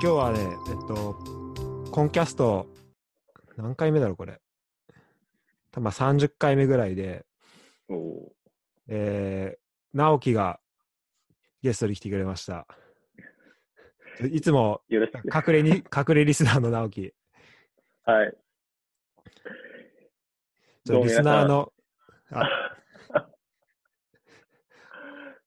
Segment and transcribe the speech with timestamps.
[0.00, 1.18] 今日はね、えっと、
[1.90, 2.68] コンキャスト、
[3.56, 4.40] 何回目だろう、これ。
[5.72, 7.26] たま30回目ぐらいで、
[7.88, 8.32] おお
[8.86, 9.58] えー、
[9.96, 10.60] 直樹が
[11.64, 12.68] ゲストに来てくれました。
[14.30, 14.82] いつも。
[14.88, 15.08] 隠
[15.48, 17.12] れに、隠れリスナーの直樹。
[18.04, 18.32] はい。
[20.86, 21.72] ちょリスナーの、
[22.30, 22.48] あ、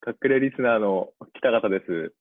[0.05, 2.13] 隠れリスナーの北方です。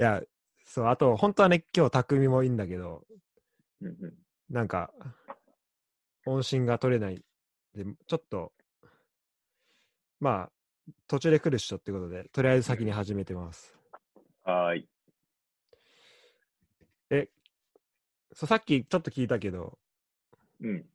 [0.00, 0.22] いや、
[0.64, 3.04] そう、あと、本当はね、今日、匠もいいんだけど、
[3.82, 4.14] うんうん
[4.48, 4.90] なんか、
[6.24, 7.22] 音信が取れない。
[7.74, 8.54] で、ちょっと、
[10.18, 10.52] まあ、
[11.06, 13.78] 途中で来るっしょってことで、とりあえず先に始めてます。
[14.42, 14.88] はーい。
[17.10, 17.28] え、
[18.32, 19.78] そうさっきちょっと聞いたけど、
[20.62, 20.86] うん。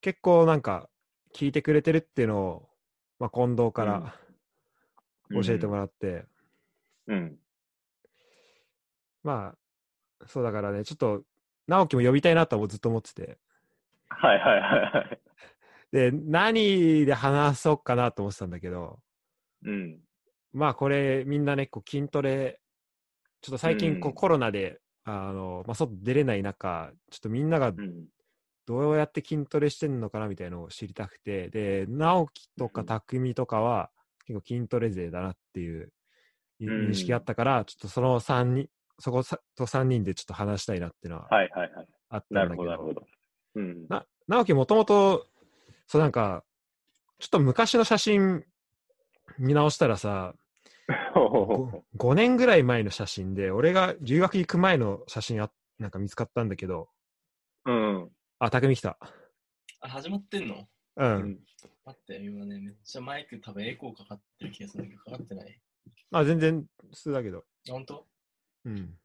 [0.00, 0.90] 結構なんか、
[1.32, 2.68] 聞いてくれてるっていうのを、
[3.20, 4.14] まあ、近藤から
[5.30, 6.26] 教えてもらって、
[7.06, 7.38] うん。
[9.28, 11.22] まあ、そうだからね、ちょっと、
[11.66, 13.38] 直樹も呼びたいなとはずっと思ってて、
[14.08, 15.20] はいはいはいはい。
[15.92, 19.00] で、何で話そうかなと思ってたんだけど、
[19.64, 20.00] うん。
[20.52, 22.60] まあこれみんなね、こう筋トレ、
[23.42, 28.06] ちょっと最近こううんコロナで、あの、まあ外出れない中、ちょっとみんながうん。
[28.66, 33.90] どうやって筋トレしてんのかなみたいなのを知りたくて、で、直樹とかうん匠とかは
[34.26, 35.90] 結構筋トレ勢だなっていう
[36.60, 38.68] 認識あったから、ちょっとその3人、
[38.98, 41.88] そこと3人でちょっと話したいなっていうのははいはいはい。
[42.10, 43.06] あったなんるだけど、ほどなるほど。
[43.56, 43.86] うん。
[43.88, 45.26] な直樹もともと、
[45.86, 46.44] そうなんか、
[47.18, 48.44] ちょっと昔の写真
[49.38, 50.34] 見直したらさ、
[51.14, 56.88] ほ 5, 年ぐらい前の写真で、俺が留学行く前の写真あなんか見つかったんだけど、
[57.66, 58.10] ううん。
[58.38, 58.98] あ、匠来た。
[59.80, 60.68] あ、始まってんの？
[60.96, 61.04] う。
[61.04, 61.40] うんん。
[61.84, 65.60] 待って、今ね、めっちゃマイク多分エコーかかってる気がするんだけど、かかってない？
[66.10, 68.06] まあ全然普通だけど、あ本当？
[68.68, 68.98] うん。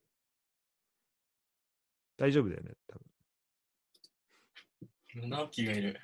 [2.18, 3.00] 大丈夫だよね、多
[5.22, 5.30] 分。
[5.30, 6.00] 直樹がいる。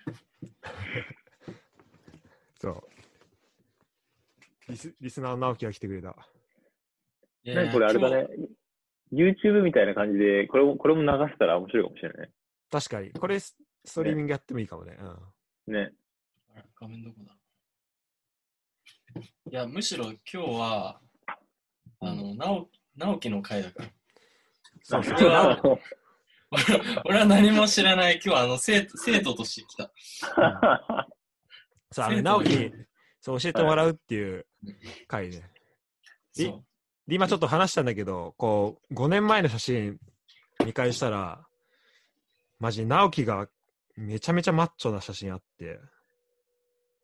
[2.59, 2.83] そう。
[4.69, 6.15] リスリスナーの直樹が来てくれた。
[7.43, 8.27] いやなんかこれあれだね。
[9.11, 12.31] YouTube みたいな感じで、これも、これも流せたら面白いかもしれない
[12.69, 13.11] 確かに。
[13.11, 14.95] これスストリーミングやってもいいかもね。
[15.67, 15.73] うん。
[15.73, 15.85] ね。
[15.85, 15.93] ね。
[16.55, 17.35] あれ画面どこだ？
[19.21, 21.01] いや、むしろ今日は、
[22.01, 23.89] あの、直直樹の回だから。
[24.83, 25.19] そうそう。
[25.19, 25.79] れは俺
[27.05, 28.15] 俺は何も知らない。
[28.15, 29.91] 今日はあの生徒生徒として来た。
[31.91, 32.71] そう、あ直樹
[33.21, 34.45] そう教えてもらうっていう
[35.07, 35.49] 回ね。
[36.39, 36.65] えそう。
[37.07, 39.99] で、今ちょっと話したんだけど、こう、5年前の写真
[40.65, 41.45] 見返したら、
[42.59, 43.47] マジ、直樹が
[43.95, 45.79] めちゃめちゃマッチョな写真あって、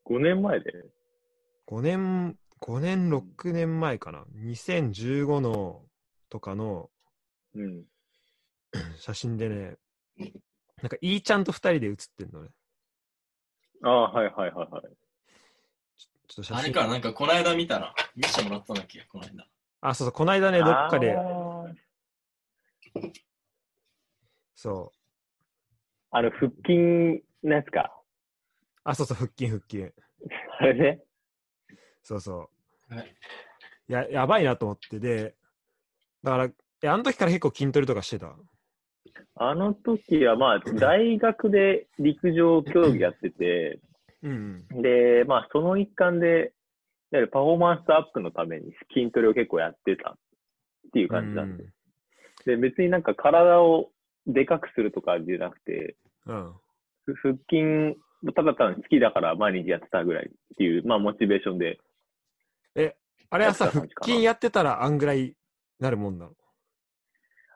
[0.06, 0.72] 5年前で
[1.68, 4.24] ？5年、5年、6年前かな。
[4.38, 5.85] 2015の
[6.36, 6.90] とかの
[7.56, 7.86] うん。
[9.00, 9.78] 写真でね、
[10.82, 12.50] なんか、いーちゃんと2人で写ってんのね。
[13.84, 14.82] ああ、はいはいはいはい。
[14.82, 16.58] ちょっと写真。
[16.58, 19.48] あれか、なんかこの間見たら、見せてもらったんだっけ、この間。
[19.80, 21.16] あ、そうそう、この間ね、どっかで
[24.56, 24.98] そう。
[26.12, 27.98] あの、腹筋のやつか。
[28.84, 29.84] あ、そうそう、腹筋、腹筋。
[30.60, 31.02] あれね。
[32.04, 32.50] そうそ
[32.90, 32.94] う。
[32.94, 33.16] はい
[33.88, 35.36] や、やばいなと思って、で、
[36.26, 36.50] だから、
[36.82, 38.36] え、あの時から結構筋トレとかしてた？
[39.36, 43.80] あの時は、まあ、大学で陸上競技やってて、
[44.24, 44.82] うん、うん。
[44.82, 46.42] で、まあ、その一環で、いわ
[47.12, 50.16] ゆるパフォーマンスアップのために筋トレを結構やってたっ
[50.92, 51.66] ていう感じなんで。
[52.46, 53.92] で、別になんか体を
[54.26, 56.54] でかくするとかじゃなくて、うん。
[57.06, 58.00] ふ腹筋、
[58.34, 61.78] ただ単に好きだから毎日やってたぐらいっていう、まあ、モチベーションで。
[62.74, 62.96] え、
[63.30, 65.36] あれはさ、腹筋やってたらあんぐらい
[65.80, 66.32] なるもんなの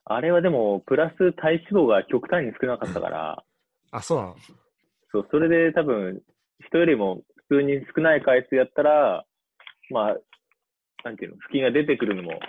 [0.05, 3.43] あれはでも、プラス体脂肪が極端に少なかったから、
[3.91, 4.35] あ、そうなの？
[5.11, 6.21] そう、それで多分、
[6.67, 9.25] 人よりも普通に少ない回数やったら、
[9.91, 10.17] まあ、
[11.03, 12.39] なんていうの、腹筋が出てくるのも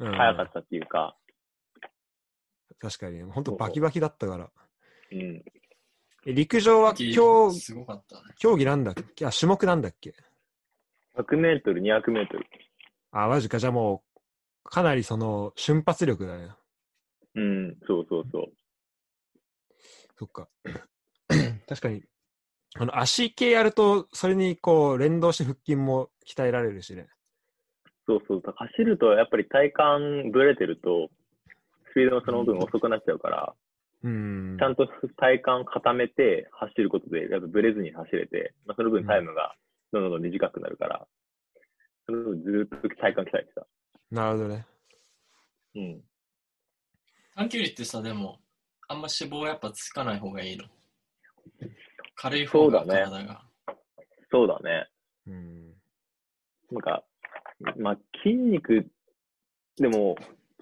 [0.00, 1.16] うん、早かったっていうか、
[2.80, 4.50] 確かに、本当バキバキだったから。
[5.12, 5.44] うん。
[6.26, 8.22] え、陸上は競すごかったね。
[8.36, 9.24] 競技なんだっけ？
[9.24, 10.14] あ、種目なんだっけ
[11.16, 12.46] ？100メートル、200メートル。
[13.12, 13.58] あ、マジか。
[13.60, 14.11] じゃあもう、
[14.64, 16.50] かなりその、瞬発力だね。
[17.34, 18.52] うん、そうそうそう。
[20.18, 20.48] そっか。
[21.66, 22.04] 確かに。
[22.74, 27.08] あの、足系やると、それにこう、連動して腹筋も鍛えられるしね。
[28.06, 28.42] そうそう。
[28.44, 29.72] 走るとやっぱり体
[30.20, 31.10] 幹ぶれてると、
[31.90, 33.54] スピードもその分遅くなっちゃうから、
[34.02, 34.56] うん。
[34.58, 39.54] ちゃんと体幹固めて走ることで、やっぱブレずに走れて、まあ、その分タイムが
[39.92, 41.06] どんどん短くなるから、
[42.06, 43.66] その分ずーっと体幹鍛えてた。
[44.12, 44.66] なるほどね。
[45.74, 46.04] うん。
[47.34, 48.40] 短距離ってさ、でも、
[48.88, 50.66] あんま脂肪やっぱつかない方がいいの？
[52.14, 53.42] 軽い方がそうだね体が。
[54.30, 54.86] そうだね。
[55.26, 55.72] うん。
[56.72, 57.02] なんか、
[57.78, 58.86] まあ、筋肉、
[59.76, 60.14] でも、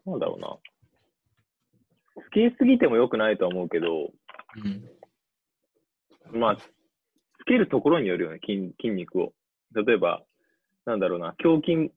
[0.06, 0.56] どうだろうな。
[2.25, 4.12] つけすぎても良くないとは思うけど、
[6.32, 6.38] うん。
[6.38, 6.62] まあ、つ
[7.47, 9.32] けるところによるよね、筋筋肉を。
[9.75, 10.23] 例えば、
[10.85, 11.93] なんだろうな、胸筋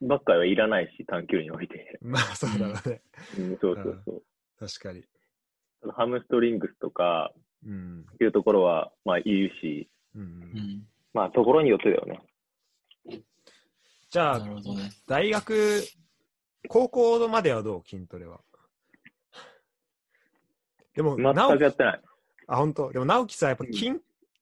[0.00, 1.98] ばっかりはいらないし、短距離において。
[2.02, 3.02] まあ、そうだろうね。
[3.38, 4.22] うん、そうそうそう。
[4.58, 5.04] 確かに。
[5.94, 7.32] ハムストリングスとか
[7.64, 8.06] うん。
[8.20, 10.20] いうところは、まあ、いるし、う。
[10.20, 10.86] うんん。
[11.14, 12.20] まあ、ところによってだよね。
[14.10, 14.56] じゃあ、ね。
[15.08, 15.82] 大学、
[16.68, 17.88] 高校まではどう？
[17.88, 18.40] 筋トレは。
[20.94, 22.00] でも、全くやってない。
[22.46, 22.92] あ、本当？
[22.92, 23.92] でも直樹さ、やっぱうん筋,、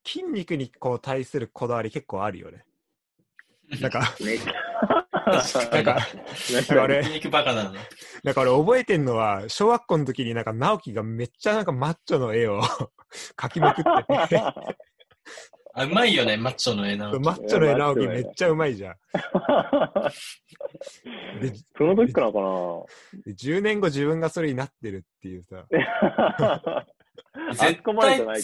[0.04, 2.64] 筋肉にこう対するこだわり結構あるよね。
[3.80, 5.03] なんか、めっちゃ。
[5.26, 5.98] なんか、
[6.52, 7.74] なんか俺、筋肉バカなの。
[8.22, 12.62] なんか俺覚えてんのは、小学校の時になんか直樹がめっちゃなんかマッチョの絵を
[13.36, 14.42] 描きまくってて、
[15.76, 17.18] あ、うまいよね、マッチョの絵なの。
[17.20, 18.94] マッチョの絵直樹めっちゃうまいじゃん。
[21.40, 22.38] でその時からか
[23.26, 26.84] で10年後自分がそれになってるっていうさ、 な
[27.48, 28.42] あ絶対。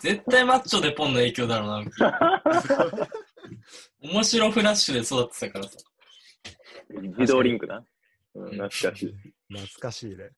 [0.00, 1.84] 絶対マッチョでポンの影響だろうな。
[4.02, 5.78] 面白フラッシュで育ってたからさ。
[7.18, 7.84] 自動リンクな。
[8.34, 9.14] うん、懐かしい。
[9.48, 10.30] 懐かしいね。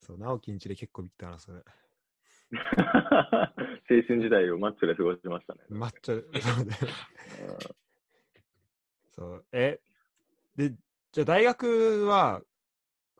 [0.00, 1.62] そう、直樹んちで結構見たな、それ。
[2.50, 5.60] 青春時代をマッチョで過ごしましたね。
[5.68, 6.76] マッチョ、そうね。
[9.10, 9.44] そう。
[9.52, 9.80] え、
[10.56, 10.74] で、
[11.12, 12.42] じゃあ大学は、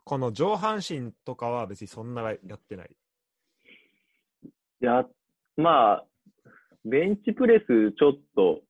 [0.04, 2.96] この上半身とかは別にそんなやってない？
[4.44, 4.48] い
[4.80, 5.08] や、
[5.56, 6.06] まあ、
[6.84, 8.62] ベンチプレスちょっと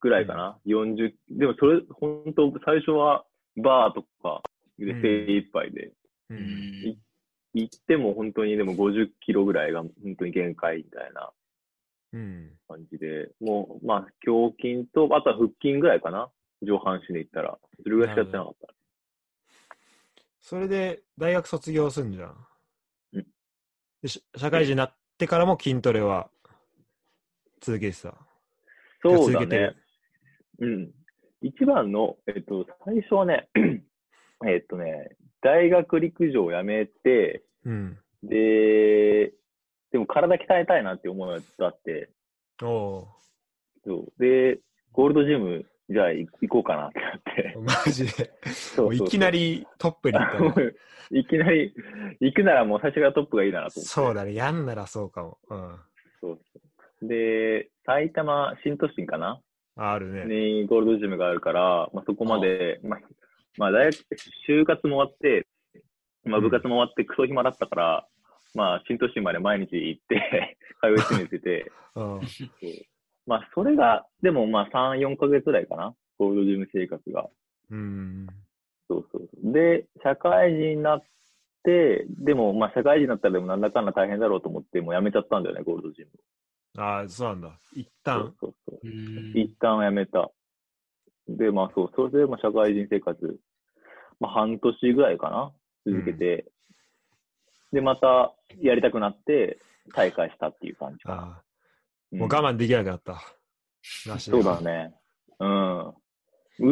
[0.00, 0.58] ぐらいかな。
[0.66, 3.24] 40、でもそれ、本当最初は
[3.56, 4.42] バーとか
[4.78, 5.94] でうん精一杯で、う。
[6.30, 6.98] うんん。
[7.52, 11.32] 行っても本当にでも50キロぐらいが本当に限界みたいな
[12.12, 12.50] うん。
[12.68, 16.30] 感じで、もう、まあ、胸筋と、あとは腹筋ぐらいかな。
[16.62, 17.58] 上半身で言ったら。
[17.82, 18.74] それぐらいしかやってなかった。
[20.40, 22.46] それで大学卒業すんじゃん。
[23.12, 23.26] うん
[24.02, 26.30] でし社会人になってからも筋トレは
[27.60, 28.14] 続けてた。
[29.02, 29.76] そうだねる。
[30.60, 30.90] うん。
[31.42, 33.48] 一番の、えっと、最初はね、
[34.46, 37.98] えっとね、大学陸上を辞めて、うん。
[38.22, 39.32] で、
[39.90, 42.10] でも体鍛えたいなって思いがあって、
[42.62, 43.08] おお
[43.84, 44.22] そう。
[44.22, 44.60] で、
[44.92, 47.54] ゴールドジム、じゃあ行行こうかなってなって。
[47.56, 47.60] ー。
[47.86, 48.30] マジで？
[48.52, 50.74] そういきなりトップに行ったね。
[51.12, 51.74] いきなり、
[52.20, 53.80] 行くならもう最初からトップがいいなと思って。
[53.80, 54.34] そうだね。
[54.34, 55.38] やんならそうかも。
[55.48, 55.76] うん。
[56.20, 56.40] そう
[57.02, 59.40] で、埼玉新都心かな？
[59.82, 60.60] あるね。
[60.60, 63.00] にゴールドジムがあるから、まあ、そこまで、まあ、
[63.56, 63.96] まあ、大学、
[64.46, 65.46] 就活も終わって、
[66.24, 68.06] まあ、うん部活も終わってクソ暇だったから、
[68.54, 71.72] まあ、新都心まで毎日行って、 通い詰めてて、
[73.26, 77.30] まあ、それが、でもまあ、3、4ヶ月ぐらいかなゴールドジム生活が。
[77.70, 78.26] うん。
[78.86, 79.52] そうそうそう。
[79.52, 81.02] で、社会人になっ
[81.62, 86.10] て、でも、まあ、社会人になったらでもなんだかんだ大変だろうと思って、もう辞めちゃったんだよね、ゴールドジム。
[86.78, 87.58] ああ、そうなんだ。
[87.74, 88.34] 一そう旦。
[88.40, 88.80] そうそう。
[88.84, 90.30] うん一旦辞めた。
[91.28, 93.40] で、まあそう、それでまあ社会人生活、
[94.18, 95.52] まあ半年ぐらいかな
[95.86, 96.50] 続けて、
[97.72, 99.58] で、またやりたくなって、
[99.94, 100.98] 再開したっていう感じ。
[101.06, 101.42] あ
[102.12, 102.16] あ。
[102.16, 103.12] んもう我慢できなくなった。
[104.06, 104.94] なしでそうだね。
[105.38, 105.88] うん。
[105.88, 105.94] う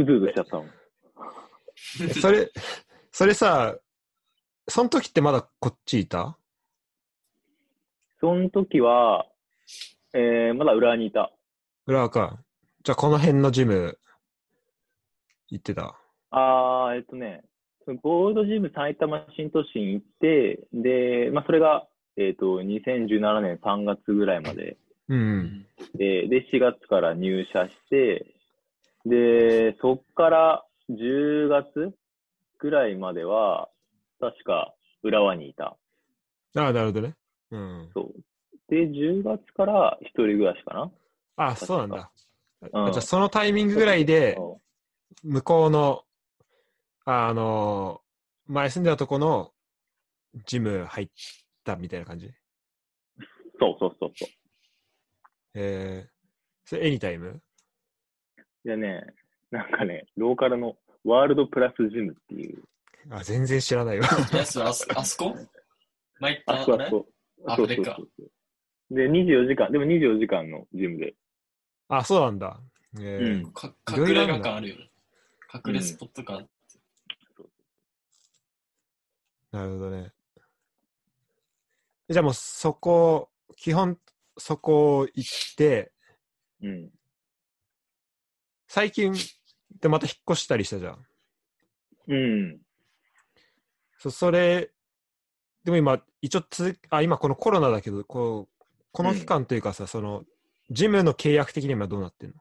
[0.05, 0.67] ずうずしちゃったもん。
[0.67, 2.51] えそれ、
[3.11, 3.77] それさ、
[4.69, 6.37] その時ってまだこっちいた？
[8.21, 9.27] その時は、
[10.15, 11.33] えー、まだ浦和にいた。
[11.87, 12.39] 浦和か。
[12.83, 13.99] じゃあこの辺のジム
[15.49, 15.95] 行ってた。
[16.31, 17.45] あー、えっとね、
[18.03, 21.87] ゴールドジム埼玉新都心行って、で、まあそれが、
[22.17, 24.77] えっ、と、2017年3月ぐらいまで
[25.09, 25.15] う。
[25.15, 28.27] うんんで、で、4月から入社して、
[29.07, 31.95] で、そっから10月
[32.59, 33.69] ぐらいまでは、
[34.21, 35.77] 確か浦和にいた。
[36.57, 37.15] ああ、なるほどね。
[37.51, 37.91] うん。
[37.95, 38.21] そう。
[38.69, 40.91] で、10月から一人暮らしかな。
[41.37, 42.11] あそうなんだ。
[42.73, 42.87] うん。
[42.87, 44.61] あじゃあそのタイミングぐらいで、そ
[45.25, 46.05] 向こうの、
[47.05, 48.03] あの、
[48.47, 49.53] 前住んでたとこの
[50.47, 51.09] ジム入っ
[51.65, 52.27] たみたいな感じ？
[52.27, 52.33] う
[53.59, 54.29] そうそうそうそう。
[55.55, 56.11] えー、
[56.65, 57.41] それエニタイム？
[58.65, 59.07] でね、
[59.51, 62.63] なんかね、ローカルのワールドプラスジムっていう、
[63.11, 64.07] あ、全然知らないわ。
[64.07, 64.95] あそ あそこ？
[64.95, 65.35] あそこ
[66.47, 67.07] あそこ。
[67.47, 68.31] あそれかそうそう
[68.91, 71.15] で、24時間、でも24時間のジムで。
[71.89, 72.61] あ、そうなんだ。
[72.99, 74.91] えーうんか隠れ家感あるよね。
[75.67, 76.49] 隠れスポット感。
[79.51, 80.13] なるほどね。
[82.09, 83.99] じゃあもうそこ、基本
[84.39, 85.93] そこ行って、
[86.63, 86.91] うん。
[88.69, 89.15] 最近
[89.81, 91.07] でまた引っ越したりしたじゃん。
[92.09, 92.61] うん。
[93.99, 94.71] そそれ、
[95.65, 98.58] でも今、一応続くあ、今このコロナだけど、こう、
[98.99, 100.25] この期間というかさ、その、
[100.71, 102.35] ジムの契約的にはどうなってんの？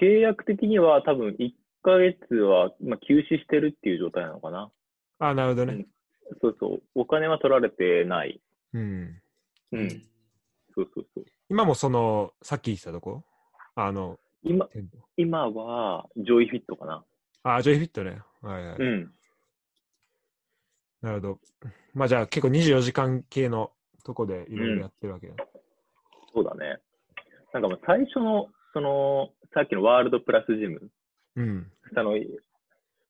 [0.00, 1.50] 契約的には多分1
[1.82, 4.70] ヶ月は、まあ、休止してるっていう状態なのかな。
[5.18, 5.72] あ、なるほどね。
[5.74, 5.86] うん
[6.40, 6.82] そうそう。
[6.94, 8.40] お金は取られてない。
[8.72, 9.20] うん。
[9.72, 9.88] うん。
[10.72, 11.24] そうそうそう。
[11.50, 13.24] 今もその、さっき言ってたとこ？
[13.74, 14.68] あの、今、
[15.16, 17.04] 今は、ジョイフィットかな。
[17.42, 18.22] あ、ジョイフィットね。
[18.40, 18.76] はいはい。
[18.78, 19.12] うん。
[21.02, 21.40] なるほど。
[21.92, 23.72] まあじゃあ結構24時間系の
[24.04, 25.34] とこでいろいろやってるわけだ。
[26.34, 26.78] そうだね。
[27.52, 30.90] なんかもう最初の、その、さっきのワールドプラスジム、
[31.36, 31.70] うん。
[31.94, 32.12] あの、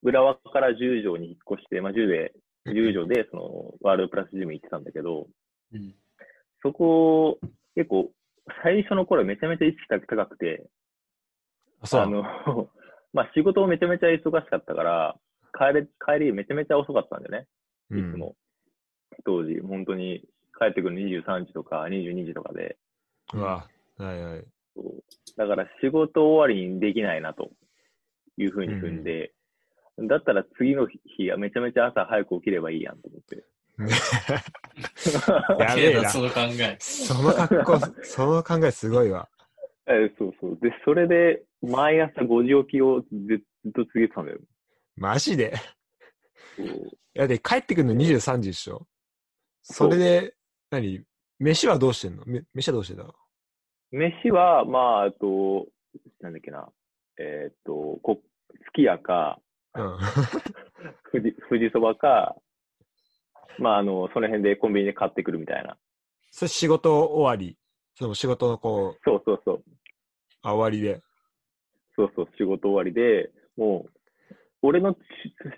[0.02, 2.32] 浦和から10条に引っ越して、まあ、10で、
[2.66, 5.28] 10条で、その、ワールドプラスジム行ってたんだけど、
[5.72, 5.94] うん。
[6.62, 7.38] そこ、
[7.74, 8.10] 結構、
[8.62, 10.66] 最初の頃めちゃめちゃ意識高くて、
[11.80, 12.00] あ、そう。
[12.02, 12.22] あの、
[13.12, 15.16] まあ、仕事もめちゃめちゃ忙しかったから、
[15.56, 17.48] 帰れ、帰りめちゃめちゃ遅かったんだよね。
[17.90, 18.36] うんいつも。
[19.24, 20.24] 当時、本当に
[20.58, 22.76] 帰ってくる23時とか22時とかで、
[23.34, 23.66] うわ、
[23.98, 24.44] はいはい。
[25.36, 27.50] だから仕事終わりにできないなと
[28.36, 29.32] いうふうに踏んで、
[29.98, 33.44] だったら次の日はめちゃめちゃ朝早く起きればいいやんと思って。
[35.58, 36.08] やべえな。
[36.08, 36.76] その考え。
[36.78, 39.28] その格好、 その考えすごいわ。
[39.86, 40.58] えそうそう。
[40.60, 43.08] で、それで毎朝5時起きをず
[43.64, 44.38] ずっと続けてたんだよ。
[44.96, 45.54] マジで？
[46.58, 48.86] いやで、帰ってくるの23時でしょ？
[49.62, 50.34] それで、
[50.72, 51.04] 何？
[51.38, 52.24] 飯はどうしてんの？
[52.26, 53.04] め飯はどうしてんだ
[53.90, 55.66] 飯は、まあ、あと、
[56.20, 56.68] なんだっけな、
[57.18, 58.22] えーっと、こ
[58.64, 59.38] すき家か、
[59.74, 59.98] うん。
[61.12, 62.34] 富士富士そばか、
[63.58, 65.76] まあ、あの、その辺でコンビニで買ってくるみたいな。
[66.30, 67.58] それ仕事終わり？
[67.94, 69.64] その仕事のこう、そうそうそう。
[70.40, 71.02] あ終わりで。
[71.94, 73.92] そうそう、仕事終わりで、もう、
[74.62, 74.98] 俺のち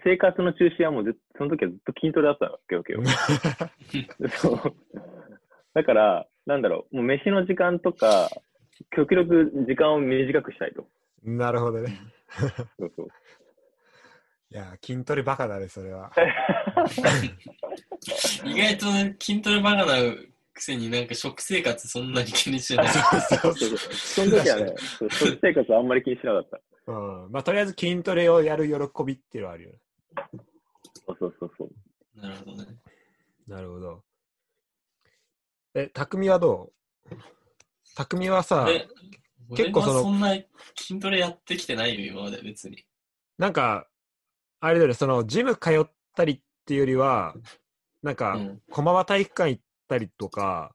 [0.02, 3.02] 生活の中心はもうその時はずっと筋トレだったわけよ。
[4.30, 4.76] そう。
[5.74, 8.30] だから、なんだろう、もう飯の時間とか、
[8.90, 10.86] 極力時間を短くしたいと。
[11.22, 11.98] なるほどね。
[12.78, 13.08] そうそう。
[14.50, 16.10] いや、筋トレバカだね、それは。
[18.44, 19.96] 意外とね筋トレバカな
[20.54, 22.88] くせになんか食生活そんなに気にしてない。
[22.88, 24.74] そうそうそうそうその時はね、
[25.10, 26.60] 食生活あんまり気にしなかった。
[26.86, 27.32] うん。
[27.32, 29.78] まあ、とりあえず筋トレをやる喜びっていうのはあるよね。
[31.06, 32.20] そうそうそうそう。
[32.20, 32.76] なるほどね。
[33.46, 34.04] なるほど。
[35.74, 36.72] え、匠はど
[37.10, 37.16] う？
[37.96, 38.88] 匠はさ、え、
[39.56, 40.36] 結構その俺はそんな
[40.76, 42.84] 筋トレやってきてないよ、今まで別に。
[43.38, 43.88] なんか、
[44.60, 47.34] あれだよね、その、ジム通ったりっていうよりは、
[48.02, 48.62] なんか、うん。
[48.70, 50.74] 駒場体育館行ったりとか、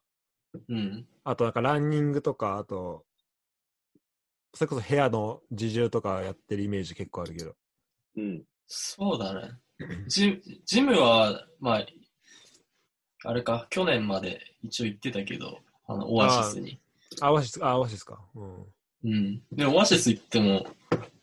[0.68, 1.06] うん。
[1.24, 3.04] あとなんかランニングとか、あと、
[4.54, 7.54] それこそ部屋の自重とかやってるイメージ結構あるけど。
[8.16, 8.42] うん。
[8.66, 9.52] そうだね。
[10.08, 11.86] ジジムは、まあ、
[13.24, 16.80] あれか、去年まで一応行ってたけど、あの、オアシスに。
[17.20, 18.18] あ、オアシス、あ、オアシスか。
[18.34, 18.66] うん。
[19.04, 19.42] うん。
[19.52, 20.66] で、オアシス行っても、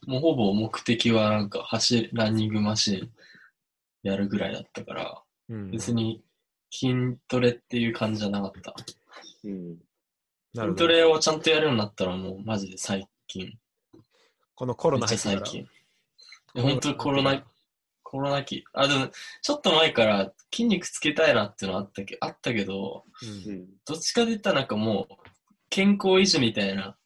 [0.06, 3.12] もうほぼ目的はなんか走る、ランニングマシン
[4.04, 6.24] やるぐらいだったから、うん、別に
[6.72, 8.76] 筋トレっていう感じじゃなかった。
[9.44, 9.78] うん。
[10.56, 13.54] 筋トレをちゃんとやるようになったらもうマジで最近。
[14.56, 15.52] このコロめっちゃナ入ってから。
[15.52, 15.68] 最近。
[16.62, 17.44] 本当にコロナ、
[18.04, 18.64] コロナ期。
[18.74, 19.10] あ、でも、
[19.42, 23.66] ちょっと前から筋肉つけたいなっていうのはあったけあったけど、うんうん。
[23.86, 25.14] どっちかで言ったらなんかもう、
[25.70, 26.98] 健康維持みたいな。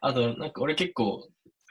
[0.00, 1.28] あと、なんか俺結構、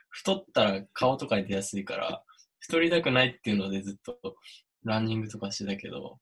[0.09, 2.23] 太ったら顔とかに出やすいから、
[2.59, 4.35] 太りたくないっていうのでずっと
[4.83, 6.19] ランニングとかしてたけど、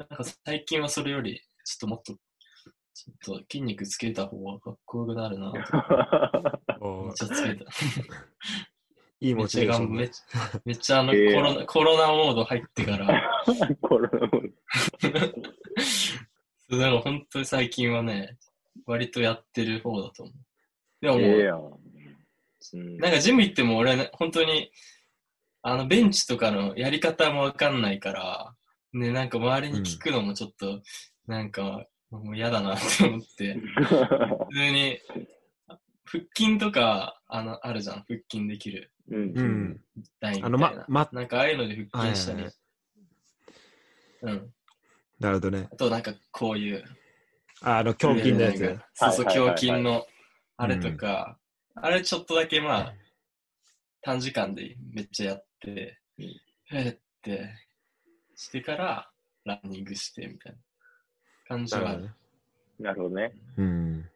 [0.00, 2.14] なんか最近はそれより、ちょっともっと、
[2.94, 7.70] ちょっと筋肉つけた方がかっこよくなるなと めっちゃつけた。
[9.22, 13.30] いいモチベーションめっちゃめっちゃあの、えーコロナ、コロナモード入ってから、
[13.82, 14.30] コロナも
[16.70, 18.38] そうだから本当に最近はね、
[18.86, 20.34] 割とやってる方だと思う。
[21.02, 21.58] でももう、ええやん。
[22.72, 24.70] うんなんかジム行っても俺はね、本当に、
[25.62, 28.54] あの、ベンチとかのやり方もわかんないから、
[28.92, 30.82] ね、なんか周りに聞くのもちょっと、
[31.26, 34.98] なんか、もう嫌だなって思って、普通に、
[36.04, 38.92] 腹筋とか、あの、あるじゃん、腹筋できる。
[39.10, 39.80] うん。
[40.20, 40.30] な。
[40.42, 42.52] あの、ま、ま、なんかああいうので腹筋したり、はい。
[44.22, 44.54] うん。
[45.20, 45.68] なるほどね。
[45.72, 46.84] あとなんかこういう、
[47.62, 48.60] ああの、胸筋のやつ。
[48.60, 49.46] なんかそうそう、はいはいはい。
[49.46, 50.06] はい胸筋の、
[50.56, 51.38] あれとか、
[51.76, 52.94] あれちょっとだけまあ、
[54.02, 56.24] 短時間でめっちゃやって、うん。
[56.72, 57.50] えーって、
[58.40, 59.10] してから
[59.44, 60.58] ランニングしてみたいな
[61.46, 62.02] 感じはある。
[62.04, 62.14] ね。
[62.78, 63.34] なるほどね。
[63.58, 64.08] うん。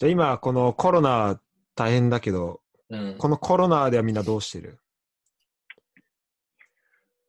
[0.00, 1.40] じゃあ今、このコロナ
[1.76, 3.14] 大変だけど、うん。
[3.16, 4.80] このコロナではみんなどうしてる？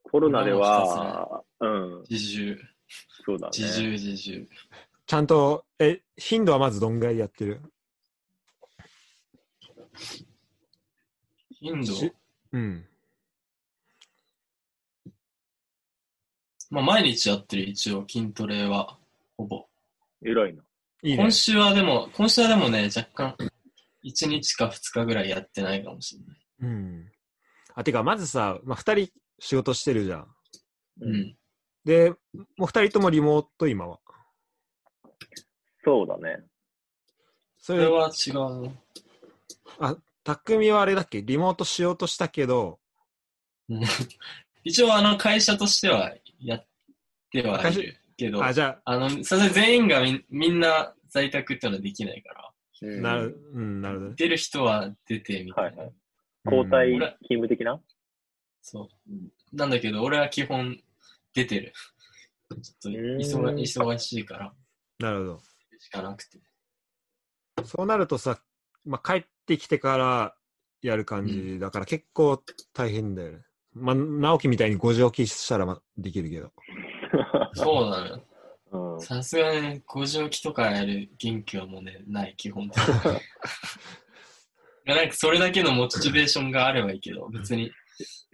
[0.01, 2.58] コロナでは、うん、自重、
[3.24, 3.51] そうだね。
[3.56, 4.48] 自重、自重。
[5.06, 7.62] ちゃんと、え、頻度はまずどんぐらいやってる？
[11.51, 12.12] 頻度、し
[12.51, 12.84] うん。
[16.70, 18.98] まあ毎日やってる一応筋トレは、
[19.38, 19.66] ほぼ。
[20.24, 20.64] 偉いな。
[21.04, 21.32] いいね今。
[21.32, 23.36] 週はでも、今週はでもね、若干、
[24.04, 26.38] 1日か2日ぐらいやってないかもしれない。
[26.62, 27.12] うん。
[27.76, 30.28] あ、てか、まずさ、まあ、二人仕事してるじゃん。
[31.02, 31.38] うん。
[31.86, 32.10] で、
[32.58, 34.00] もう二人ともリモート、今は。
[35.84, 36.44] そうだね。
[37.60, 38.76] それそれは違うね。
[39.80, 41.22] あ、匠はあれだっけ？
[41.22, 42.80] リモートしようとしたけど、
[43.70, 43.84] うん
[44.64, 46.67] 一応、あの、会社としてはやっ
[47.32, 52.53] てはいるけど、あ、じゃあの、それ全員がみみんな在宅ってのはできないから、
[53.01, 54.15] なる、うん、なるほどね。
[54.17, 55.84] 出る人は出てみたいな。
[55.84, 55.94] はいはい。
[56.46, 56.91] 交代
[57.24, 57.82] 勤務的な？
[58.62, 59.56] そう。
[59.56, 60.79] なんだけど、俺は基本
[61.34, 61.74] 出てる。
[62.50, 64.53] ちょっと忙うん忙しいから、
[65.00, 65.41] なるほ
[65.79, 66.39] しかなくて。
[67.58, 67.65] ど。
[67.65, 68.39] そうなるとさ、
[68.86, 70.36] まあ、帰ってきてから
[70.82, 72.41] やる感じだから結構
[72.74, 73.39] 大変だよね。
[73.79, 76.51] まあ、直樹みたいに5時起きしたらまできるけど。
[77.53, 78.22] そうな
[78.72, 79.00] の。
[79.00, 82.93] さすがにね、5時起きとかやる元気はもうね、ない、基本的に。
[84.96, 87.72] なんかそれだけのモチベーションがあればいいけど、別に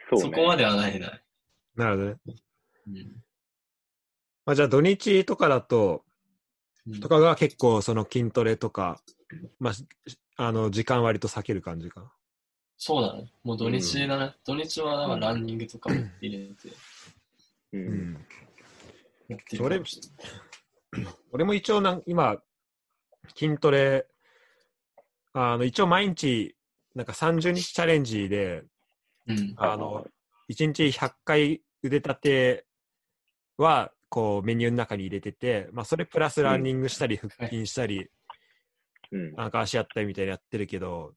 [0.09, 0.35] そうね。
[0.35, 1.23] そこまではないない。
[1.75, 2.17] なるほどね。
[2.87, 3.23] うん
[4.45, 6.03] まあ、じゃあ土日とかだと、
[6.85, 9.01] うんとかが結構その筋トレとか、
[9.57, 9.85] まあ、し
[10.35, 12.11] あの、時間割と避ける感じかな。
[12.77, 13.31] そうだね。
[13.43, 14.35] もう土日だね。
[14.45, 16.69] 土日はだからランニングとかも入れて
[17.73, 17.77] う。
[17.77, 18.25] うんん。
[19.29, 21.13] やってるかもしれない。
[21.31, 22.37] 俺も一応なん、今、
[23.35, 24.05] 筋トレ、
[25.33, 26.55] あの、一応毎日、
[26.95, 28.63] なんか30日チャレンジで、
[29.27, 29.53] うん。
[29.57, 30.05] あの、
[30.49, 32.65] 1日100回腕立て
[33.57, 38.09] は、こう、メニューの中に入れてて、まあ、それプラスランニングしたり、腹筋したり、
[39.11, 39.33] うん。
[39.33, 41.13] なんか足やったりみたいなやってるけど、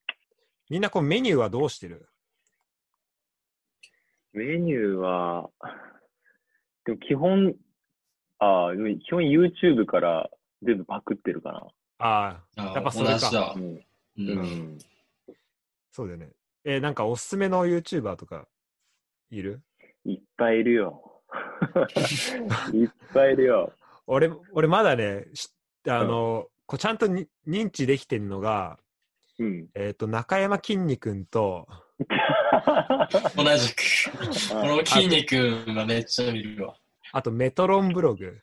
[0.69, 2.09] みんなこうメニューはどうしてる？
[4.33, 5.49] メニューは、
[6.85, 7.55] でも基本、
[8.39, 10.29] ああ、基本 YouTube から
[10.63, 11.67] 全部パクってるかな。
[11.99, 13.59] ああ、あやっぱそれかう。
[14.23, 14.79] ん。
[15.93, 16.33] そうだよね。
[16.65, 18.49] えーなんかおすすめの YouTuber とか
[19.31, 19.63] いる？
[20.05, 21.23] いっぱいいるよ。
[22.75, 23.73] いっぱいいるよ。
[24.07, 25.51] 俺、俺まだね、し
[25.89, 28.79] あの、こうちゃんとに認知できてるのが、
[29.39, 29.69] うん。
[29.75, 31.67] えっ、と、中山きんに君と、
[33.37, 33.83] 同じく。
[34.51, 35.37] この筋肉
[35.69, 36.75] はめっちゃ見るわ。
[37.13, 38.39] あとメトロンブログ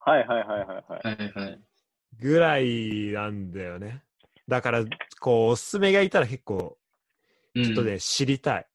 [0.00, 1.16] はいはいはいはいはい。
[1.16, 1.60] はいはい。
[2.20, 4.02] ぐらいなんだよね。
[4.48, 4.84] だから、
[5.20, 6.76] こう、おすすめがいたら結構、
[7.54, 8.66] うんちょっとね、知りたい。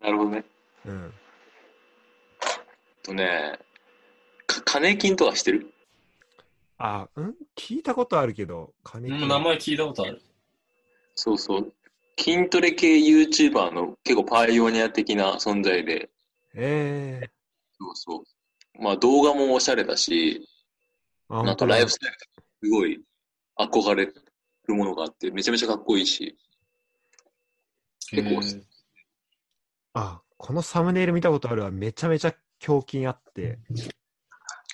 [0.00, 0.44] なるほどね。
[0.84, 1.12] うん。
[3.04, 3.58] とね、
[4.46, 5.72] か金金とかしてる？
[6.78, 7.34] あ、うん？
[7.56, 10.20] 聞いたことあるけど、金うん名前聞いたことある。
[11.14, 11.72] そうそう。
[12.18, 16.10] 筋トレ系 YouTuber の結構パイオニア的な存在で、
[16.54, 17.30] ええ
[17.78, 18.16] そうそ
[18.78, 18.82] う。
[18.82, 20.46] まあ動画もおしゃれだし、
[21.28, 23.02] あ、ライフスタイルとかすごい
[23.58, 24.14] 憧れる
[24.74, 26.36] ものがあって、めちゃめちゃかっこいいし、
[28.10, 28.40] 結構
[29.94, 31.70] あ、このサムネイル見たことあるわ。
[31.70, 32.34] めちゃめちゃ
[32.66, 33.58] 胸筋あって、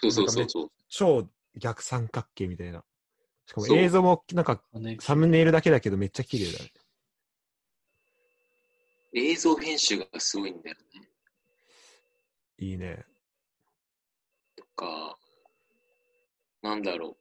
[0.00, 0.70] そうそうそうそう。
[0.88, 2.84] 超逆三角形みたいな。
[3.46, 6.70] しかも映像もなんか金サムネイルだけだけどめっちゃ綺麗だね。
[9.14, 11.08] 映像編集がすごいんだよね。
[12.58, 13.04] いいね。
[14.56, 15.18] とか、
[16.62, 17.16] なんだろ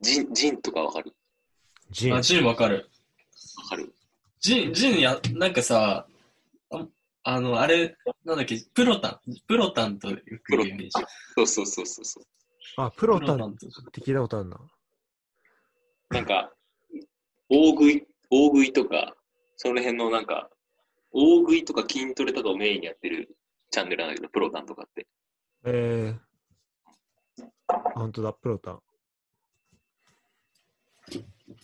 [0.00, 0.04] う。
[0.04, 1.12] ジン、ジンとかわかる？
[1.90, 2.22] ジンあ、。
[2.22, 2.88] ジンわかる。
[3.64, 3.92] わかる？
[4.40, 6.06] ジン、ジンや、なんかさ、
[6.70, 6.86] あ
[7.24, 9.34] あの、あれ、なんだっけ、プロタン。
[9.48, 10.90] プロタンとよく言うイメージ。
[11.34, 12.24] そうそうそうそうそう。
[12.76, 13.54] あ、プロタンっ。
[13.56, 14.58] て聞いたことあるな。
[16.10, 16.52] なんか、
[17.48, 19.16] 大食い、大食いとか、
[19.56, 20.50] その辺のなんか、
[21.12, 23.34] 大食いとか筋トレとかをメインにやってる
[23.70, 25.06] チャンネルなんだけど、プロタンとかって。
[25.64, 27.44] えー。
[27.68, 28.80] あ本当だ、プロタン。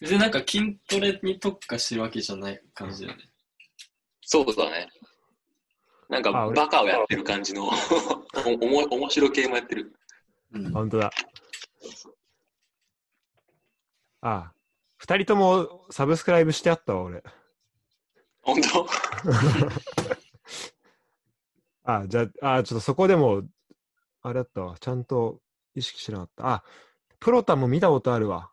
[0.00, 3.24] で、なんか筋トレに特化してるわけじゃない感じだよね。
[4.22, 4.88] そうだね。
[6.08, 7.70] なんかバカをやってる感じの、 お
[8.60, 9.92] おも面白系もやってる。
[10.52, 10.72] うん。
[10.72, 11.10] 本当だ。
[14.20, 14.52] あ、
[14.96, 17.22] 二人ともサブスクライブしてあったわ、俺。
[18.42, 18.86] 本当？
[21.92, 23.42] あ、じゃあ、あ、ちょっとそこでも、
[24.22, 24.76] あれだったわ。
[24.78, 25.40] ちゃんと
[25.74, 26.48] 意識しなかった。
[26.48, 26.64] あ、
[27.18, 28.50] プロタンも見たことあるわ。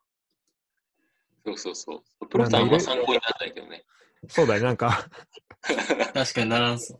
[1.45, 2.27] そうそうそう。
[2.27, 3.85] プロタンは参考にならないけどね。
[4.27, 5.07] そうだよ、なんか、
[6.13, 6.99] 確かにならんそ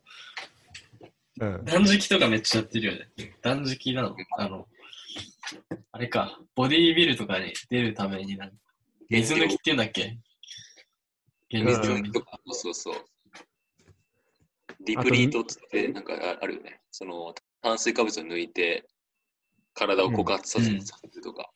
[1.39, 1.45] う。
[1.45, 1.65] うん。
[1.65, 3.09] 断食とかめっちゃやってるよね。
[3.41, 4.15] 断食なの？
[4.37, 4.67] あの、
[5.91, 8.55] あれか、ボディービルとかに出るためになんか、
[9.09, 10.17] 水抜きって言うんだっけ？
[11.49, 13.05] 減量うんにとか、そうそうそう。
[14.85, 16.81] ディプリートって、なんかああるよね。
[16.91, 18.87] その、炭水化物を抜いて、
[19.73, 20.79] 体を枯渇させる
[21.21, 21.51] とか。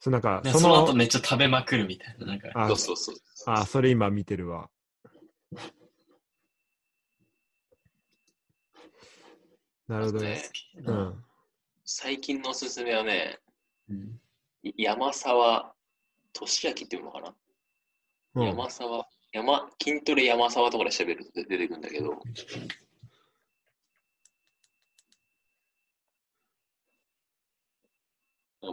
[0.00, 2.26] そう、なんか、でその、その後めっちゃ食べまくるみたいな。
[2.26, 3.16] なんか、あそうそうそう。
[3.46, 4.70] あ、それ今見てるわ。
[9.88, 10.30] なるほどね。
[10.30, 10.42] ね
[10.84, 11.24] うん。
[11.86, 13.38] 最近のおすすめはね、
[13.88, 14.20] うん。
[14.64, 15.72] い山沢
[16.32, 17.34] 俊明っていうのかな、
[18.34, 18.46] うん。
[18.48, 22.20] 山沢、山、筋トレ山沢とかで調べると出てくるんだけど、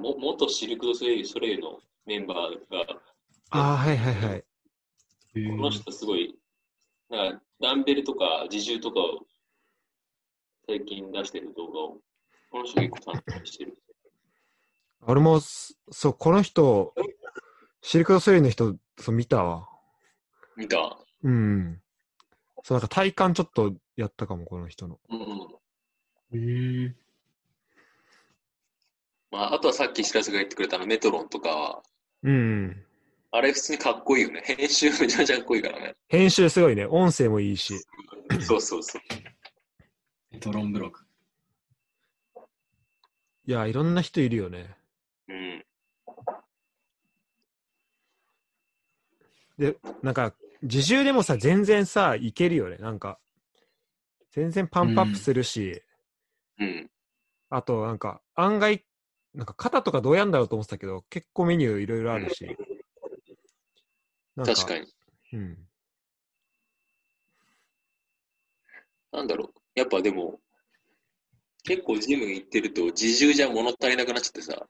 [0.03, 2.37] も元シルク・ドゥ・ソレイユソレイユのメンバー
[2.71, 3.01] が、
[3.51, 4.41] ああ、はいはいはい。
[4.41, 6.35] この人すごい、
[7.09, 9.25] なんかダンベルとか自重とかを
[10.67, 12.01] 最近出してる動画を、
[12.53, 13.73] この人結構担当してる。
[15.01, 16.93] 俺も、すそう、この人、
[17.81, 19.67] シルク・ドゥ・ソレイユの人、そう見たわ。
[20.55, 20.77] 見た？
[21.23, 21.81] うん。
[22.63, 24.99] そう、なんか体感ちょっとやったかも、この人の。
[25.09, 25.29] うんうん。
[26.33, 26.37] う
[26.89, 26.95] ん。
[29.31, 31.81] まあ、あとはさっき白洲が言ってくれたのメトロンとかは、
[32.21, 32.85] うん。
[33.31, 34.43] あれ普通にかっこいいよね。
[34.45, 35.95] 編集めちゃめちゃかっこいいからね。
[36.07, 36.85] 編集すごいね。
[36.85, 37.73] 音声もいいし。
[38.41, 39.01] そうそうそう。
[40.39, 40.99] ドロンブログ。
[43.45, 44.75] いや、いろんな人いるよね。
[45.27, 45.65] うん。
[49.57, 52.77] で、なんか、自重でもさ、全然さ、いけるよね。
[52.77, 53.19] なんか、
[54.31, 55.83] 全然パンプアップするし、
[56.59, 56.89] うん。
[57.49, 58.85] あと、なんか、案外、
[59.33, 62.47] なんか肩とかどうやんだろうと思ってたけど、結構メニューいろいろあるし。
[64.35, 64.87] なん確かに。
[65.33, 65.67] うん。
[69.11, 69.61] なんだろう。
[69.75, 70.39] やっぱでも、
[71.63, 74.65] 結構ジム行ってると自重じゃ物足りなくなっちゃってさ。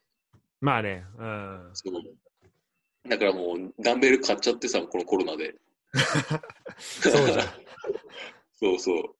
[0.61, 1.69] まあね、うん。
[1.73, 1.93] そう
[3.09, 5.55] だからもうダンベル買っちゃってさ、このコロナで。
[6.79, 7.47] そうじゃん。
[8.53, 9.15] そうそう。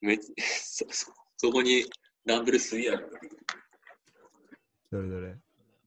[0.00, 1.84] めそそそこに
[2.26, 3.10] ダンベル吸いある。
[4.90, 5.36] どれどれ。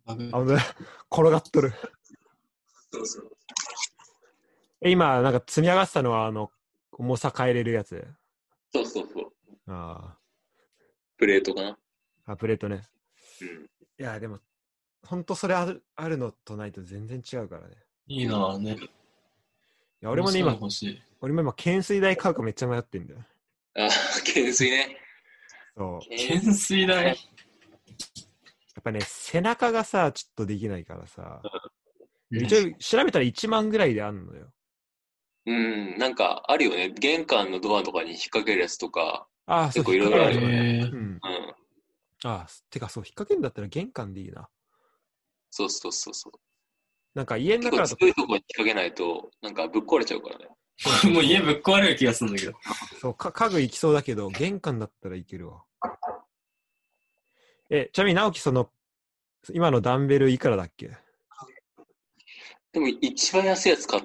[0.06, 0.76] あ、ほんとだ
[1.12, 1.74] 転がっとる。
[2.92, 3.38] そうそう。
[4.82, 6.52] え、今、なんか積み上がってたのは、あの、
[6.92, 8.06] 重さ変えれるやつ？
[8.74, 9.32] そうそうそう。
[9.68, 10.18] あ
[11.24, 11.70] プレートかな。
[12.26, 12.32] あ。
[12.34, 12.82] あ、プレートね。
[13.42, 13.48] うん。
[13.48, 14.40] いや、でも、
[15.06, 17.76] ほんとそれあるあるのとないと全然違うからね。
[18.08, 18.74] いいなぁね。
[18.74, 18.80] い
[20.02, 21.02] や、俺もね、今、欲しい。
[21.22, 23.22] 俺も今、懸垂台買うかめっちゃ迷ってんだよ。
[23.76, 23.88] あ、
[24.20, 24.98] 懸垂ね。
[25.78, 26.00] そう。
[26.10, 27.06] 懸垂台。
[27.06, 27.16] やっ
[28.84, 31.42] ぱね、背中がさ、ちょっとできないからさ。
[32.32, 34.52] 一応、調べたら1万ぐらいであんのよ。
[35.46, 36.90] うん、なんかあるよね。
[36.90, 39.26] 玄関のドアとかに引っ掛けるやつとか。
[39.46, 40.96] ああ、そう、結構いろいろあるよへーうん。
[40.96, 41.22] うん。
[42.26, 44.50] ああ、てかそう、引っ掛けるんだったら玄関でいいな。
[45.52, 46.34] そうそうそうそう。
[47.14, 50.48] なんか家の中だと強いところに引っ掛けないと、なんかぶっ壊れちゃうからね。
[51.14, 52.54] もう家ぶっ壊れる気がするんだけど。
[53.00, 55.64] そうか家具行きそうだけど、玄関だったらいけるわ。
[57.70, 58.72] え、ちなみに直樹、その、
[59.54, 60.92] 今のダンベルいくらだっけ？
[62.72, 64.04] でも一番安いやつ買っ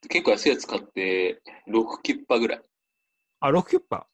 [0.00, 2.62] て、結構安いやつ買って、6キッパぐらい。
[3.40, 4.06] あ、6キュッパ？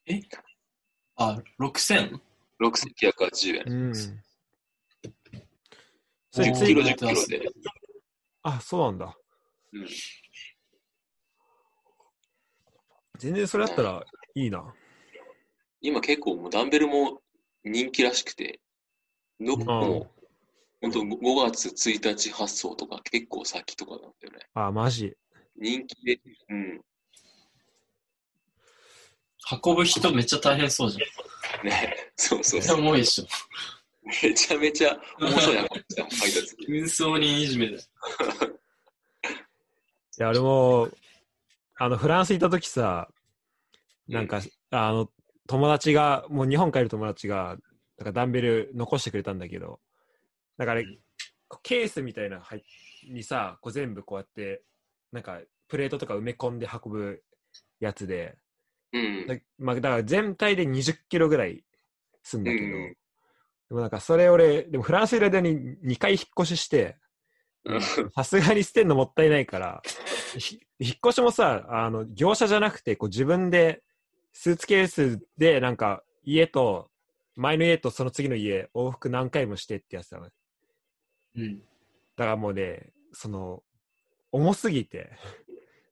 [1.23, 2.19] あ、6000?
[2.59, 3.65] 6980円。
[3.67, 3.95] うん。
[3.95, 4.11] そ
[6.41, 7.43] おーれ10キロ、つい10キロで。
[8.43, 9.19] あ、そうなんだ。
[9.75, 9.87] うん。
[13.19, 14.03] 全然それだったら
[14.35, 14.75] いいな。
[15.83, 17.21] 今結構もうダンベルも
[17.65, 18.59] 人気らしくて、
[19.39, 20.11] どこも、
[20.81, 24.39] 本当5月1日発送とか結構先とかなんだよね。
[24.55, 25.15] あ、マジ。
[25.57, 26.81] 人気で、うん。
[29.63, 31.67] 運ぶ人めっちゃ大変そうじゃん。
[31.67, 32.81] ね、そうそうめっちゃそう。
[32.81, 33.25] 重いっしょ。
[34.23, 36.57] めちゃめちゃ面白いな、こっちの配達。
[36.69, 37.79] 運送人いじめだよ。
[40.19, 40.89] いや、俺も、
[41.77, 43.09] あの、フランス行った時さ、
[44.09, 45.11] なんか、あの、
[45.47, 47.57] 友達が、もう日本帰る友達が、
[47.99, 49.81] なんかダンベル残してくれたんだけど、
[50.59, 50.83] だから、
[51.63, 52.63] ケースみたいな入
[53.09, 54.63] にさ、こう全部こうやって、
[55.13, 57.23] なんか、プレートとか埋め込んで運ぶ
[57.79, 58.37] やつで、
[58.93, 59.27] うん。
[59.27, 61.65] だまあ、だから全体で20キロぐらい
[62.23, 62.97] すんだけど、うん
[63.71, 66.97] でもなんかそれ俺、でもフランスいる間に2回引っ越しして、
[67.65, 69.83] うん さすがに捨てんのもったいないから、
[70.37, 73.83] ひ引っ越しもさ、あの、業者じゃなくて、こう自分で
[74.33, 76.91] スーツケースでなんか家と、
[77.37, 80.31] 前の家とその次の家往復何回もしてってやつだね。
[81.37, 81.59] うん。
[81.59, 81.65] だ
[82.17, 83.63] からもうね、その、
[84.33, 85.13] 重すぎて、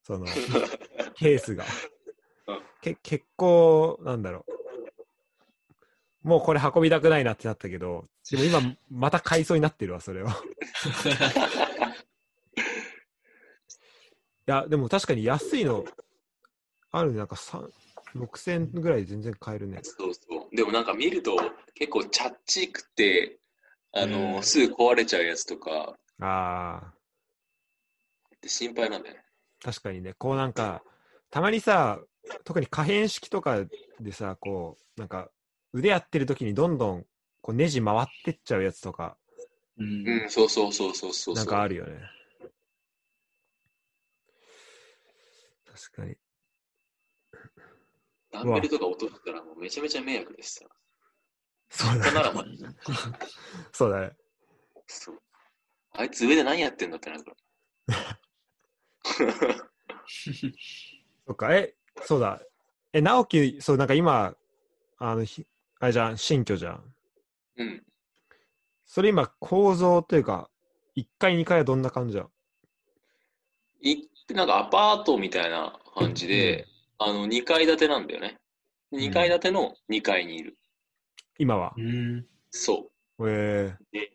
[0.03, 0.27] その、
[1.15, 1.71] ケースがうん。
[2.81, 4.45] け結構、なんだろ
[6.25, 6.29] う。
[6.29, 10.27] もうこれ運びたくないなってなったけど、でも今、また買いそうになってるわ、それを。
[10.29, 10.31] い
[14.47, 15.85] や、でも確かに安いの、
[16.91, 17.71] あるね、なんか3
[18.15, 19.81] 6000ぐらいで全然買えるね。
[19.83, 20.57] そうそう。
[20.57, 21.37] でもなんか見ると
[21.75, 23.39] 結構チャッチくて、
[23.93, 26.93] あの、うんすぐ壊れちゃうやつとかああ、
[28.37, 29.25] って心配なんだよね。
[29.63, 30.83] 確かにね、こうなんか、
[31.31, 32.01] たまにさ、
[32.45, 33.65] 特に可変式とか
[34.01, 35.31] でさ、こう、なんか、
[35.73, 37.07] 腕やってる時にどんどん、
[37.41, 39.17] こう、ネジ回ってっちゃうやつとか、
[39.79, 40.09] うん。
[40.09, 41.35] うん、そうそうそうそうそう。
[41.35, 42.01] なんかあるよね。
[45.65, 46.17] 確かに。
[48.31, 50.67] ダンベルとか落としたらもうめちゃめちゃ迷惑ですさ。
[51.71, 52.11] そうだね。
[52.11, 52.45] 他ならまあ
[53.73, 54.13] そうだね。
[54.87, 55.23] そう。
[55.93, 57.37] あいつ上で何やってんだってなるから。
[61.27, 62.41] そっか、え、そうだ。
[62.93, 64.35] え、直樹、そう、なんか今、
[64.99, 65.47] あの、ひ
[65.81, 66.95] あれじゃん、新居じゃん。
[67.57, 67.83] うん。
[68.87, 70.51] それ今、構造というか、
[70.97, 72.29] 1階、2階はどんな感じだ？
[73.81, 76.67] 行ってなんかアパートみたいな感じで、
[76.99, 78.39] あの、2階建てなんだよね。
[78.93, 80.57] 2階建ての2階にいる。
[81.39, 81.75] 今は？
[81.77, 81.81] う。
[81.81, 82.27] ん。
[82.51, 83.85] そえう。
[83.93, 84.13] で、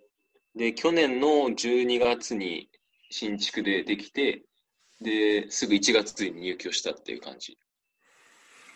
[0.56, 2.70] で、去年の12月に
[3.10, 4.44] 新築でできて、
[5.02, 7.58] で、すぐ1月に入居したっていう感じ。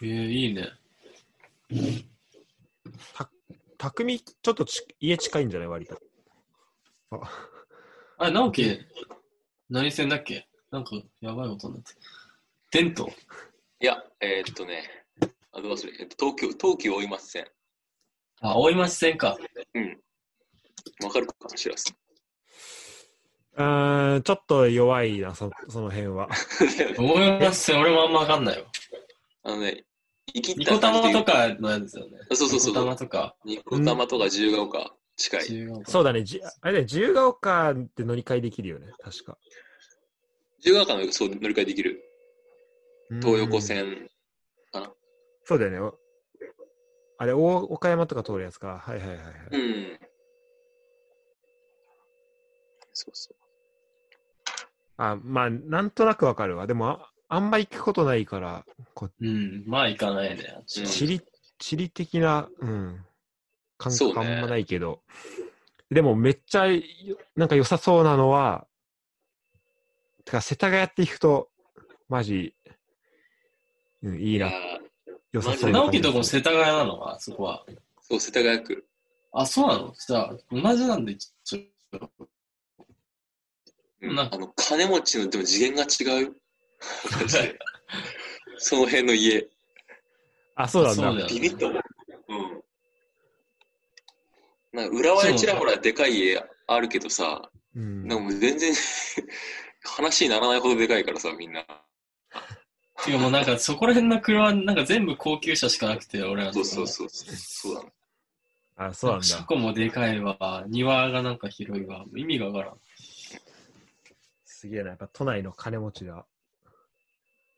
[0.02, 0.70] えー、いいね。
[1.72, 2.06] ー、
[3.14, 3.30] た、
[3.78, 5.68] 匠、ちょっとち家近いんじゃない？
[5.70, 6.00] 割と。
[7.12, 7.20] あ、
[8.20, 8.80] あれ、直樹、
[9.70, 10.48] 何線だっけ？
[10.72, 11.94] なんか、やばいことになって。
[12.70, 13.10] テント？
[13.80, 14.84] いや、えーっとね、
[15.52, 17.48] あ、どうするえっと、東京、東急追いません。
[18.42, 19.38] あ、大井町線か。
[19.74, 20.00] うん。
[21.04, 21.94] わかるかな、しらす。
[23.56, 26.30] うーん、ちょっと弱いな、そその辺は。
[26.98, 28.68] 大井町線、俺もあんまわかんないよ。
[29.48, 29.86] あのね、
[30.34, 32.18] 生きニコった感じで玉とかのやつだよね。
[32.34, 33.36] そうそうそうニコ玉とか。
[33.46, 35.42] ニコ玉とか自由が丘近い。
[35.86, 39.38] そうだね、じあれだね、自由が丘って乗り換えできるよね、確か。
[40.58, 42.04] 自由が丘のそう乗り換えできる。
[43.22, 43.62] 東横うん。
[43.62, 44.10] 線。
[45.46, 45.80] そうだよね。
[45.80, 45.98] お
[47.20, 48.80] あれ、大岡山とか通るやつか。
[48.86, 50.00] はいはいはい、はいうん。
[52.92, 53.38] そうそう。
[54.98, 56.68] あ、まあ、なんとなくわかるわ。
[56.68, 59.64] でもあ、あんま行くことないから、こうん。
[59.68, 60.62] まあ、行かないね。
[60.66, 61.22] 地理、
[61.58, 63.06] 地理的な、うん、
[63.78, 65.02] 感覚あんまないけど、
[65.92, 66.82] でもめっちゃよ、
[67.36, 68.66] なんか良さそうなのは、
[70.24, 71.50] てか、世田谷って行くと、
[72.10, 72.54] マジ、
[74.04, 74.52] うん、いいな、
[75.34, 77.66] 良さそうな直樹とこ世田谷なのあそこは。
[78.02, 78.86] そう、世田谷区。
[79.34, 79.94] あ、そうなの？
[79.94, 82.12] じゃあ、同じなんで、ちょっと。
[84.00, 86.36] なうんあの、金持ちのでも次元が違う
[88.58, 89.48] その辺の家。
[90.56, 91.04] あ、そうなんだ。
[91.04, 91.82] そうだよビビッと思う。
[92.30, 92.64] うん。
[94.74, 98.74] なんか、浦和にちらほらでかい家あるけどさ、うん、なんかもう全然
[99.86, 101.66] 話にならないほどでかいからさ、みんな。
[103.06, 107.10] てかもうなんか、そこら辺の車、なんか全部高級車しかなくて、俺らのそうそうそう。
[107.10, 107.94] そうだね。
[108.76, 109.26] あ、そうなんだ。
[109.26, 110.66] 車庫もでかいわ。
[110.68, 112.06] 庭がなんか広いわ。
[112.16, 112.78] 意味がわからん。
[114.46, 114.90] すげえな。
[114.90, 116.26] やっぱ都内の金持ちが、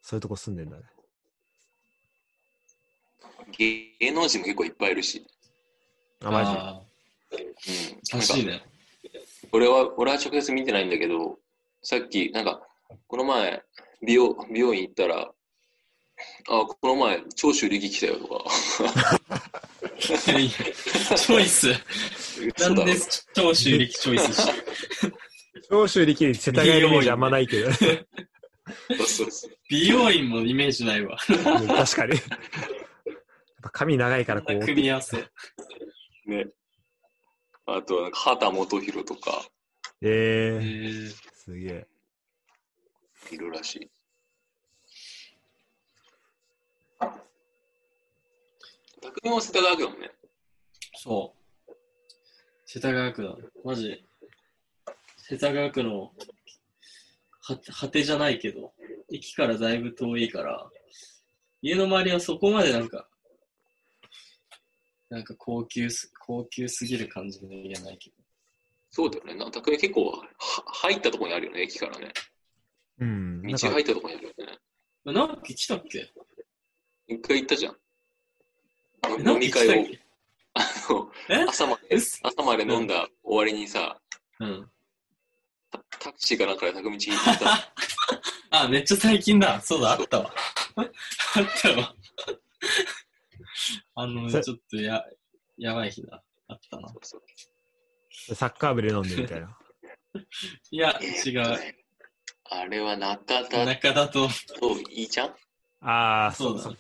[0.02, 0.84] そういうとこ住んでんだね。
[3.58, 5.26] 芸能人も結構いっぱいいるし。
[6.24, 6.52] あ、マジ？
[6.52, 6.82] あ
[7.32, 7.38] うん。
[7.38, 7.48] ーな
[7.96, 8.64] んからしいね。
[9.52, 11.40] 俺は、俺は直接見てないんだけど、
[11.82, 12.62] さっき、なんか、
[13.08, 13.64] この前、
[14.02, 15.34] 美容、美容院行ったら、あ、
[16.48, 18.44] この前、長州力来たよとか。
[20.00, 21.68] チョイス。
[22.60, 22.96] なんで
[23.34, 24.52] 長州力チョイスし
[25.70, 27.72] 長州力に世田谷のイメージあんまないけど。
[27.74, 27.98] そう
[28.98, 29.52] そうそう。
[29.70, 31.18] 美容院もイメージないわ。
[31.30, 32.16] うん確かに。
[32.16, 32.22] やっ
[33.62, 34.60] ぱ髪長いからこう。
[34.60, 35.18] 組み合わせ。
[36.26, 36.48] ね。
[37.66, 39.46] あと、なんか畑基博とか、
[40.02, 41.88] ええー、ー、すげえ。
[43.32, 43.92] いるらしい。
[49.02, 50.12] 匠も世田谷区だもんね。
[50.96, 51.36] そ
[51.68, 51.72] う。
[52.66, 53.36] 世田谷区だ。
[53.64, 54.04] マジ。
[55.18, 56.10] 世田谷区のは
[57.58, 58.74] 果てじゃないけど、
[59.12, 60.70] 駅からだいぶ遠いから、
[61.62, 63.08] 家の周りはそこまでなんか、
[65.10, 68.16] なんか高級す、高級すぎる感じの家ないけど。
[68.92, 69.36] そうだよね。
[69.36, 72.12] な匠結構は、入ったところにあるよね、駅からね。
[73.00, 73.42] うん。
[73.44, 74.58] 道入ったところにあるよね。
[75.06, 76.12] なんか来たっけ？
[77.08, 77.78] 一回行ったじゃん。
[79.08, 79.86] え飲み会を
[80.54, 84.00] あの、え朝まで朝まで飲んだ終わりにさ、
[84.40, 84.70] うん。
[86.20, 87.74] タタクシーかなんかで宅道に行った。
[88.64, 89.62] あ、めっちゃ最近だ。
[89.62, 90.34] そうだ、あったわ。
[90.76, 90.88] あっ
[91.62, 91.96] たわ。
[93.96, 95.04] あの、そちょっとや、
[95.58, 96.24] やばい日だ。
[96.48, 96.90] あったな。
[96.90, 99.58] そうそうサッカー部で飲んでみたいな。
[100.72, 101.76] いや、違う。
[102.52, 104.28] あれは中田中田と、
[104.60, 105.36] といいちゃん？
[105.82, 106.78] ああ、そそうう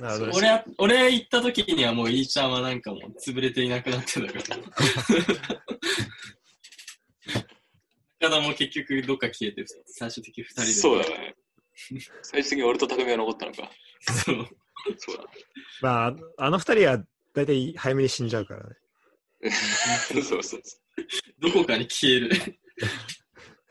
[0.00, 0.10] だだ。。
[0.10, 0.38] なるほど。
[0.38, 5.69] 俺は、俺行った時にはもう、いーちゃんはなんかもう潰れていなくなってたから。
[8.20, 10.66] 中田も結局どっか消えて、最終的に二人で。
[10.66, 11.34] そうだね。
[12.22, 13.70] 最終的に俺と匠が残ったのか。
[14.00, 14.48] そう。
[14.98, 15.24] そうだ。
[15.80, 17.02] まあ、あの二人は
[17.34, 18.76] 大体早めに死んじゃうからね。
[19.50, 20.60] そうそうそう。
[21.38, 22.30] どこかに消える。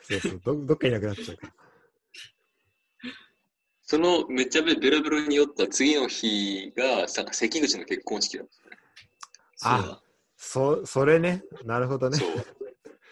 [0.02, 0.42] そうそう。
[0.44, 1.54] どどっかいなくなっちゃうから。
[3.84, 8.48] そのめっちゃベロベロに酔った次の日が、さ関口の結婚式だっ
[9.56, 10.04] そうだ。
[10.38, 11.44] そ、それね。
[11.66, 12.18] なるほどた。
[12.18, 12.24] ね。
[12.24, 12.46] そう。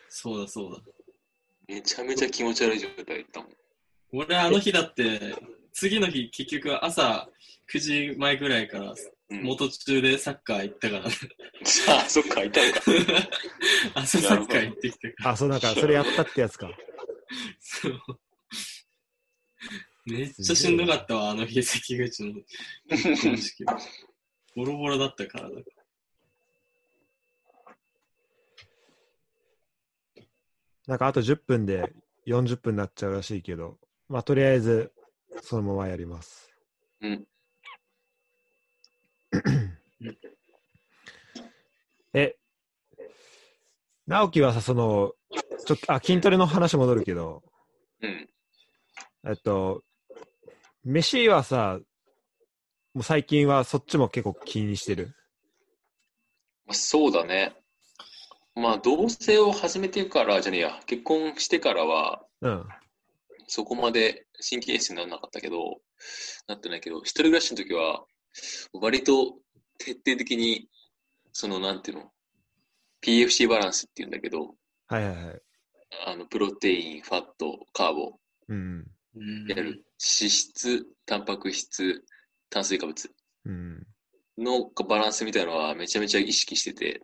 [0.09, 0.96] そうだ、そうだ。
[1.67, 3.49] めちゃめちゃ気持ち悪い状態だったもん。
[4.13, 5.35] 俺あの日だって、
[5.73, 7.29] 次の日結局朝
[7.73, 8.93] 9時前ぐらいから
[9.29, 11.11] うん、元中でサッカー行ったから、ね、
[11.89, 12.79] あ、そっか、いたのか。
[13.95, 15.29] 朝サッカー行ってきたから。
[15.31, 16.71] あ、そう、なんか、それやったってやつか。
[17.59, 18.01] そう
[20.05, 22.33] めっちゃしんどかったわ、あの日、関口の
[22.89, 23.65] 結婚式。
[24.55, 25.55] ボロボロだったからだ。
[30.87, 31.91] なんか、あと10分で
[32.25, 33.77] 40分になっちゃうらしいけど、
[34.09, 34.91] まあ、とりあえず、
[35.41, 36.49] そのままやります。
[37.01, 37.27] うん。
[42.13, 42.37] え、
[44.07, 45.13] 直樹はさ、その、
[45.65, 47.43] ちょっと、あ、筋トレの話戻るけど、
[48.01, 48.29] うん。
[49.27, 49.83] えっと、
[50.85, 51.79] 飯はさ、
[52.93, 55.13] もう最近はそっちも結構気にしてる？
[56.65, 57.53] まあ、そうだね。
[58.57, 62.65] まあ、同棲を始めてからじゃねえや、結婚してからは、うん。
[63.47, 65.79] そこまで神経質にならなかったけど、
[66.47, 68.03] なってないけど、一人暮らしの時は、
[68.73, 69.37] 割と
[69.77, 70.67] 徹底的に、
[71.33, 72.11] その、なんていうの、
[73.03, 74.55] PFC バランスっていうんだけど、
[74.87, 75.41] はいはいはい。
[76.07, 78.17] あの、プロテイン、ファット、カーボ、
[78.47, 78.85] うん。
[79.15, 79.85] うんやる。
[79.99, 82.03] 脂質、タンパク質、
[82.49, 83.11] 炭水化物
[83.45, 83.87] うん。
[84.39, 87.01] のバランスみたいなのはめちゃめちゃ意識してて、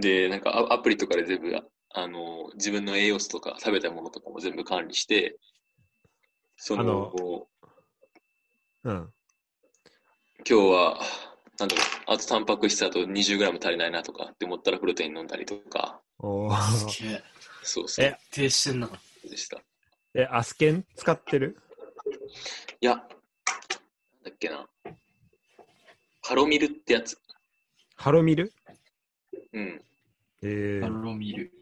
[0.00, 1.56] で、なんかアアプリとかで全部、
[1.92, 5.38] あの、自分の栄養素とか食べたものとかも全部管理して、
[6.56, 7.48] その、あの
[8.84, 9.12] うん。
[10.48, 11.00] 今日は、
[11.58, 17.22] なんだろう、あとタンパク質あと 20g 足りないなとかって思ったらプロテイン飲んだりとか、おーすげえ。
[17.62, 18.88] そうそうえ停止してんな。
[19.28, 19.60] でした。
[20.14, 20.86] え、アスケン？
[20.96, 21.58] 使ってる？
[22.80, 24.66] いや、なんだっけな。
[26.22, 27.18] カロミルってやつ。
[27.96, 28.52] ハロミル？
[29.52, 29.82] うん。
[30.42, 31.52] えハー、ロミル。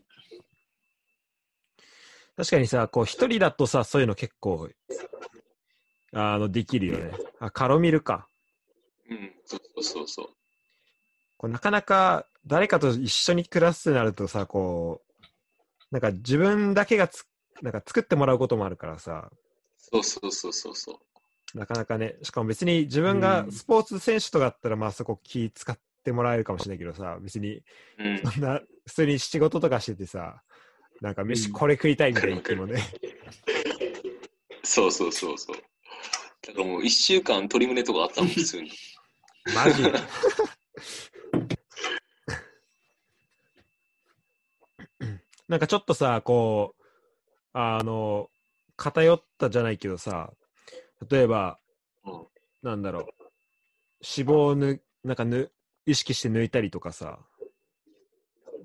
[2.36, 4.68] 確かにさ、こう、一人だとさ、そういうの結構、
[6.12, 7.12] あの、できるよね。
[7.40, 8.28] あ、カロミルか。
[9.10, 10.26] うん、そうそうそう。
[11.38, 15.24] こうなかなか誰かと一緒に暮らすとなるとさ、こう、
[15.90, 17.24] なんか自分だけがつ
[17.62, 19.30] なんか作ってもらうこともあるからさ、
[19.78, 21.00] そうそうそうそうそ
[21.54, 21.58] う。
[21.58, 27.62] なかなかね、しかも別に自分がうんスポーツ選手とかだったら、まあそこ気使ってもらえるかもしれないけどさ、別に、
[27.98, 28.22] うん。
[28.32, 30.42] そんな、普通に仕事とかしててさ、
[31.00, 32.82] なんか飯うんこれ食いたいみたいな言ってもね、
[34.64, 35.56] そうそうそうそう。
[36.46, 38.70] だからもう一週間鶏胸とかあったもん、普通に。
[39.54, 39.82] マジ？
[45.48, 46.82] なんかちょっとさ、こう、
[47.52, 48.30] あの、
[48.76, 50.32] 偏ったじゃないけどさ、
[51.10, 51.58] 例えば、
[52.04, 52.26] うん
[52.60, 53.04] なんだろう、
[54.02, 55.52] 脂肪をぬ、なんかぬ、
[55.89, 57.18] 意識して抜いたりとかさ、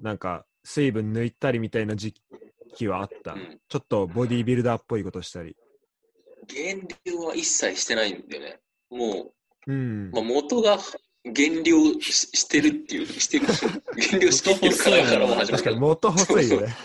[0.02, 2.14] なんか水分抜いたりみたいな時
[2.76, 3.34] 期はあった？
[3.34, 5.56] うんちょっとボディービルダーっぽいことしたり。
[6.48, 8.60] 減量は一切してないんだよね。
[8.90, 9.32] も
[9.68, 10.12] うんう、。
[10.12, 10.78] まあ、元が
[11.24, 13.46] 減量ししてるっていう、してる、
[14.12, 16.76] 減量してるからからも始まる確かに元細いよね。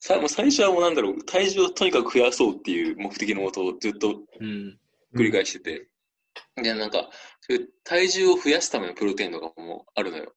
[0.00, 4.78] さもう最初はもうなんだろう、体重をとにかく増やそうっていう目的のもとをずっとうん。
[5.14, 5.88] 繰り返してて、
[6.56, 7.10] で、なんか、
[7.40, 10.32] そういう体重を増やすためのプロテインとかもあるのよ。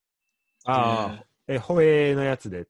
[0.65, 2.67] ああ、え、ホエーのやつで。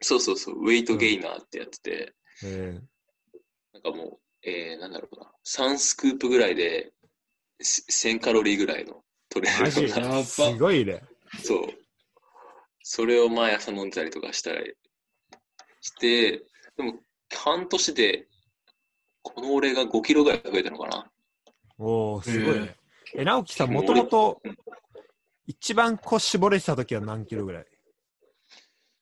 [0.00, 2.80] そうそうそう、ウェイトゲイナーってやつで、え
[3.72, 6.92] なんかもう、えー、なんだろうな、3スクープぐらいで、
[7.60, 11.02] せ1000カロリーぐらいの取れるような、すごいね。
[11.42, 11.66] そう。
[12.82, 14.74] それを毎朝飲んでたりとかしたり
[15.80, 16.38] して、
[16.76, 16.94] でも
[17.34, 18.26] 半年で、
[19.22, 21.10] この俺が5キロぐらい増えたのかな。
[21.78, 22.76] おおすごいね。
[23.14, 24.42] え、直樹さん、もと俺もと、
[25.46, 27.66] 一番こう絞れてた時は何キロぐらい？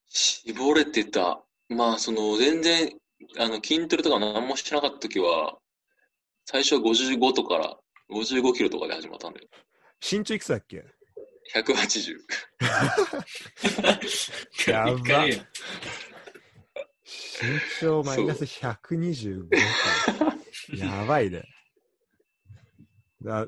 [0.09, 1.43] 絞れてた。
[1.68, 2.93] まあ、その、全然、
[3.39, 5.59] あの、筋トレとか何もしてなかった時は、
[6.45, 7.77] 最初は55とから、
[8.11, 9.49] 55キロとかで始まったんだよ。
[10.01, 10.85] 身長いくつだっけ
[11.55, 12.16] ？180。
[14.70, 15.41] やば身
[17.81, 19.57] 長マイナス125か。
[20.77, 21.43] やばいね。
[23.27, 23.47] だ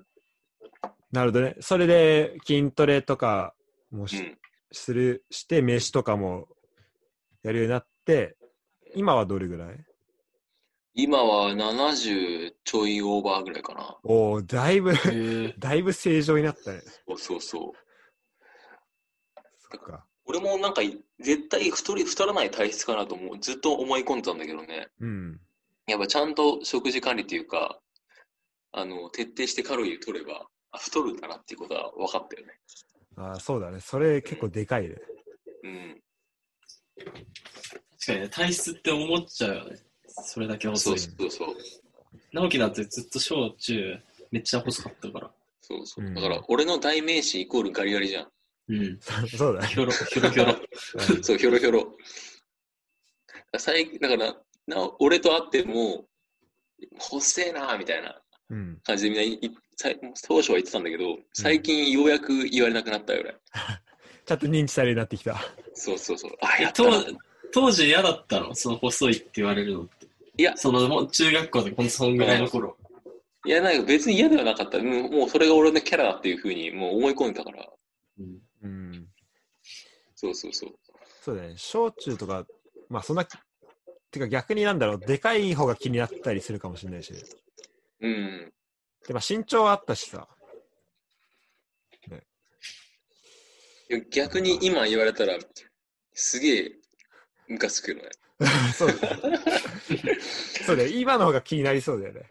[1.13, 1.57] なるほどね。
[1.61, 3.55] それで筋トレとか
[3.91, 4.39] もし,、うん。
[4.73, 6.49] するして、飯とかも
[7.43, 8.37] やるようになって、
[8.95, 9.85] 今はどれぐらい？
[10.95, 13.97] 今は70ちょいオーバーぐらいかな。
[14.03, 14.93] おおだいぶ、
[15.59, 16.83] だいぶ正常になったね。
[17.07, 17.73] そうそうそう。
[19.59, 20.05] そっか。
[20.25, 20.83] 俺もなんか、
[21.21, 23.39] 絶対太り、太らない体質かなと思う。
[23.39, 24.89] ずっと思い込んでたんだけどね。
[25.01, 25.41] うん。
[25.87, 27.81] やっぱちゃんと食事管理っていうか、
[28.73, 32.53] あの、徹底してカロリー取れば、あ、太るんだなっていうことは分かったよね。
[33.17, 33.81] ああ、そうだね。
[33.81, 34.97] それ結構でかいね。
[35.65, 36.03] うん。
[36.97, 39.77] 確かにね、体質って思っちゃうよね。
[40.07, 40.99] それだけそう細い。
[40.99, 41.57] そうそう。
[42.33, 43.99] 直樹なんてずっと小中
[44.31, 45.31] めっちゃ細かったから。
[45.61, 46.11] そうそうう。
[46.11, 48.29] んだから、俺の代名詞イコールガリガリじゃん。
[48.69, 48.99] うん。
[49.37, 49.69] そうだね。
[49.69, 50.57] ひょろ、ひょろひょろ。
[51.23, 51.97] そう、ひょろひょろ。
[53.53, 56.07] だから、な俺と会っても、
[56.99, 58.19] 細えなみたいなうん。
[58.85, 63.37] 感じでみんないいさい当初は言ってたんだけど、最近ようやく言われなくなったよ、俺。
[64.25, 65.41] ちゃんと認知されるようになってきた。
[65.75, 66.33] そうそうそう。
[66.41, 67.19] あ、やえったな当
[67.51, 68.55] 当時嫌だったの？
[68.55, 70.07] その細いって言われるのって。
[70.37, 72.77] いや、そのもう中学校でほんとそんぐらいの頃。
[73.47, 74.79] いや、なんか別に嫌ではなかった。
[74.79, 77.67] もうもうそれが俺のキャラだっていうふうにもう思い込んでたから。
[78.19, 78.39] うん。
[78.63, 79.09] うん。
[80.15, 80.75] そうそうそう。
[81.23, 81.55] そうだね。
[81.57, 82.47] 小中とか、
[82.89, 87.15] まあそんな、てか逆になんだろう、でかい方が気になったりするかもしれないし。
[88.01, 88.53] うん。
[89.07, 90.29] でまあ身長はあったしさ。
[93.91, 95.39] いや逆に今言われたら、
[96.13, 96.73] すげえ、
[97.49, 98.11] ムカつくよね。
[98.77, 99.39] そうだね。
[100.67, 100.89] そうだよ。
[100.91, 102.23] 今の方が気になりそうだよね。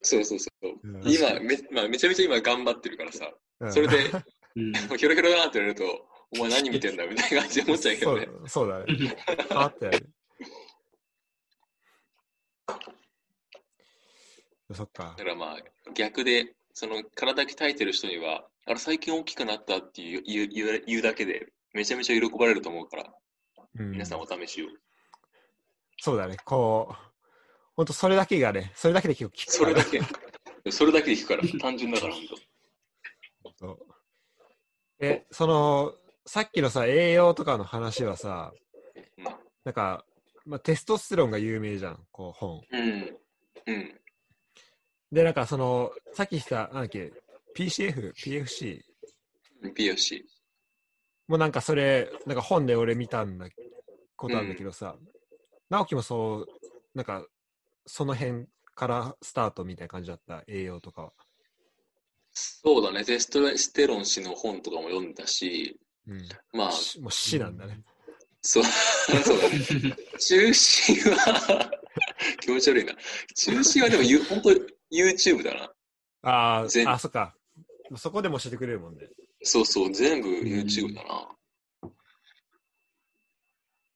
[0.00, 0.68] そうそうそう。
[0.82, 3.30] うん今め、まあ、めちゃめちゃ今頑張ってるからさ、
[3.60, 4.10] うんそれで、
[4.56, 4.72] うん。
[4.72, 8.26] ヒョロヒョロだなって言われると、お前何見てんだみたいな感じで思っちゃうけどね。
[8.26, 9.24] そ うそうだね。
[9.50, 10.00] あったよね。
[14.74, 15.24] そっかだ。
[15.24, 15.56] からまあ、
[15.94, 23.14] 逆で、その体鍛えてる人には、あれ最近大きくなったっていう言う言う言うだけで、めちゃめちゃ喜ばれると思うから、
[23.78, 24.66] うん皆さんお試しを。
[25.98, 26.36] そうだね。
[26.44, 26.94] こう、
[27.76, 30.00] ほんとそれだけがね、それだけで結構効くそれだけ、
[30.70, 32.14] それだけで聞くから、単純だから、
[33.42, 33.86] 本当。
[34.98, 35.94] え、その、
[36.26, 38.52] さっきのさ、栄養とかの話はさ、
[39.18, 40.04] うんなんか、
[40.44, 42.62] まあ、テストステロンが有名じゃん、こう、本。
[42.70, 43.16] うん。
[43.66, 44.00] うん。
[45.12, 47.12] で、なんかその、さっきした、なんだっけ、
[47.56, 48.80] PCF、PFC
[49.62, 50.22] うん PFC。
[51.28, 53.48] もなんかそれ、なんか本で俺見たんだ、
[54.16, 54.96] ことなんだけどさ、
[55.70, 56.46] 直樹もそう、
[56.94, 57.26] なんか、
[57.86, 61.12] その辺からスタートみたいな感じだった、栄養とかは。
[62.32, 66.28] そうだね、テストステロン氏の本とかも読んだし、うん。
[66.52, 67.80] まあ、しもう死なんだね。
[68.42, 68.64] そう、
[69.24, 69.96] そうだね。
[70.18, 71.70] 中心は、
[72.40, 72.94] 気持ち悪いな。
[73.34, 75.72] 中心はでもゆ、本当 YouTube だな。
[76.22, 77.34] あー全あ、そっか。
[77.96, 79.08] そこでも教えてくれるもんね。
[79.42, 81.28] そうそう、全部 YouTube だな。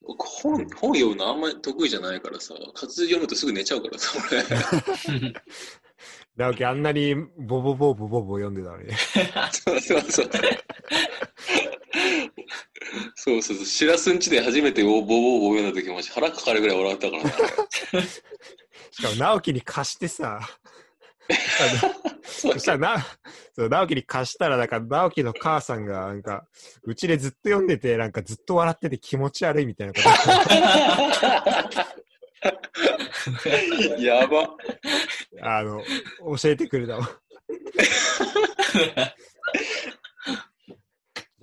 [0.02, 4.12] 僕本、本読むのあんまり得意じゃないからさ、活字読むとすぐ寝ちゃうからさ、
[5.18, 5.34] 俺。
[6.36, 8.92] 直樹あんなにボボボボボボ読んでたのに。
[9.52, 10.30] そうそうそう。
[13.14, 13.66] そうそうそう。
[13.66, 17.30] しらすんちで初めてボボボボ読んだ時マジ腹かかるぐらい笑ったからな。
[18.90, 20.40] しかも直樹に貸してさ、
[22.22, 23.06] そしたらな、
[23.54, 26.46] そう直樹に貸したら、なんか直樹の母さんが、なんか、
[26.84, 30.08] うちでずっと読んでて、なんかずっと笑ってて気持ち悪いみたいなこと
[34.00, 34.56] やば。
[35.42, 35.82] あの、
[36.40, 37.10] 教えてくれたわ。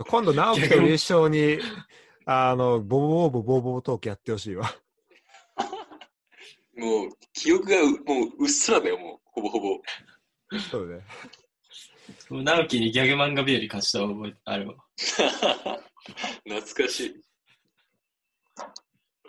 [0.10, 1.60] 今度、直樹と優勝に、
[2.26, 4.72] あの、ボボボボボボボトークやってほしいわ。
[6.76, 7.98] もう、記憶がうも
[8.40, 9.80] ううっすらだよ、もう、ほぼほぼ。
[10.72, 11.06] そうね。
[12.30, 14.76] もう直樹にギャグ漫画日和貸した覚えあるわ。
[16.46, 17.22] 懐かしい。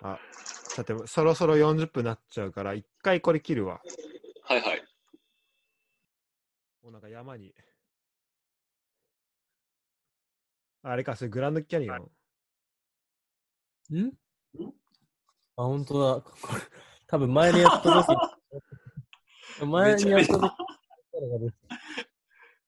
[0.00, 3.82] あ、さて、そろそろ40分になっちゃうから、一回これ切るわ。
[4.44, 4.82] はいはい。
[6.82, 7.54] もうなんか山に。
[10.82, 12.10] あれか、それグランドキャニオ
[13.90, 13.98] ン？
[14.00, 14.12] ん？
[15.56, 16.24] あ、本当だ。
[17.08, 20.50] 多分前にやった時、前にやった時、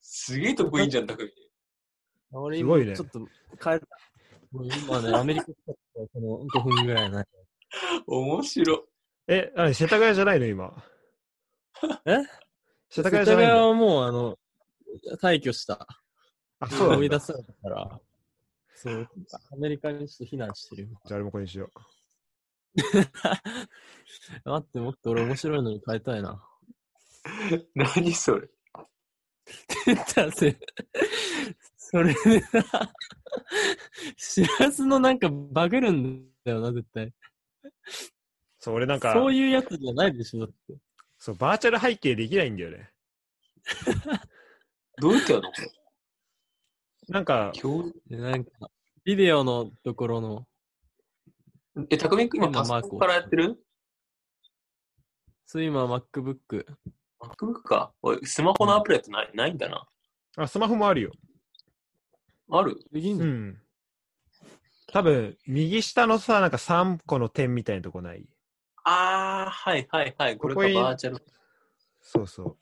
[0.01, 1.31] すげえとこいいんじゃん、匠。
[2.33, 3.19] た俺すごいね今ちょっと
[3.63, 3.87] 変えた。
[4.51, 7.25] もう今ね、アメリカ来たからこの5分ぐらい前。
[8.07, 8.85] 面白。
[9.29, 10.85] え、あれ、世田谷じゃないの今。
[12.07, 12.17] え
[12.89, 14.39] 世世田谷田谷じゃないのはもう、あの、
[15.23, 15.87] 退去した。
[16.61, 16.99] あ、そう。
[16.99, 18.01] 追い出されたから、
[18.75, 19.09] そう、
[19.53, 20.89] アメリカにちょっと避難してるよ。
[21.05, 21.71] じゃあ、あれもこれにしよ
[24.45, 26.45] 待って、もっと俺面白いのに変えたいな。
[27.75, 28.49] 何それ。
[30.15, 30.57] だせ、
[31.77, 32.93] それでさ、
[34.17, 37.07] しらすのなんかバグるんだよな、絶対。
[37.07, 37.15] う。
[38.59, 40.77] そう、俺なんか、そういうやつじゃないでしょ、だって。
[41.19, 42.93] そう、バーチャル背景できないんだよね。
[44.99, 45.53] どうやってやるの。
[47.09, 48.71] なんか、今日でなんか、
[49.05, 50.47] ビデオのところの、
[51.89, 53.63] え、匠くん今変なマークをパソコンからやってる？
[55.47, 56.67] そう今 MacBook。
[57.21, 57.93] ?MacBook か。
[58.03, 59.87] おい、スマホのアプリってないないんだな。
[60.37, 61.13] あ、スマホもあるよ。
[62.51, 62.79] ある？
[62.93, 63.63] できんの、うん。
[64.93, 68.27] 多分、右下のさ、なんか3個の点みたいなとこない？
[68.85, 70.37] あー、はいはいはい。
[70.37, 71.25] これかここにバーチャル。
[72.01, 72.57] そうそう。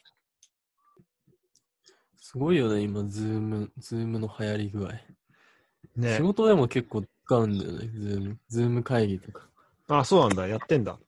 [2.20, 4.92] すごいよね、今、ズーム、ズームの流行り具合。
[5.96, 6.22] ね仕。
[6.22, 8.38] 事でも結構使うんだよね、ズーム。
[8.48, 9.46] ズーム会議とか。
[9.88, 10.48] あ、そうなんだ。
[10.48, 10.98] やってんだ。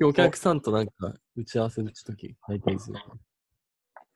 [0.00, 0.92] お客さんとなんか
[1.36, 3.00] 打ち合わせのとき会見する。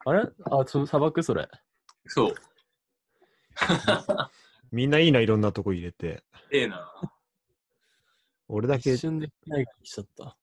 [0.05, 0.21] あれ？
[0.45, 1.49] あ、その砂漠それ。
[2.07, 2.35] そう。
[4.71, 6.23] みんないいな、いろんなとこ入れて。
[6.53, 6.89] ええな。
[8.47, 10.37] 俺だけ一、瞬で会議しちゃった。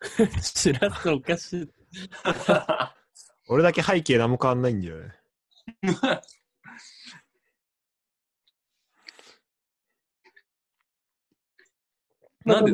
[0.40, 1.70] 知らすおかしい。
[3.48, 5.14] 俺だけ背景何も変わんないんだよね。
[12.48, 12.72] なんで、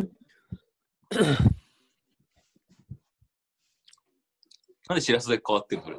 [4.89, 5.99] なん でしらすで変わってるのそれ？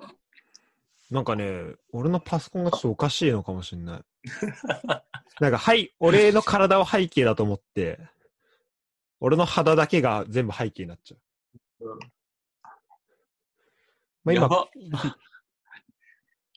[1.11, 4.01] なんかね、俺のパソコンがちょっとおかしいのかもしれない。
[5.39, 7.99] なんか、はい、俺の体を背景だと思って、
[9.19, 11.17] 俺の肌だけが全部背景になっちゃ
[11.81, 11.91] う。
[11.91, 11.99] うん
[14.23, 14.67] まあ今、やば。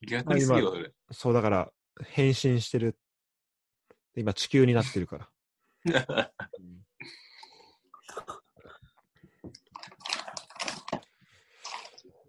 [0.08, 0.94] 逆にすぎよ、それ。
[1.10, 1.72] そうだから、
[2.06, 2.98] 変身してる。
[4.16, 5.30] 今、地球になってるか
[5.84, 6.32] ら。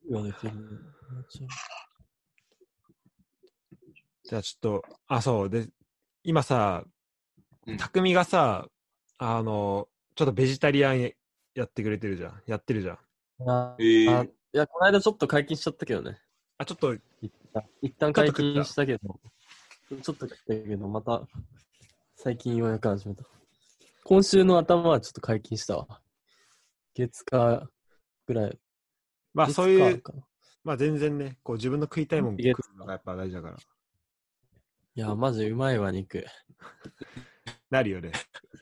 [0.09, 0.53] 言われてる。
[4.23, 5.49] じゃあちょっと、あ、そう。
[5.49, 5.69] で、
[6.23, 6.83] 今さ
[7.65, 8.67] うん、匠がさ、
[9.17, 11.11] あの、ちょっとベジタリアン
[11.55, 12.41] やってくれてるじゃん。
[12.45, 12.97] やってるじゃん。
[13.49, 16.17] あえーあいや、この間ちょっと解禁しちゃったけどね。
[16.57, 19.19] あ、ちょっと、一旦一旦解禁したけど、
[20.01, 21.21] ちょっと食ったけど、また
[22.15, 23.23] 最近ようやく始めた。
[24.03, 26.01] 今週の頭はちょっと解禁したわ。
[26.95, 27.69] 月火
[28.25, 28.59] ぐらい。
[29.33, 30.03] まあ月そういう、
[30.63, 33.55] まあ全然ね、こう自分の食いたいもん食月うのがやっぱ大事だから。
[33.55, 36.25] いや、マジうまいわ、肉。
[37.69, 38.11] なるよね。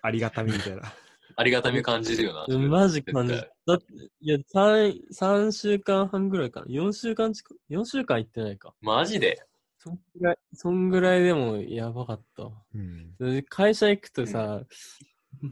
[0.01, 0.83] ありがたみみたいな。
[1.35, 2.45] ありがたみ感じるよな。
[2.47, 3.85] うんマジ感じ絶対だって、
[4.21, 6.65] いや、3、三週間半ぐらいかな。
[6.67, 8.73] 4週間近く、4週間行ってないか。
[8.81, 9.39] マジで？
[9.77, 12.51] そんぐらい、そんぐらいでもやばかったわ。
[12.73, 13.15] うん。
[13.17, 14.61] で会社行くとさ、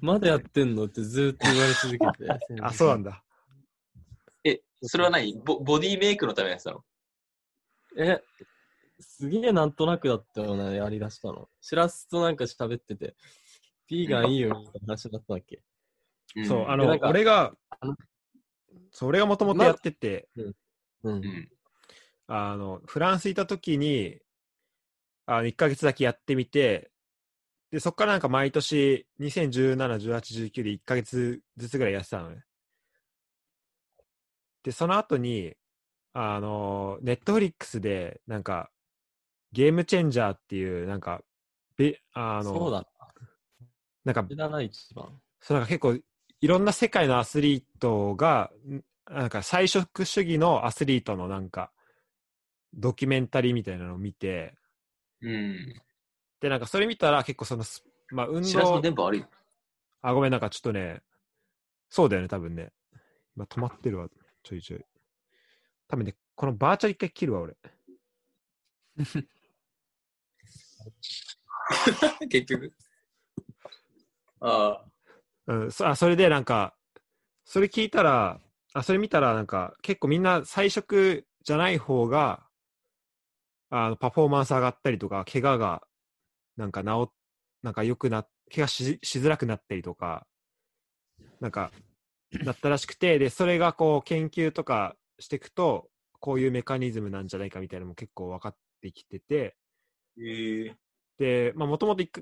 [0.01, 2.61] まだやってんのってずーっと言われ続けて。
[2.61, 3.23] あ、そうなんだ。
[4.83, 6.83] え、それは何ボボディメイクのためのやつなの？
[7.97, 8.21] え、
[8.99, 11.49] すげえなんとなくだったよね、やりだしたの。
[11.61, 13.15] しらすとなんか喋ってて、
[13.87, 15.61] ビーガンいいよみたいな話だったっけ？
[16.43, 17.95] そう、あのでなん、か俺があの、
[18.91, 20.53] そう、俺がもともとやってて、うん
[21.03, 21.19] う。
[21.19, 21.49] ん。
[22.27, 24.19] あの、フランスいた時に、
[25.27, 26.91] あの1ヶ月だけやってみて、
[27.71, 32.43] で、そこからなんか毎年2017、18、19で1ヶ月ずつぐらいやってたのね。
[34.65, 35.55] で、その後に、
[36.13, 38.71] あの、ネットフリックスで、なんか、
[39.51, 41.21] ゲームチェンジャーっていう、なんか、
[41.77, 42.87] べあの、そうだ。
[44.03, 45.21] なんか知らない一番。
[45.39, 45.95] そうなんか結構
[46.41, 51.71] いろんな世界のアスリートがんなんか菜食主義のアスリートのなんか
[52.73, 54.55] ドキュメンタリーみたいなのを見て
[55.21, 55.73] うん。
[56.39, 58.81] でなんかそれ見たら結構そのスまあ運動。
[60.01, 61.01] あごめんなんかちょっとね
[61.89, 62.71] そうだよね多分ね
[63.35, 64.07] 今止まってるわ
[64.45, 64.85] ちょいちょい
[65.87, 67.55] 多分ねこのバーチャル一回切るわ俺
[72.29, 72.71] 結局？
[74.39, 74.85] ああ。
[75.47, 76.75] うん、そあそれでなんか、
[77.43, 78.39] それ聞いたら、
[78.73, 82.45] あそれ見たら、なんか、結構みんな菜食じゃない方が、
[83.69, 85.81] あのパフォーマンス上がったりとか、怪我が、
[86.57, 87.13] なんか治っ、
[87.63, 90.27] なんか良くな、怪我ししづらくなったりとか、
[91.39, 91.71] なんか、
[92.43, 99.55] だったらしくて、で、それがこう、研究とかしていくと、こういうメカニズムなんじゃないかみたいなのも結構分かってきてて、
[100.17, 100.75] ええ。
[101.17, 102.17] で、まあ、もともと1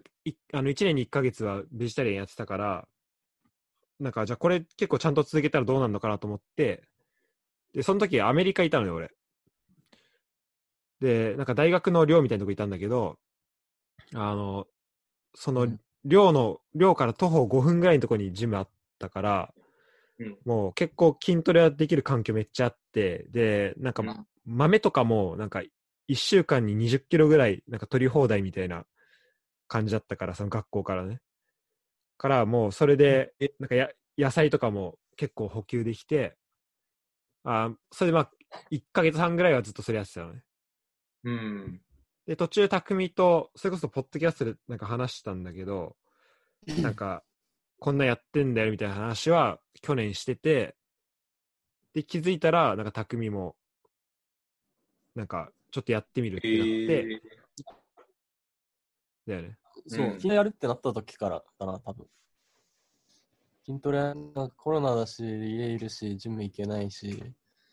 [0.86, 2.88] 年に1ヶ月はベジタリアンやってたから、
[3.99, 6.84] なんか、じゃあこれ結構ちゃんと続けたらどうなるのかなと思って、
[7.74, 9.11] で、その時アメリカいたのよ、俺。
[10.99, 13.18] で、なんか大学の寮みたいなとこいたんだけど、
[14.14, 14.68] あの、
[15.36, 15.80] そうのん。
[16.05, 19.53] 寮の、寮から徒歩5分ぐらいのとこにジムあったから、
[20.20, 25.61] うんもう結構筋トレはできる環境めっちゃあって、で、なんかうん豆とかもなんか
[26.09, 28.86] 1週間に20キロぐらいなんか取り放題みたいな
[29.68, 31.22] 感じだったから、その学校からね。
[32.18, 36.38] からもうそれで、なんかや野菜とかも結構補給できて、
[37.45, 38.32] あそれでまあ
[38.70, 40.43] 1ヶ月半ぐらいはずっとそれやってたのね。
[41.24, 41.82] うん。
[42.26, 45.97] で、途中、匠と、それこそ、ポッドキャストでなんか話したんだけど、
[46.82, 47.24] なんか、
[47.80, 50.76] こんなやってんだよみたいな話は去年してて、
[51.94, 53.56] で、気づいたら、なんか匠も、
[55.14, 57.34] なんか、ちょっとやってみるってなって、え
[59.28, 59.58] だよね。
[59.88, 62.08] そう、うんいきなりやるってなった時からかな、多分。
[63.66, 67.22] 筋トレ、なんかコロナだし、家いるし、ジム行けないし、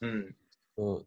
[0.00, 0.36] うん。
[0.76, 1.06] そう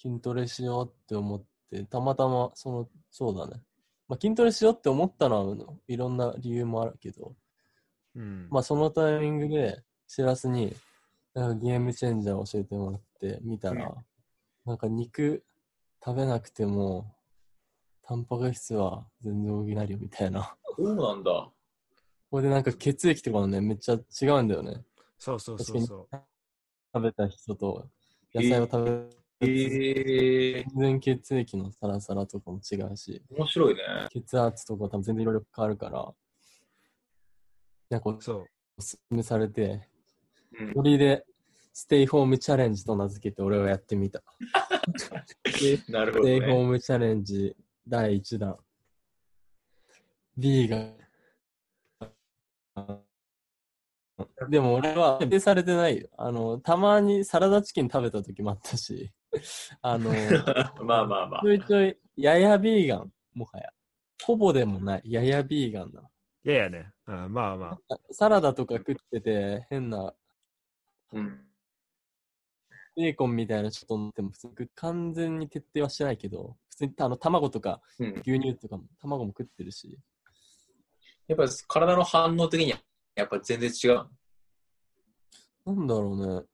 [0.00, 3.62] 筋トレしようって思って、たまたま、その、そうだね。
[4.08, 7.34] まあ、筋トレしようって思ったのは、いろんな理由もあるけど、
[8.14, 8.48] うん。
[8.50, 10.74] まあ、そのタイミングで、しらすに、
[11.34, 13.94] なんかゲームチェンジャー教えてもらって、見たら、
[14.64, 15.44] なんか肉
[16.04, 17.14] 食べなくても、
[18.02, 20.56] タンパク質は全然補えるよみたいな。
[20.76, 21.50] そうなんだ。
[22.30, 24.82] これでなんか血液とかもね、めっちゃ違うんだよね。
[25.18, 26.16] そうそうそうそう。
[26.94, 27.86] 食べた人と、
[28.34, 33.82] 野菜を食べ、ええ全然血液のサラサラとかも違うし、面白いね。
[34.10, 36.14] 血圧とか多分全然いろいろ変わるから、
[37.90, 38.46] なんかおそ
[38.78, 38.82] う。
[38.82, 39.88] すすめされて、
[40.60, 40.74] うん。
[40.74, 41.24] 鳥で
[41.72, 44.22] ステイホームチャレンジと名付けて俺はやってみた。
[45.88, 46.66] なるほどステイホーね。
[46.66, 47.56] ムチャレンジ
[47.86, 48.58] 第1弾。
[50.36, 50.92] B が。
[54.48, 56.08] でも俺は徹底されてないよ。
[56.16, 59.12] あの、たまにサラダチキン食べた時もあったし、
[59.82, 60.10] あの、
[60.84, 61.48] まあまあまあち。
[61.48, 63.70] ょいちょい、ややビーガン、もはや。
[64.24, 66.02] ほぼでもない、ややビーガンだ。
[66.44, 66.92] いやいやね。
[67.06, 67.98] うん、まあまあ。
[68.10, 70.14] サラダとか食ってて、変な
[71.12, 71.40] うん。
[72.96, 78.22] ベーコンみたいなちょっと乗っても普通に完全に徹底はしてないけど、普通にあの卵とかうん。
[78.26, 79.98] 牛乳とかも卵も食ってるし、
[81.28, 82.78] やっぱ体の反応的には
[83.14, 84.06] やっぱ全然違う。
[85.66, 86.44] なんだろうね。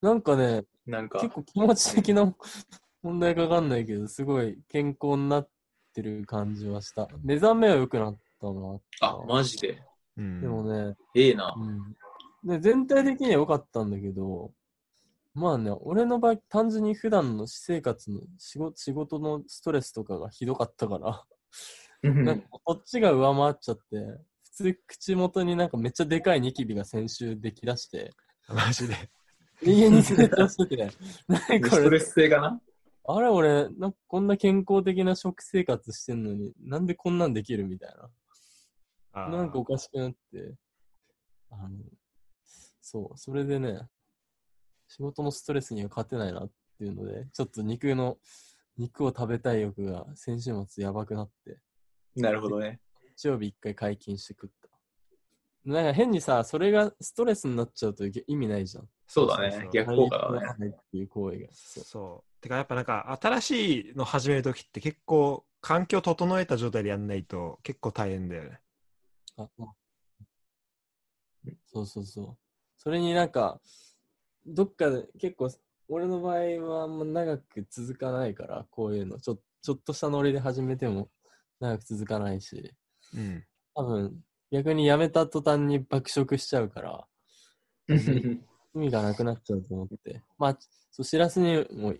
[0.00, 2.34] なんかね、なんか結、構気持ち的な
[3.02, 5.48] 問題かかんないけど、すごい健康になっ
[5.92, 7.08] てる感じはした。
[7.22, 9.82] 目覚めは良くなったのはあ、マジで？
[10.16, 10.40] うん。
[10.40, 11.54] でもね、ええな。
[11.56, 11.96] うん。
[12.44, 14.52] で、全体的には良かったんだけど、
[15.34, 21.24] まあね、俺の場合、単純に普段の私生活の仕事仕事のストレスとかがひどかったから、
[22.02, 23.82] なんかこっちが上回っちゃって、
[24.44, 28.12] 普通口元になんかめっちゃでかいニキビが先週できだして、
[28.46, 28.94] マジで。
[29.62, 30.90] 永遠に成長してて、
[31.26, 32.60] 何これ、ストレス性かな？
[33.06, 37.94] あれ俺、なんかこんな健康的な食生活してんのに、なんでこんなんできるみたい
[39.14, 39.28] な。
[39.30, 40.54] なんかおかしくなって、
[41.50, 41.70] あの、
[42.84, 43.80] そう、それでね、
[44.88, 48.18] 仕事のストレスには勝てないなっていうので、ちょっと肉の、
[48.76, 51.58] 肉を食べたい欲が先週末やばくなって、
[52.14, 52.80] なるほどね。
[53.16, 54.68] 日曜日一回解禁して食った。
[55.64, 58.88] なんか変にさ、それがストレスになっちゃうと意味ないじゃん。
[59.06, 59.70] そうだね。
[59.72, 60.66] 逆効果だね。
[60.68, 60.74] ね。
[60.76, 61.48] っていう行為が。
[61.52, 62.42] そうそう。
[62.42, 68.60] てかやっぱなんか新しいの始めるときって結構環境整えた状態でやんないと結構大変だよね。
[69.38, 69.48] あ
[71.66, 72.43] そうそうそう。
[72.84, 73.60] それになんか、
[74.46, 75.50] どっかで結構、
[75.88, 79.18] 俺の場合はあんま長く続かないから、こういうの。
[79.18, 81.08] ちょちょっとしたノリで始めても
[81.60, 82.74] 長く続かないし、
[83.14, 83.44] うん。
[83.74, 87.06] 多分、逆にやめた途端に爆食しちゃうから、
[88.74, 90.22] 意味がなくなっちゃうと思って。
[90.36, 90.58] まあ、
[90.90, 91.94] そう、しらすにも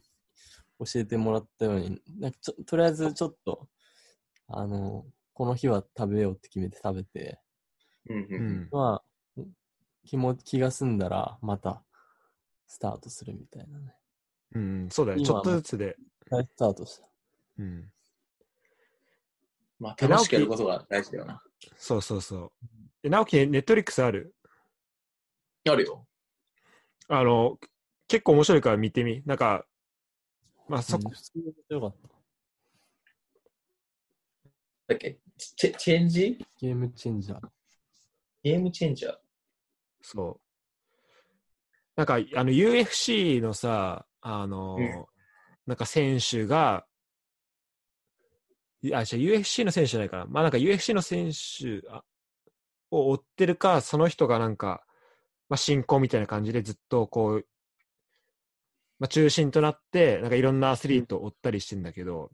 [0.84, 3.70] 教えてもらったように、なんかちょとりあえずちょっと、
[4.48, 7.40] あの、この日は食べようって決めて食べて、
[8.10, 8.68] うんううんん。
[8.70, 9.13] まあ、
[10.04, 11.82] 気も気が済んだら、また、
[12.66, 13.94] スタートするみたいなね。
[14.54, 15.24] うん、そうだよね。
[15.24, 15.96] ち今ょっとずつで。
[16.28, 17.08] 再スタートした。
[17.58, 17.92] うん。
[19.78, 21.42] まあ、楽しくやることが大事だよな。
[21.76, 22.52] そうそうそう。
[23.02, 24.34] え、直樹、ネットリックスある？
[25.68, 26.06] あるよ。
[27.08, 27.58] あの、
[28.08, 29.22] 結構面白いから見てみ。
[29.26, 29.66] なんか、
[30.68, 32.08] まあそこ、うん普通によかった。
[34.88, 35.18] だっけ？
[35.36, 36.46] チェチェンジ？
[36.58, 37.48] ゲームチェンジャー。
[38.42, 39.23] ゲームチェンジャー。
[40.04, 40.40] そう。
[41.96, 45.04] なんか、あの、UFC のさ、あの、うん
[45.66, 46.84] なんか選手が、
[48.82, 50.26] いや、じゃ UFC の選手じゃないかな。
[50.26, 52.04] まあなんか UFC の選手あ
[52.90, 54.84] を追ってるか、その人がなんか、
[55.48, 57.46] まあ進行みたいな感じでずっとこう、
[58.98, 62.30] まあ中心となって、なんかいろんなアスリートを追ったりしてんだけど、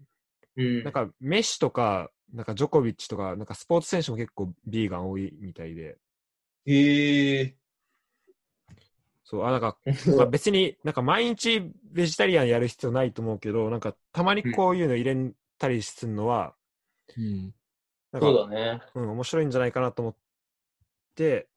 [0.56, 5.98] うんなんかメッシとか、なんかジョコビッチとか、なんかスポーツ選手も結構ビーガン多いみたいで、
[6.66, 7.59] へえ。
[9.30, 9.76] そう、あ、なんか、
[10.16, 16.56] まあ、別になんか毎日ベジタリアンやる必要ないと思うけど、なんかたまにこういうの入れたりするのは、
[17.16, 17.54] うん。
[18.10, 18.82] なんかそうだね。
[18.96, 20.14] うん、面白いんじゃないかなと思っ
[21.14, 21.48] て、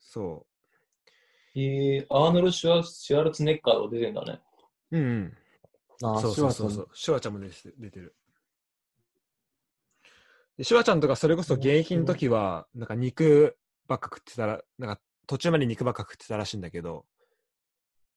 [0.00, 0.46] そ
[1.54, 4.40] へえ、アーノルド・シュワシュワルツネッカーとか出てんだね。
[4.90, 4.96] う。
[4.96, 5.32] うんうん。
[6.02, 6.88] あ、そうそうそうそう。
[6.94, 8.14] シュワちゃんも出て出てる。
[10.56, 17.06] で、シュワちゃんとかそれこそ現役の時は、なんか肉ばっか食ってたら、なんか途中まで肉ばっか食ってたらしいんだけど、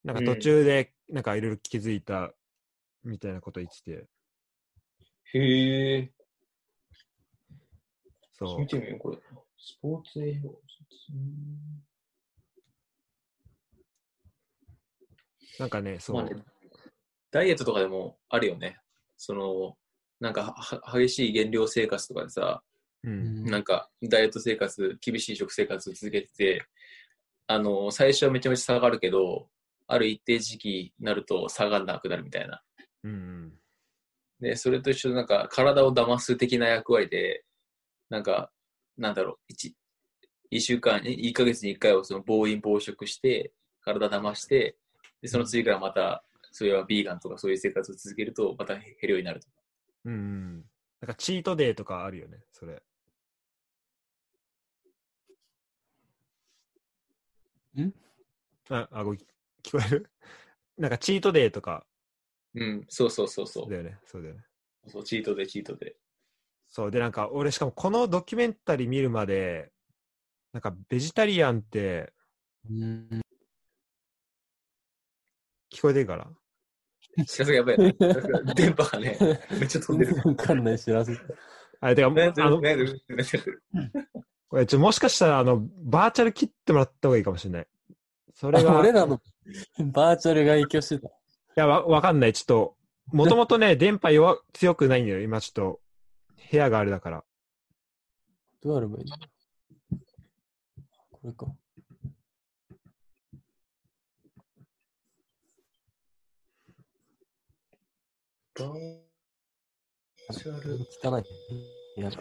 [0.03, 2.31] なんか途中でなんかいろいろ気づいた
[3.03, 4.07] みたいなこと言ってて、
[5.33, 6.11] へえ。
[8.33, 8.67] そう見。
[8.67, 9.17] てみよう、これ。
[9.57, 10.61] スポーツ栄養。
[11.13, 11.83] うん
[15.59, 16.15] なんかね、そう。
[16.17, 16.35] まあね、
[17.31, 18.77] ダイエットとかでもあるよね。
[19.17, 19.75] その、
[20.19, 22.61] なんかは激しい減量生活とかでさ、
[23.07, 23.45] うん。
[23.45, 26.65] なんかダイエット生活、厳しい食生活を続けてて、
[27.47, 29.47] あの、最初はめちゃめちゃ下がるけど、
[29.87, 32.61] ある一定時期になると下がらなくなるみたいな。
[33.03, 33.53] うんうん。
[34.41, 37.45] で、それと一緒でなんか体を騙す的な役割で、
[38.09, 38.51] なんか、
[38.97, 39.75] なんだろう、一、
[40.51, 44.75] 一週間、え一ヶ月に一回をその暴飲暴食して、体騙して、
[45.21, 49.53] で、その次からまた、それはビーガンとかそういう生活を続けると、また減るようになるとか。
[50.05, 50.65] うんうん。
[51.01, 52.81] なんかチートデーとかあるよね、それ。
[57.83, 57.93] ん？
[58.69, 59.19] あ、あ、ご聞
[59.71, 60.09] こえる？
[60.77, 61.85] なんかチートデーとか
[62.53, 63.69] うん、そうそうそうそう。
[63.69, 64.41] だよね、そうだよね。
[64.87, 65.95] そうチートでチートで。
[66.69, 69.71] そう、で、なんか俺しかもこのドキュメンタリー見るまで、
[70.53, 72.13] なんかベジタリアンって
[72.69, 73.21] うん。
[75.71, 76.27] 聞こえてるから
[77.25, 77.95] 知らせがやばいね。
[78.55, 79.17] 電波がね、
[79.59, 80.15] めっちゃ飛んでる。
[80.15, 81.13] わかんない知らせ。
[81.79, 82.93] あれ、てか、ねあの、ねねね
[84.49, 87.67] これちょもしかしたら、あの、バーチャル切ってもらった方がいいかもしれない。
[88.33, 89.21] それが、い 俺らの
[89.91, 91.09] バーチャルが影響してた。
[91.57, 92.33] や、わ、わかんない。
[92.33, 92.77] ちょっと、
[93.07, 95.21] もともとね、 電波弱、強くないんだよ。
[95.21, 95.81] 今ちょっと、
[96.51, 97.23] 部屋があれだから。
[98.61, 99.17] どうやればいいの？
[101.11, 101.47] これか。
[111.03, 111.23] 汚い。
[111.97, 112.11] いや、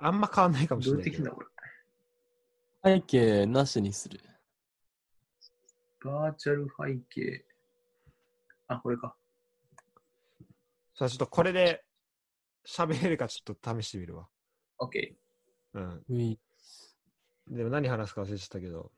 [0.00, 1.16] あんま変わんないかもしれないけど。
[1.16, 1.40] やってきんだこ
[2.84, 2.98] れ。
[2.98, 4.20] 背景なしにする。
[6.04, 7.44] バーチャル背景。
[8.68, 9.16] あ、これか。
[10.94, 11.84] さあ、ちょっとこれで
[12.66, 14.28] 喋れるかちょっと試してみるわ。
[14.80, 15.14] OK。
[15.74, 16.04] うん。
[16.08, 16.38] うい。
[17.48, 18.90] でも何話すか忘れちゃったけど。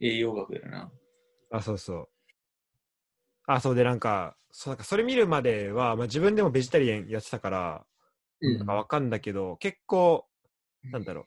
[0.00, 0.90] 栄養学だよな。
[1.50, 2.08] あ、そうそう。
[3.46, 7.97] あ、そうで、なんか、そうなんかそれ見るまでは、まあ、自分でもベジタリアンやってたから、う
[8.40, 10.26] なんかわかんだけど、結構、
[10.84, 11.26] なんだろう。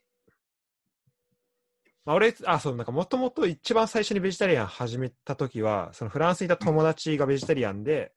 [2.06, 8.14] まあ、俺、あ、そう、なんかもともと一番最初にベジタリアン始めた時は、そのフランスにいた友達がベジタリアンで、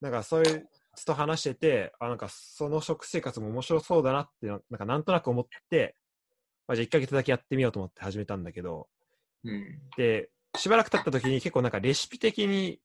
[0.00, 0.66] なんかそういう
[0.96, 5.96] 人と話してて、あ、なんかその食生活も面白そうだなって、なんかなんとなく思って、
[6.66, 8.88] まあ、じゃあ1ヶ月だけやってみようと思って始めたんだけど、
[9.44, 9.78] うん。
[9.96, 12.80] で、しばらく経った時に結構なんかレシピ的に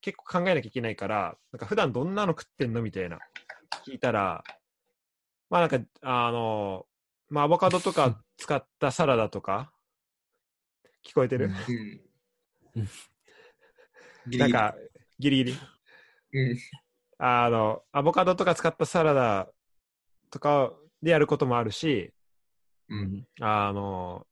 [0.00, 3.18] 結構考えなきゃいけないから、なんか普段どんなの食ってんのみたいな
[3.86, 4.42] 聞いたら、
[5.48, 6.86] まあなんか、あの、
[7.28, 9.72] まあアボカドとか使ったサラダとか、
[11.04, 11.50] 聞こえてる、
[12.74, 12.88] うん。
[14.38, 14.74] なんか、
[15.18, 15.58] ギリギリ？
[16.32, 16.58] うん。
[17.18, 19.48] あの、アボカドとか使ったサラダ
[20.30, 20.72] とか
[21.02, 22.12] でやることもあるし、
[22.88, 23.26] うん。
[23.40, 24.26] あの、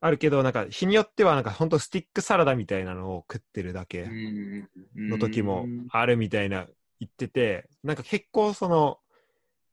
[0.00, 4.02] あるけど、なんか日によってはなんか本当スティックサラダみたいなのを食ってるだけ。
[4.02, 4.68] うん。
[5.08, 6.66] の時もあるみたいな
[7.00, 8.98] 言ってて、なんか結構その、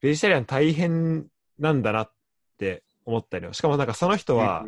[0.02, 1.28] ベジタリアン大変
[1.60, 2.12] なんだなっ
[2.58, 3.54] て思ったりよ。
[3.54, 4.66] しかもなんかその人は、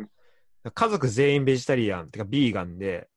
[0.72, 3.08] 家族全員ベジタリアン、てかビーガンで、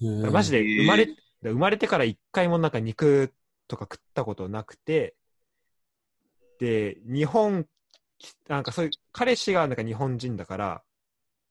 [0.00, 1.08] マジで生まれ、
[1.42, 3.32] 生まれてから一回もなんか肉
[3.68, 5.14] とか食ったことなくて、
[6.58, 7.66] で、日本、
[8.48, 10.82] なんかそういう、彼氏がなんか日本人だから、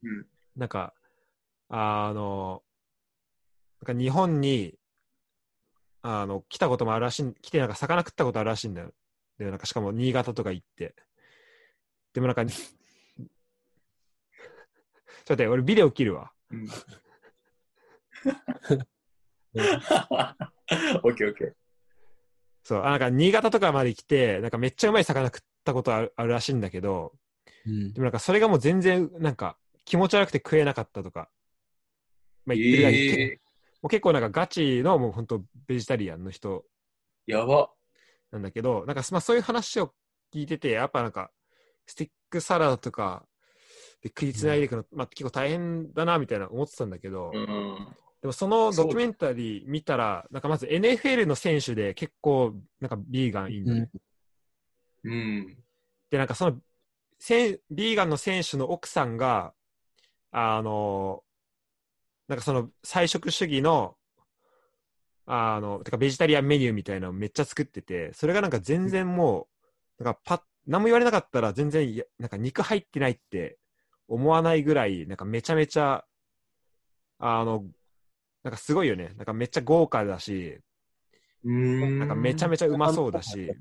[0.03, 0.93] うんなんか、
[1.69, 2.61] あの、
[3.81, 4.75] なんか日本に、
[6.01, 8.93] あの、来たこともあるらしい、来てなんか魚食ったことあるらしいんだよ。
[9.41, 10.93] で、なんかしかも新潟とか行って。
[12.13, 13.27] でもなんか、ちょっちょっ
[15.25, 16.31] と待って、俺ビデオ切るわ。
[16.51, 16.67] うん。
[21.03, 21.53] オッケーオッケー。
[22.63, 27.13] そう、あなんか新潟とかまで来て、なんかめっちゃうまい魚食ったことあるあるらしいんだけど、
[27.65, 31.31] うんでもなんかそれがもう全然なんか気持ち悪くて食えなかったとか、
[32.45, 33.39] まあ、言ってるぐらいに、え
[33.81, 37.71] もう結構なんかガチのもう本当ベジタリアンの人ー、やば。
[38.31, 39.93] なんだけど、なんかまあそういう話を
[40.33, 41.31] 聞いてて、やっぱなんか
[41.85, 43.25] スティックサラダとか
[44.01, 47.87] で食いつないでいくの、まあ結構大変だなみたいな思ってたんだけど、うん。
[48.21, 53.89] でもそのドキュメンタリー見たら、なんかまず NFL の選手で結構なんかビーガンいいんだね。
[55.03, 55.57] うん。
[56.09, 56.57] で、なんかその
[57.21, 59.53] せんビーガンの選手の奥さんが、
[60.31, 61.23] あの、
[62.27, 63.95] なんかその菜食主義の、
[65.25, 69.47] あの、てかベジタリアンメニューみたいなのをめっちゃ作ってて、それがなんか全然も
[69.99, 73.57] う、なんかパッ、何も言われなかったら全然いや、なんか肉入ってないって
[74.07, 76.05] 思わないぐらい、なんかめちゃめちゃ、
[77.19, 77.65] あの、
[78.43, 79.13] なんかすごいよね。
[79.17, 80.59] なんかめっちゃ豪華だし、
[81.43, 81.99] うん。
[81.99, 83.51] なんかめちゃめちゃうまそうだし、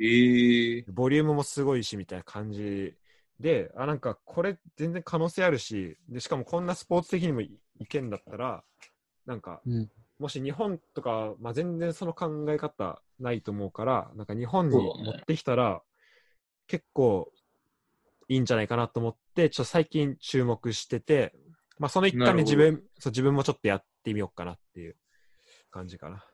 [0.00, 2.94] えー、ボリュームもすごいしみたいな感じ
[3.40, 8.62] で、あ、なんかこれ全然可能性あるし、でしかもこんなスポーツ的にもいいけんだったら、
[9.26, 9.88] なんか、うん
[10.18, 15.82] もし日本とか、まあ、全然その考え方ないと思うから、なんか日本に持ってきたら、
[16.66, 17.32] 結構
[18.28, 21.34] いいんじゃないかなと思って、ちょっと最近注目してて、
[21.78, 24.96] まあ、その一環で自な分、そう自分もちょっとやってみようかなっていう
[25.70, 26.24] 感じかな。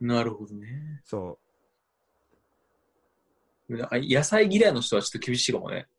[0.00, 1.02] なるほどね。
[1.04, 1.38] そ
[3.68, 5.86] なんか野菜嫌いの人はちょっと厳しいかもね。
[5.88, 5.94] う。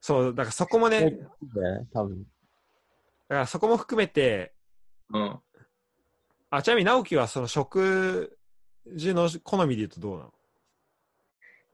[0.00, 1.12] そう、だからそこもね、
[1.92, 2.24] 多分。
[3.28, 4.54] からそこも含めて、
[5.12, 5.40] うん。
[6.56, 8.38] あ、ちなみに直樹はその食
[8.94, 10.32] 事の好みで言うとどうなの？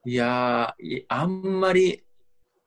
[0.07, 0.75] いや
[1.09, 2.03] あんまり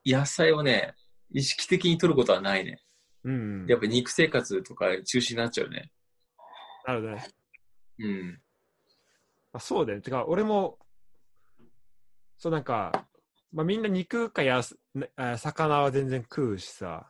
[0.06, 0.94] 野菜をね、
[1.32, 2.80] 意識的に取ることはないね。
[3.24, 3.66] うん。
[3.66, 5.90] やっぱ肉生活とか中止になっちゃうね。
[6.86, 7.26] なるほどね。
[7.98, 8.40] うん。
[9.54, 10.02] あそうだよね。
[10.02, 10.78] てか、俺も、
[12.36, 13.06] そうなんか、
[13.52, 14.76] まあ、みんな肉かやす
[15.38, 17.08] 魚は全然食うしさ。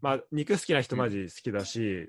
[0.00, 2.08] まあ、肉好きな人マジ好きだし、で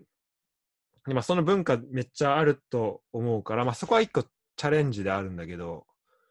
[1.13, 5.85] まあ、その文化めっちゃあると思うから、まあ、そこは一個チャレンジであるんだけど、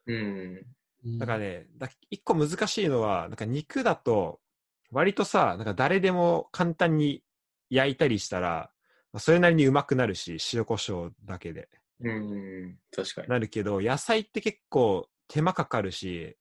[0.06, 1.18] うん。
[1.18, 4.40] だからね、だ一個難しいのは、なんか肉だと、
[4.90, 7.22] 割とさ、なんか誰でも簡単に
[7.70, 8.70] 焼いたりしたら、
[9.12, 11.68] まあそれなりにうまくなるし、塩コショウだけで。
[12.00, 12.78] うん。
[12.90, 13.28] 確かに。
[13.28, 16.36] なるけど、野菜って結構手間かかるし、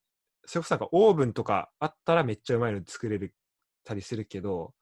[0.46, 3.34] それこそなんかオーブンとかあったらめっちゃうまいの作れる
[3.84, 4.74] たりするけど、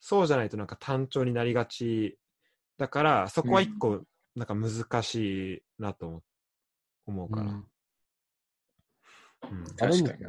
[0.00, 2.18] そうじゃないとなんか単調になりがち
[2.78, 4.02] だから、そこは一個
[4.34, 6.22] なんか難しいなと思
[7.06, 7.42] 思うかな。
[7.42, 7.66] うんうん
[9.76, 10.26] 確かに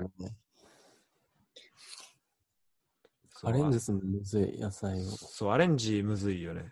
[3.43, 5.11] アレンジするのむずい、野菜を。
[5.11, 6.71] そう、アレンジむずいよね。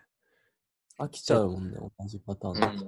[0.98, 2.86] 飽きちゃうもんね、同じパターン。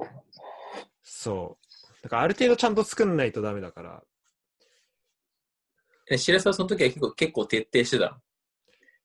[1.03, 2.03] そう。
[2.03, 4.03] だからある程度ちゃんと作んないとダメだから。
[6.11, 8.17] え、白沢その時は結構結構徹底してたの？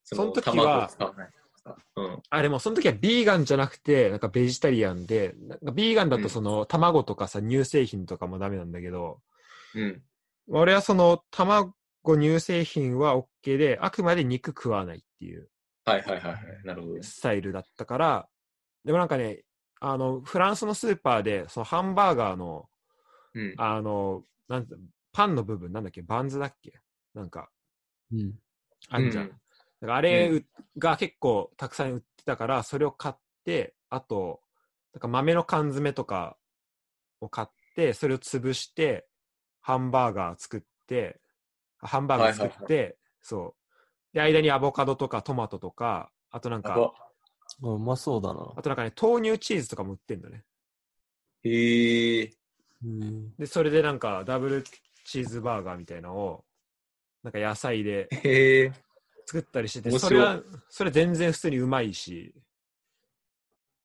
[0.04, 1.78] その時は卵を使わないとか？
[1.96, 2.22] うん。
[2.30, 9.22] あ、でもその時はビーガンじゃなくて、なんかベジタリアンで、なんかビーガンだとその卵とかさ、乳製品とかもダメなんだけど、
[9.76, 10.04] うん。
[10.50, 11.74] 俺はその卵、
[12.06, 15.50] 乳製品は OK で、あくまで肉食わないっていう
[15.86, 16.42] はいはいはいはい。
[16.66, 17.04] なるほど。
[17.04, 18.30] スタイルだったから、
[18.84, 19.44] でもなんかね、
[19.80, 22.70] あの、フランスのスーパーで、そのハンバーガーの、
[23.34, 23.54] うん。
[23.58, 24.76] あの、なんて
[25.12, 26.74] パンの部分、なんだっけ、バンズだっけ？
[27.14, 27.50] なんか、
[28.12, 28.34] うん。
[28.90, 29.24] あんじゃん。
[29.26, 29.43] うん
[29.84, 30.44] だからあれ
[30.78, 34.40] が結構たくさん売ってたから、それを買って、あと、
[34.94, 36.38] なんか豆の缶詰とか
[37.20, 39.06] を買って、それを潰して、
[39.60, 41.20] ハンバーガー作って、
[41.80, 43.56] ハンバーガー作って、はいはいそ
[44.14, 44.16] う。
[44.16, 46.94] で、間にアボカドとかトマトとか、あとなんか、あ
[47.62, 48.54] うまそうだな。
[48.56, 50.46] あとなんかね、豆乳チーズとかも売ってんのね。
[51.44, 52.34] へえ。
[52.86, 53.36] うん。
[53.36, 54.64] で、それでなんかダブル
[55.04, 56.46] チーズバーガーみたいなのを、
[57.22, 58.08] なんか野菜で。
[59.26, 62.34] 作ったりしてて、それは、それ全然普通にうまいし、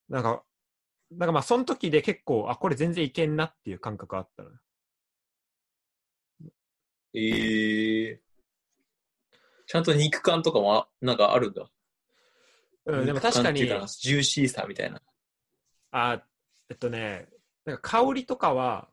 [0.09, 0.43] なんか、
[1.11, 4.51] なんかまあ、その時で結構、あ、これ全然いけんなっていう感覚あったの。
[7.15, 8.21] へえ。
[9.67, 11.69] ちゃんと肉感とかもあなんかあるんだ。
[12.87, 15.03] うん、でも確かにジューシーさみたいな。
[15.91, 16.23] あ、
[16.71, 17.29] えっとね、
[17.65, 18.89] なんか香りとかは、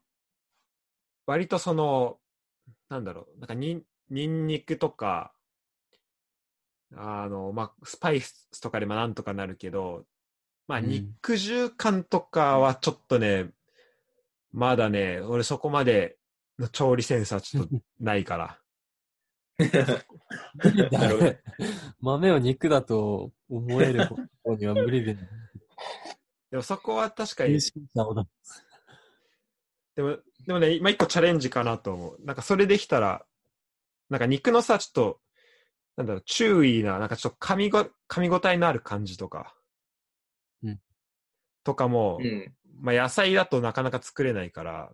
[1.25, 2.17] 割とその、
[2.89, 5.33] なんだろう、なんかにん、にんにくとか、
[6.95, 10.05] あの、まあ、スパイスとかでもなんとかなるけど、
[10.67, 13.49] まあ、うん肉汁感とかはちょっとね、
[14.51, 16.17] まだね、俺そこまで
[16.57, 18.59] の調理センスはちょっとないから。
[22.01, 24.05] 豆を肉だと思える
[24.43, 25.15] 方には無理で。
[26.51, 27.59] でもそこは確かに。
[29.95, 32.17] でも、でもね、今一個チャレンジかなと思う。
[32.25, 33.25] なんかそれできたら、
[34.09, 35.19] なんか肉のさ、ちょっと、
[35.97, 37.79] なんだろう、注意な、なんかちょっと噛みご、
[38.09, 39.55] 噛み応えのある感じとか。
[40.63, 40.79] うん
[41.65, 42.53] とかも、うん。
[42.79, 44.91] まあ野菜だとなかなか作れないから、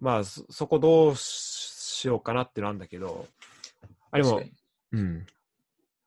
[0.00, 3.26] まあそ、そこどうしようかなってなんだけど、
[4.10, 4.40] あれも
[4.92, 5.26] うん。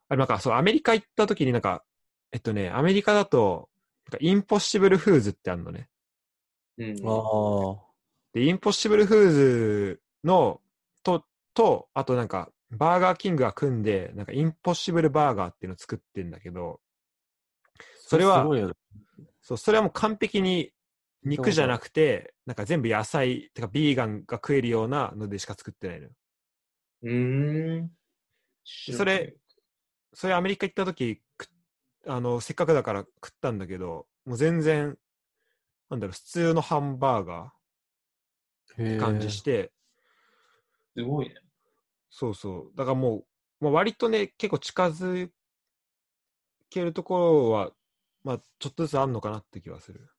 [0.07, 1.83] あれなんかそう、アメリカ行った時になんか、
[2.31, 3.69] えっとね、アメリカだと、
[4.11, 5.89] なんかインポッシブルフーズってあるのね。
[6.77, 6.95] うん。
[7.03, 7.91] ああ。
[8.33, 10.60] で、インポッシブルフーズの、
[11.53, 16.81] と、と、あとなんか、バーガーキングが組んで、なんかインポッシブルバーガーっていうのを作ってんだけど、
[17.95, 18.47] それは。
[19.41, 20.71] そう、それはもう完璧に
[21.23, 26.11] 肉じゃなくて、なんか全部野菜、てかビーガンが食えるようなのでしか作ってないのよ。
[27.03, 27.91] うーん。
[28.93, 29.35] それ、
[30.13, 31.47] それアメリカ行った時、く
[32.07, 34.97] あの、せっかくだから食ったんだけど、もう全然、
[35.89, 37.53] なんだろう、普通のハンバーガ
[38.77, 39.71] へえー感じして、
[40.95, 41.35] すごいね。
[42.09, 42.77] そうそう。
[42.77, 43.25] だからも
[43.61, 45.29] う、まあ、割とね、結構近づ
[46.69, 47.71] けるところは、
[48.23, 50.09] まあ、ちょっとずつあんのかなって気はする。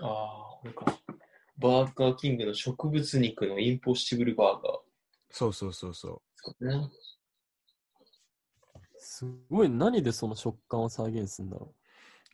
[0.00, 0.84] ああ、これか。
[1.58, 4.78] バーガーキングの植物肉のインポッシブルバーガー。
[5.30, 6.22] そうそうそうそ
[6.60, 6.66] う。
[6.66, 6.88] ね。
[8.98, 11.74] すごい、何でその食感を再現するんだろ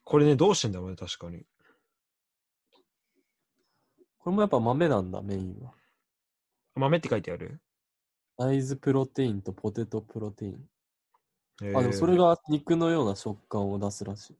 [0.05, 1.39] これね、どうしてんだろうね、確かに。
[1.39, 1.47] う。
[4.19, 5.75] これもやっぱ豆なんだ、メインは。
[6.75, 7.61] 豆って書いてある？
[8.39, 10.69] 大豆プロテインとポテトプロテイン。
[11.63, 14.37] えあ、でもそれが肉のような食感を出すらしい。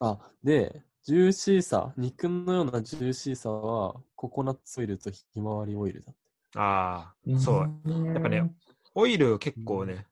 [0.00, 6.12] あ、で、ジューシーさ、肉のようなジューシーさは、ココナッツオイルとひまわりオイルだ。
[6.54, 7.80] ああ、そう。
[7.84, 8.54] うやっぱね、
[8.94, 10.06] オイル結構ね、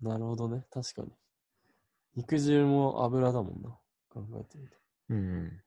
[0.00, 1.08] なるほどね、確かに。
[2.16, 3.70] 肉汁も油だもんな、
[4.08, 4.76] 考えてみて。
[5.10, 5.62] うん。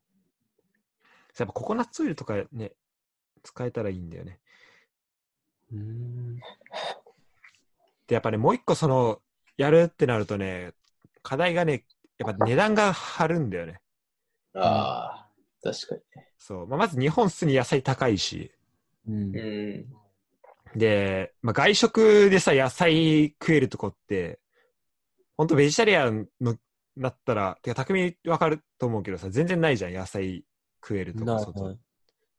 [1.37, 2.73] やっぱココナッツオイルとかね、
[3.43, 4.39] 使えたらいいんだよね。
[5.71, 6.35] うーん。
[8.07, 9.21] で、やっぱね、もう一個その、
[9.57, 10.73] やるってなるとね、
[11.21, 11.85] 課題がね、
[12.17, 13.81] やっぱ値段が張るんだよね。
[14.55, 15.29] ああ、
[15.61, 15.95] 確か
[16.37, 16.67] そう。
[16.67, 18.51] まあ、まず日本普通に野菜高いし、
[19.07, 19.39] うんに。
[19.39, 19.85] う
[20.75, 20.79] ん。
[20.79, 24.39] で、まあ、外食でさ、野菜食えるとこって、
[25.37, 26.57] ほんとベジタリアンの、
[26.95, 30.43] なったら、てか、匠わかると思うけどさ、全然ないじゃん、野菜
[30.81, 31.25] 食えるとこ。
[31.25, 31.77] ない外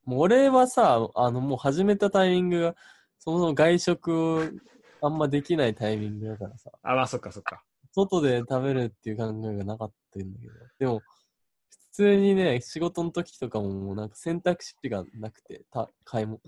[0.04, 2.76] もう俺はさ、あの、もう始めたタイミングが、
[3.18, 4.60] そもそも外食
[5.02, 7.62] あんまできないタイミングだからさ、あ、まあ、そっかそっか。
[7.92, 16.40] 外で食べるっていう考えがなかったんだけど、でも、普通にね、仕事の時とかももうなんか選択肢がなくて、た買いも、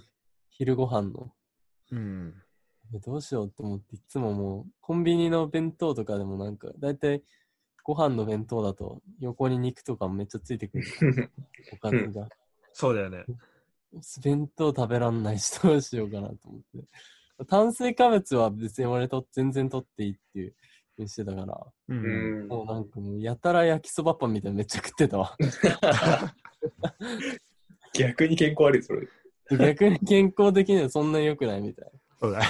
[0.50, 1.32] 昼ご飯の。
[1.90, 2.34] うん。
[2.94, 7.22] えどうしようって思って、いつももう、コンビニの弁当とかでもなんか、だいたい
[7.82, 10.84] ご飯の弁当だと、横に肉とかめっちゃついてくる。
[11.72, 12.28] おかずが。
[12.72, 13.24] そうだよね。
[14.22, 17.44] 弁当食べらんないし、どうしようかなと思って。
[17.46, 20.54] 炭水化物は別に俺と全然取っていいっていう
[20.98, 21.94] にしてたから、う。
[21.94, 22.48] うんん。
[22.48, 25.36] もうなんかもうやたら焼きそばパンみたいなのめっちゃ食ってたわ。
[27.94, 29.08] 逆に健康悪い、それ。
[29.50, 32.46] 逆に健康的にはそんなに良くないみたいそうだね。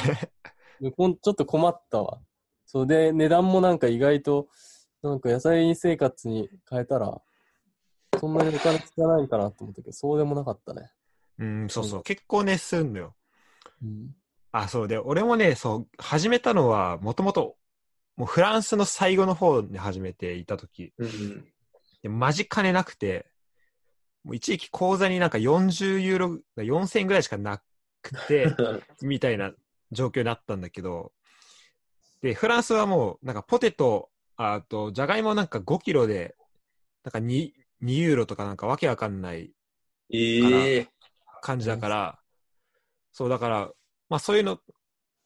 [0.81, 2.21] ちょっと困ったわ。
[2.67, 4.49] そうで、値段もなんか意外と、
[5.03, 7.21] なんか野菜生活に変えたら、
[8.19, 10.91] そんなにお金使わないかなと思ったけど、そうでもなかったね。
[11.39, 12.03] うん、そうそう。
[12.03, 13.17] 結構ね、すんのよ。
[13.83, 14.15] うん。
[14.53, 17.57] あ、そうで、俺もね、そう、始めたのは、もともと、
[18.17, 21.45] もうフランスの最後の方に始めていたとき、うん。
[22.03, 23.27] でマジ金なくて、
[24.25, 27.63] もう一時期口座になんか40ユーロ、4000円ぐらいしかな
[28.03, 28.47] くて、
[29.03, 29.53] みたいな
[29.91, 31.13] 状況になったんだけど、
[32.21, 36.37] で、フランスはもう、なんかポテト、あと、じゃがいもなんか5キロで、
[37.05, 39.53] なんか 2, 2ユーロとかなんかわけわかんない
[40.11, 40.89] ええ
[41.41, 42.19] 感じだから、
[43.13, 43.71] そう、だから、
[44.09, 44.59] まあそういうの、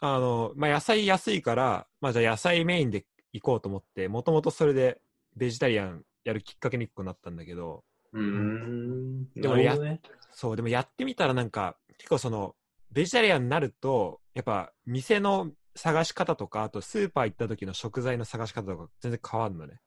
[0.01, 5.01] あの、まあ野菜安いから、まあじゃあ野菜メインで行こうと思って、もともとそれで
[5.37, 9.33] ベジタリアンやるきっかけに一個なったんだけど、うーん。
[9.35, 10.01] でもなるほどね。
[10.33, 12.55] そう、でもやってみたらなんか、結構その、
[12.91, 19.81] ベジタリアンになると、やっぱ店の探し方とか、あとスーパー行った時の食材の探し方とか全然変わるのね。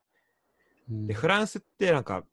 [0.90, 2.24] うんで、フランスってなんか、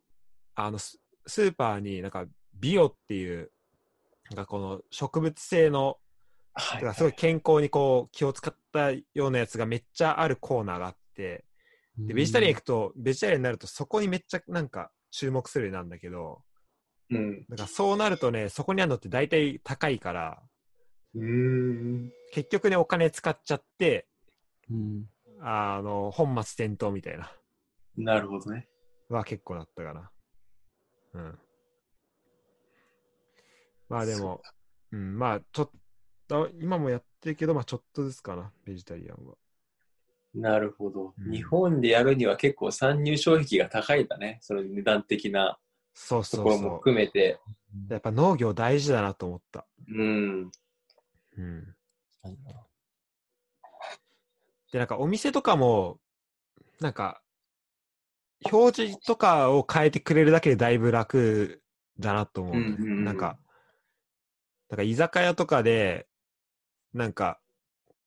[0.55, 3.51] あの、ススーパーになんか、ビオっていう、
[4.31, 5.99] なんかこの植物性の、
[6.55, 11.45] はだからすごい健康にこう気を使ったようなやつがめっちゃあるコーナーがあって、
[11.99, 16.43] で、ベジタリアン行くと、ベジタリアンになるとそこにめっちゃなんか注目するようになるんだけど、
[17.11, 17.47] うん。
[17.49, 20.43] だからそうなるとね、そこにあるのって大体高いから。
[22.33, 24.07] 結局ね、お金使っちゃって、
[24.71, 25.09] うん。
[25.41, 27.31] あの、本末転倒みたいな、
[27.97, 28.69] なるほどね。
[29.09, 30.11] は結構だったかな。
[31.15, 31.39] うん。
[33.89, 34.43] まあでも、
[34.93, 35.71] うん、まあ、ちょっ
[36.29, 39.35] と、今もやってるけど、まあちょっとずつかな、ベジタリアンは。
[40.35, 41.15] なるほど。
[41.19, 44.39] うん日本でやるには結構参入障壁が高いんだね。
[44.43, 45.59] その値段的な
[45.95, 46.79] そうところもそうそう。
[46.79, 47.39] 含めて。
[47.89, 49.67] やっぱ農業大事だなと思った。
[49.89, 50.51] うん。
[51.37, 51.77] うん。
[54.73, 55.99] で、なんかお店とかも、
[56.81, 57.23] なんか、
[58.51, 61.63] 表示とかを変えてくれるだけでだいぶ楽
[61.99, 63.05] だなと思うね、うんうんうん。
[63.05, 63.39] なんか、
[64.69, 66.07] なんか居酒屋とかで、
[66.93, 67.41] なんか、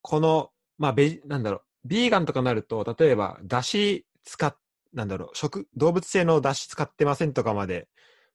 [0.02, 4.56] この、まあ、ベジ、なんだろう、ビーガンとかになると、例えば、だし使っ、
[4.94, 7.88] なんだろう、食、動物性のだし使ってませんとかまで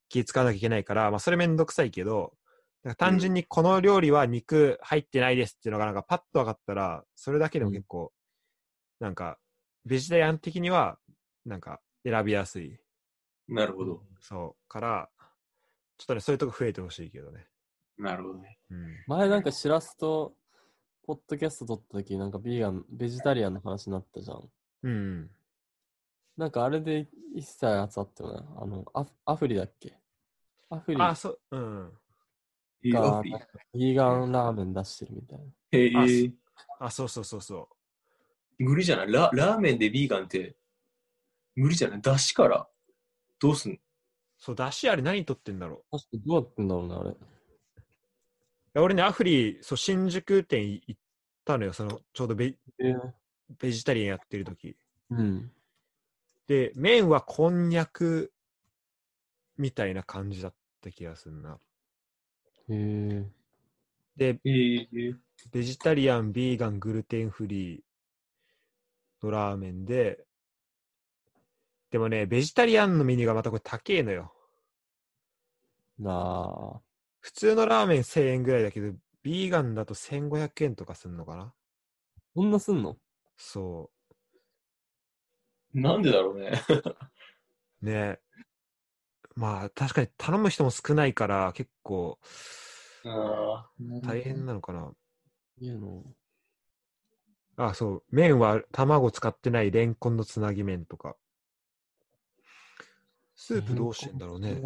[0.09, 2.35] 気使わなきゃいけないから、まあ、それめんどくさいけど、
[2.99, 8.13] 単純にこの料理は肉入ってないですっていうのがなんかパッと分かったら、それだけでも結構、
[9.01, 9.39] なんか、
[9.87, 10.99] ベジタリアン的には、
[11.47, 12.79] なんか選びやすい。
[13.49, 14.03] なるほど。
[14.21, 14.69] そう。
[14.69, 15.11] から、
[15.97, 17.47] ちょっとね、そういうとこ増えてほしいけどね。
[17.97, 18.59] なるほどね。
[18.71, 18.97] うん。
[19.07, 20.35] 前なんかしらすと、
[21.07, 24.51] ポッドキャスト撮った時、なんかビーガン、ベジタリアンの話になったじゃん。
[24.83, 25.31] うん。
[26.37, 28.47] なんかあれで一切やつあったよね。
[28.57, 29.99] あの、アフアフリだっけ？
[30.71, 31.93] アフリあ、がそう、うん。
[32.85, 33.35] いいアプリ
[33.75, 35.45] ビーガンラーメン出してるみたいな。
[35.45, 36.33] あへえ。
[36.79, 37.69] あ、そうそうそうそ
[38.59, 39.13] 無理じゃない？
[39.13, 40.57] ララーメンでビーガンって
[41.57, 42.01] 無理じゃない？
[42.01, 42.69] だしから？
[43.41, 43.77] どうすんの？
[43.77, 43.81] う。
[44.39, 45.99] そう、だしあれ何取ってんだろう？
[45.99, 47.05] 確かにどうやってんだろうね、あ
[48.77, 48.81] れ。
[48.83, 50.97] 俺ね、アフリ、そう、新宿店行っ
[51.45, 51.73] たのよ。
[51.73, 53.13] その、ちょうどベえー
[53.61, 54.77] ベジタリアンやってる時
[55.11, 55.53] うん。
[56.49, 58.33] で、麺はこんにゃく
[59.57, 61.59] みたいな感じだった気がするな。
[62.69, 63.31] へえ。
[64.17, 64.41] で。
[65.53, 67.81] ベジタリアン、ビーガン、グルテンフリー
[69.23, 70.25] のラーメンで、
[71.91, 74.33] でもね、ベジタリアンのメニューがまたこれ高えのよ。
[75.99, 76.11] な
[76.77, 76.81] あ。
[77.21, 78.93] 普通のラーメン1000円ぐらいだけど、
[79.23, 81.55] ビーガンだと1500円とかすんのかな？
[82.37, 82.97] そんなすんの？
[83.37, 83.91] そ
[85.73, 86.63] なんでだろうね。
[86.69, 87.87] う。
[87.87, 88.21] ね。
[89.37, 92.19] まあ、確かに頼む人も少ないから、結構
[93.05, 93.69] あ
[94.03, 94.93] 大変なのかな。
[95.59, 96.03] いいの。
[97.57, 98.03] あ、そう。
[98.11, 101.17] 麺は卵使ってないレンコンのつなぎ麺とか。
[103.37, 104.63] スープどうしてんだろうね。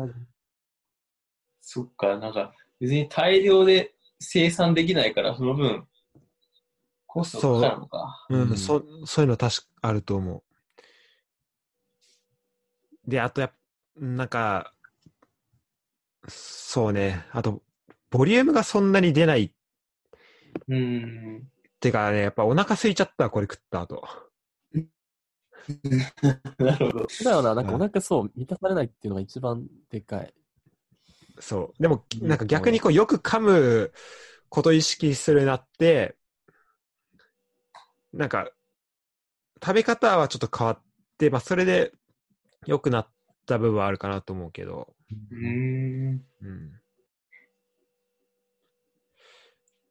[1.61, 5.87] そっか、なんか別に大量で生産できないから、その分、
[7.07, 8.27] コストかかるのか。
[8.31, 10.43] うん、うんそそういうの確かあると思う。
[13.11, 13.57] で、あとやっぱ、
[13.99, 14.75] なんか、
[16.29, 17.63] そうね、あと、
[18.11, 19.51] ボリュームがそんなに出ないっ
[20.69, 21.51] うん。
[21.81, 24.03] てかね、やっぱお腹空いちゃったわ、これ食った後。
[26.59, 27.07] なるほど。
[27.21, 30.35] だよな、なんかうんお腹そう、満たされないっていうのが一番でかい。
[31.41, 31.83] そう。
[31.83, 33.93] でも、うんなんか逆にこう、よく噛む
[34.49, 36.17] こと意識するなって、
[38.13, 38.51] なんか、
[39.63, 40.83] 食べ方はちょっと変わっ
[41.19, 41.93] て、まあ、それで
[42.67, 43.09] 良くなっ
[43.49, 45.49] た部分はあるかなと思うけど、うー
[46.13, 46.25] ん。
[46.43, 46.81] うん。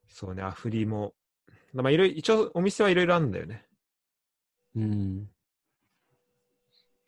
[0.08, 1.14] そうね、アフリも。
[1.74, 3.66] まあ、いろいろ、一応お店はいろいろあるんだよね。
[4.76, 5.30] うん。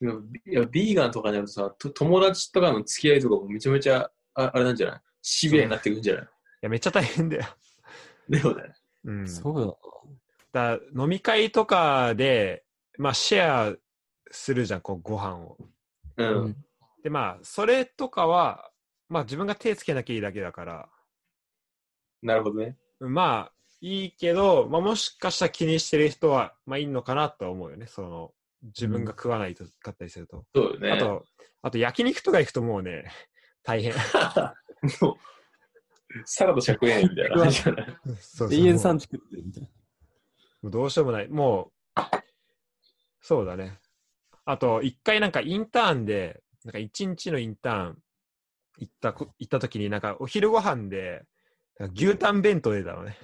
[0.02, 5.02] でもいやビーガンとかになるとさ、と友達とかの付き合いとかもめちゃめちゃ、ああれなんじゃない？
[5.22, 6.24] シビアになってくるんじゃない？
[6.24, 6.28] い
[6.62, 7.44] や、めっちゃ大変だよ。
[8.30, 8.64] だよね。
[9.06, 9.28] うん。
[9.28, 9.78] そう
[10.52, 12.64] だだ飲み会とかで、
[12.98, 13.76] まあ、シェア
[14.32, 15.58] するじゃん、こう、ご飯を。
[16.24, 16.32] うな。
[16.41, 16.56] ん。
[17.04, 18.72] で、まあ、それとかは、
[19.08, 20.90] まあ、自分が手つけなきゃいいだけだから、
[22.22, 22.76] なるほどね。
[23.00, 27.88] まあ、いいけど、まあ、もしかしたら気にしてる人は、まあ、いいのかなとは思うよね。
[27.88, 28.32] その、
[28.62, 30.46] 自分が食わないとかったりすると。
[30.54, 30.91] そうよね。
[30.91, 31.26] あと、
[31.62, 33.10] あと焼肉とか行くともうね、
[33.64, 33.94] 大変。
[35.02, 35.16] もう、
[36.26, 39.70] サラダ100円みたいな感じじゃないそうそう永遠も産地食ってるみたいな。
[39.70, 39.72] う
[40.64, 41.28] もうどうしようもない。
[41.30, 42.02] もう、
[43.22, 43.80] そうだね。
[44.50, 47.98] あと、一回なんかインターンで、なんか一日のインターン
[48.80, 51.22] 行ったこ、行った時になんかお昼ご飯で、
[51.94, 53.16] 牛タン弁当出たのね。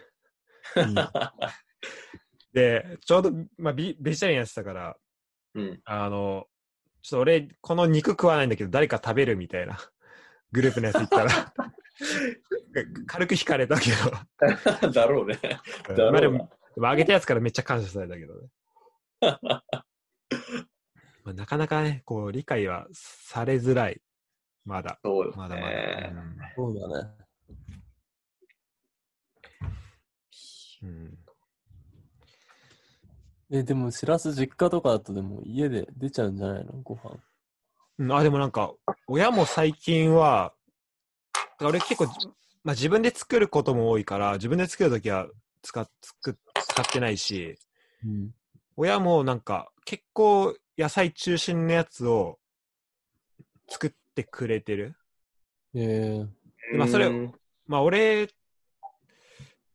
[2.54, 4.96] で、ちょうど、まあ、ビベジタリアンやってたから、
[5.56, 5.82] うん。
[5.84, 6.46] あの、
[7.02, 9.80] ちょっと俺、この肉食わないんだけど、誰か食べるみたいな
[10.52, 11.54] グループのやつ行ったら、
[13.08, 13.90] 軽く引かれたけ
[14.84, 15.40] ど、 だろうね。
[15.42, 15.58] だ
[15.90, 18.50] ろうなまあでも、でもあげたやつからめっちゃ感謝されたけどね。
[21.26, 24.00] まあ、なかなかね、こう、理解はされづらい。
[24.64, 25.00] まだ。
[25.04, 25.68] そうまだまだ。
[25.72, 26.14] ね。
[26.56, 27.10] そうだね。
[30.84, 31.18] うん
[33.50, 36.74] でも、しらす実家とかだとでも家で出ちゃうんじゃないの？
[36.84, 37.18] ご飯。
[38.00, 38.74] うん、あ、でもなんか、
[39.08, 40.54] 親も最近は、
[41.62, 42.06] 俺結構、
[42.64, 45.28] まあ、自分で作ることも多いから、自分で作るときは
[45.62, 46.36] 使っ使っ
[46.92, 47.58] てないし、
[48.04, 48.34] うん。
[48.78, 52.40] 親もなんか、結構野菜中心のやつを
[53.68, 54.96] 作ってくれてる。
[55.74, 57.34] えー、まあそれうん
[57.68, 58.30] まあ、俺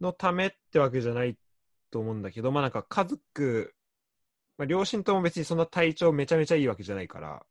[0.01, 1.37] のためってわけじゃない
[1.91, 3.75] と思うんだけど、まあなんか家族、
[4.59, 7.43] まあ、両親とも別にそんな体調めちゃめちゃいいわけじゃないから、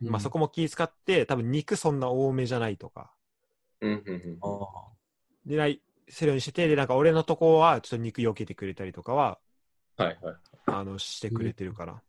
[0.00, 3.12] まあそこも気遣って、多分肉そんな多めじゃないとか、
[3.80, 4.92] うんうんうんああ。
[5.46, 9.38] でない、するようにしてて、で、なんか俺のとこはちょっと肉避けてくれたりとかは、
[9.96, 10.36] はいはい。
[10.66, 12.02] あの、してくれてるから。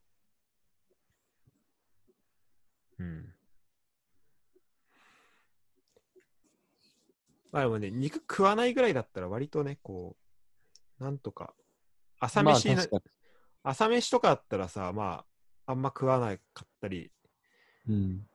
[2.99, 3.33] うん。
[7.51, 10.15] まあでもね、肉食わないぐらいだったら割とね、こ
[10.99, 11.53] う、なんとか、
[12.19, 12.99] 朝まあ、飯な、確か
[13.63, 15.25] 朝飯とかだったらさ、ま
[15.65, 17.11] あ、あんま食わなかったり。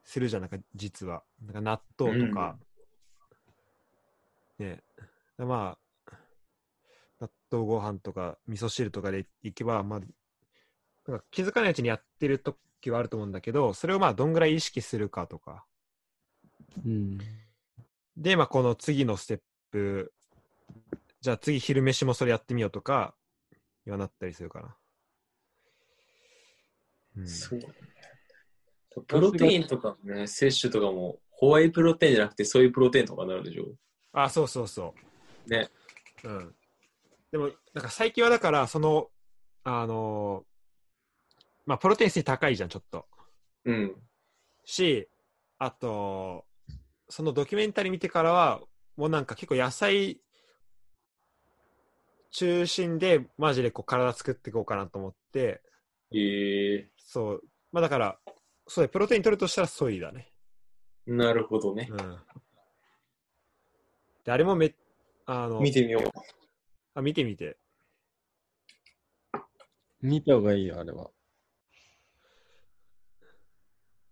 [0.02, 1.22] するじゃん、なんか実は。
[1.42, 2.58] なんか納豆とか。
[4.58, 4.82] ね。
[5.38, 5.78] ま
[6.10, 6.14] あ、
[7.20, 10.00] 納豆ご飯とか味噌汁とかでいけば、まあ、
[11.06, 12.38] なんか気づかないうちにやってる
[12.84, 15.64] 時はあると思うんだけど、それをまあどんぐらい意識するかとか。
[16.84, 17.18] うん。
[18.16, 19.40] で、まあこの次のステッ
[19.70, 20.12] プ、
[21.20, 23.14] じゃあ次昼飯もそれやってみようとか、
[23.86, 24.76] にはなったりするかな。
[27.16, 27.60] うん、そう。
[29.06, 33.66] プロテインとかね、摂取とかも、ホワイトプロテインじゃなくて、そういうプロテインとかになるでしょ
[34.12, 34.94] あ、そうそうそ
[35.46, 35.50] う。
[35.50, 35.68] ね。
[36.22, 36.54] うん。
[37.32, 39.10] でも、なんか最近はだから、その、
[39.64, 40.44] あの
[41.66, 43.06] まあ、プロテイン性高いじゃん、ちょっと。
[43.64, 43.96] うん。
[44.64, 45.08] し、
[45.58, 46.44] あと、
[47.08, 48.60] そのドキュメンタリー見てからは、
[48.96, 50.20] もうなんか結構野菜
[52.34, 55.62] 中心で、マジでこう体作っていこうかなと思って、
[56.12, 57.42] ええそう。
[57.70, 58.18] まあだから、
[58.66, 60.32] そうだ、プロテイン取るとしたらソイだね。
[61.06, 61.88] なるほどね。
[61.90, 62.18] うん。
[64.24, 64.74] で、あれもめ、
[65.26, 66.02] あの、見てみよう。
[66.94, 67.56] あ見てみて。
[70.02, 71.10] 見た方がいいよ、あれは。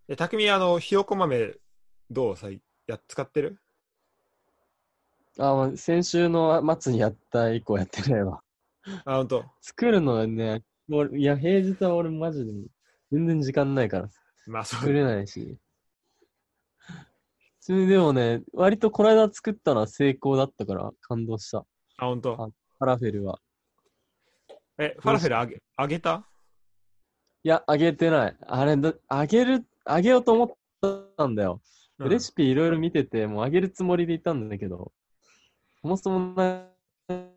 [0.09, 1.55] え、匠、あの、ひよこ豆、
[2.11, 3.57] どうさいや、使ってる？
[5.39, 8.43] あ、まあ、先週の末にやった以降やってないわ。
[9.05, 9.45] あ、ほんと。
[9.61, 10.61] 作るのはね、
[10.91, 12.51] 俺いや、平日は俺マジで
[13.13, 14.09] 全然時間ないから
[14.45, 14.91] まあ、そう作。
[14.91, 15.57] れないし。
[17.61, 21.59] それでもね、割とこの間作ったのは成功だったから感動した。
[21.97, 22.33] あ、ほんと。
[22.33, 23.39] あファラフェルは。
[24.77, 26.27] え、ファラフェルあげ、あげた？
[27.45, 28.37] いや、あげてない。
[28.41, 30.53] あれだ、あげる、あげようと思っ
[31.17, 31.61] たんだよ。
[31.99, 34.91] うんレシピいろいろ見てて、もうあげるつもりでいたんだけど、
[35.81, 36.65] そもそもな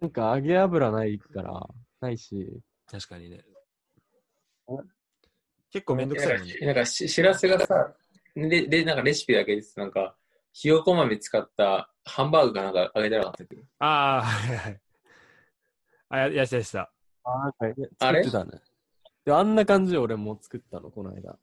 [0.07, 1.69] んか揚げ油ないから、
[2.01, 2.61] ないし、
[2.91, 3.45] 確かにね
[4.67, 4.73] あ？
[5.71, 6.55] 結構めんどくさいもんね。
[6.63, 7.95] なんかし、しらすがさ、
[8.35, 9.79] で、で、なんかレシピだけです。
[9.79, 10.17] なんか、
[10.53, 13.59] ひよこ豆使ったハンバーグかなんかあげてなかったっけ？
[13.79, 14.81] ああ、はいはい。
[16.09, 16.91] あ、や、やしたやした。
[17.25, 18.25] あなんかねあれ？
[18.25, 18.63] 作ってたね。
[19.27, 21.39] であんな感じで俺も作ったの、この間。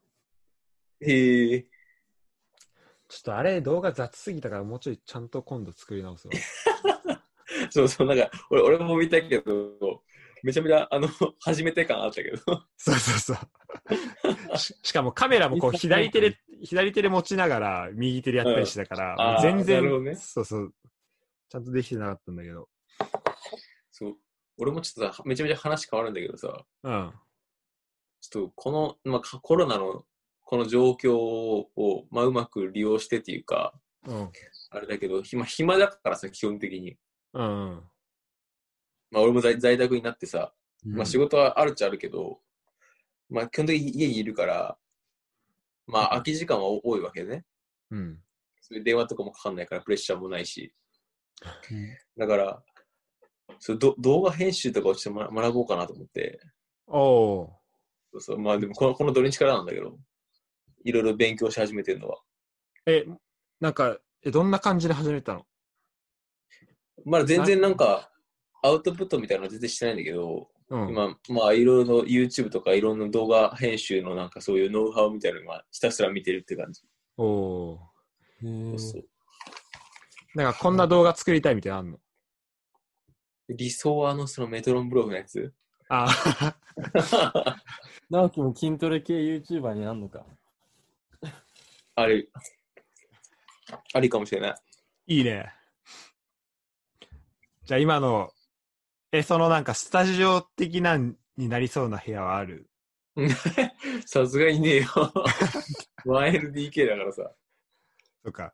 [1.03, 1.65] へえ。
[3.09, 6.33] ちょっとあれ動画雑すぎたからもうちょいちゃんと今度作り直すわ。
[7.69, 10.03] そうそう、なんか、俺俺も見たけど、
[10.43, 11.07] めちゃめちゃ、あの、
[11.39, 12.37] 初めて感あったけど。
[12.77, 14.57] そうそうそう。
[14.57, 20.73] ししかもカメラもこう左手で、左手で持ちながら右手でやったりしてたから、うん全然、ねそうそう。
[21.49, 22.67] ちゃんとできてなかったんだけど。
[23.91, 24.15] そう。
[24.57, 27.13] 俺もちょっとさ、めちゃめちゃ話変わるんだけどさ、うん。
[28.21, 30.05] ちょっとこの、まあ、かコロナの
[30.43, 33.73] この状況を、まあ、うまく利用してっていうか、
[34.05, 34.31] うん。
[34.69, 36.97] あれだけど、暇、暇だからさ、基本的に。
[37.33, 37.83] うん。
[39.11, 40.53] まあ、俺も在在宅になってさ、
[40.85, 42.39] うんまあ、仕事はあるっちゃあるけど、
[43.29, 44.77] まあ、基本的に家にいるから、
[45.87, 47.45] まあ、空き時間は多いわけね。
[47.91, 48.19] うん。
[48.61, 50.73] そういう電話とかもかかんないから、プレッシャーもないし。
[52.17, 52.63] だから、
[53.59, 56.39] そうど動画編集とかをちょっと学学ぼうかなと思って、
[56.87, 57.59] おお
[58.11, 59.97] そうそうまあでもこの、この土日からなんだけど、
[60.83, 62.17] いろいろ勉強し始めてるのは。
[62.85, 62.91] ー。
[62.91, 63.05] え、
[63.59, 65.45] なんか、え、どんな感じで始めたの？
[67.05, 68.11] まだ全然なんか、
[68.61, 70.89] アウトプットみたいなの全然してないんだけど、うん。
[70.89, 76.81] 今、まあいろいろ YouTube とかいろんな動画編集のなんかそういうノウハウみたいなのがひたすら見てるって感じ。
[77.17, 77.79] おお
[78.41, 79.03] そうそう
[80.35, 81.99] なんかこんな動画作りたいみたいなのあんの？
[83.49, 85.53] 理想はあのそのメトロンブログのやつ？
[85.89, 87.55] あー
[88.09, 90.25] 直樹も筋トレ系 YouTuber になるのか？
[91.95, 92.27] あれ、
[93.93, 94.55] ありかもしれない。
[95.07, 95.53] いいね。
[97.65, 98.31] じゃあ今の、
[99.11, 102.69] え、そのなんかスタジオ的なんになりそうな部屋はある？
[104.05, 104.87] さすがにねえよ。
[106.05, 107.31] 1LDK だからさ。
[108.23, 108.53] とか。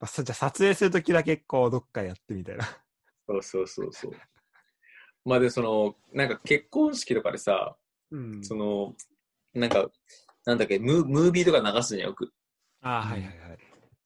[0.00, 2.64] あさじゃあ撮影するときだけこうどっかやってみたいな。
[3.28, 4.12] そうそうそうそう。
[5.24, 7.76] まあで、その、なんか結婚式とかでさ、
[8.10, 8.96] うんその、
[9.54, 9.88] なんか、
[10.44, 12.32] なんだっけ、ムームービーとか流すにはよく。
[12.80, 13.58] ああ、はいはいはい。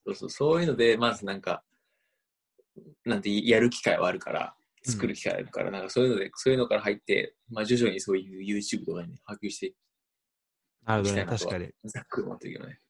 [0.06, 1.64] そうそう、そういうので、まずなんか、
[3.04, 4.54] なんてやる機会はあるから、
[4.84, 9.74] 作る機会あるから、なんかそういうので、そういうのから入って、まあ徐々にそういう YouTube とかに、ね、波及してい
[10.84, 11.90] なるほどね、したいなとは確かに。
[11.90, 12.80] ざっくり思ってるけどね。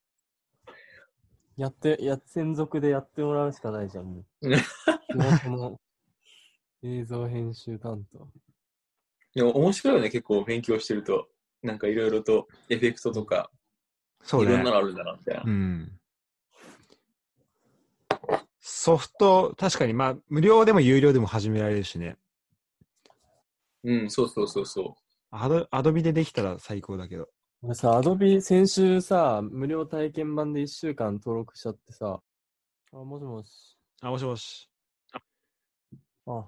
[1.56, 4.50] やって、や、専属でやってもらうしかないじゃん、もう。
[6.82, 8.28] 映像編集担当。
[9.34, 11.30] でも面白いよね、結構勉強してると。
[11.62, 13.50] なんかいろいろとエフェクトとか、
[14.22, 14.70] そうねいろんな。
[14.72, 15.42] のあるんだな、みたいな。
[15.44, 15.92] うん。
[18.60, 22.16] ソフト、確かに、まあ、無料でも有料でも始められるしね。
[23.84, 24.96] うん、そうそうそうそ
[25.30, 27.28] アドアドビでできたら最高だけど。
[27.62, 32.20] 俺さ、アドビ先週さ、無料体験版で1週間登録しちゃってさ、
[32.92, 33.76] あ、もしもし。
[34.02, 34.68] あ、もしもし。
[36.26, 36.44] あ、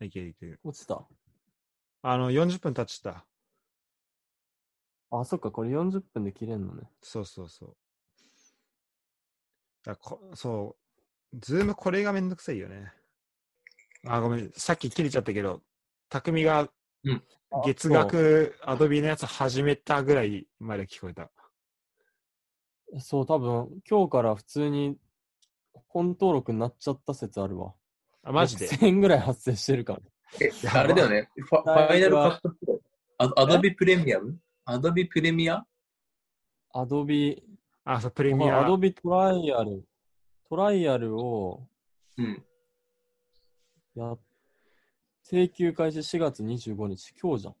[0.00, 0.60] いけるいける。
[0.64, 1.06] 落ちた。
[2.02, 3.26] あの、40分経ちた。
[5.10, 6.90] あ、そっか、これ40分で切れんのね。
[7.02, 7.76] そうそうそう。
[9.84, 10.76] だこそ
[11.32, 12.92] う、ズームこれがめんどくさいよね。
[14.06, 15.62] あ、ごめん、さっき切れちゃったけど、
[16.08, 16.68] 匠が
[17.04, 17.22] うん
[17.64, 21.30] 月額アドビのやつ始めたぐらいまで聞こえた。
[23.00, 24.98] そう多分、今日から普通に
[25.88, 27.74] 本登録になっちゃった説あるわ。
[28.22, 30.00] あ、マジで？1000円ぐらい発生してるかも。
[30.00, 30.02] う。
[30.44, 31.30] え、あれだよね。
[31.36, 32.80] ファファイナルカットプロ。
[33.18, 34.38] アアドビプレミアム
[34.70, 35.64] アドビプレミア
[36.74, 37.42] アドビ、
[37.86, 38.66] あ、そう、プレミア。
[38.66, 39.82] アドビトライアル、
[40.46, 41.66] トライアルを
[42.18, 42.44] うん。
[43.94, 44.14] や、
[45.24, 47.54] 請求開始4月25日、今日じゃん。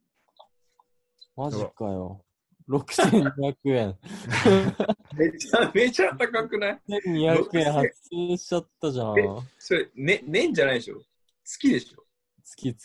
[1.34, 2.22] マジかよ。
[2.68, 3.98] 6200円。
[5.16, 9.18] めちゃめちゃ高くない？1200円発生しちゃったじゃん。
[9.18, 9.22] え
[9.58, 11.00] それ、ね、年じゃないでしょ？
[11.42, 12.04] 月でしょ？
[12.44, 12.76] 月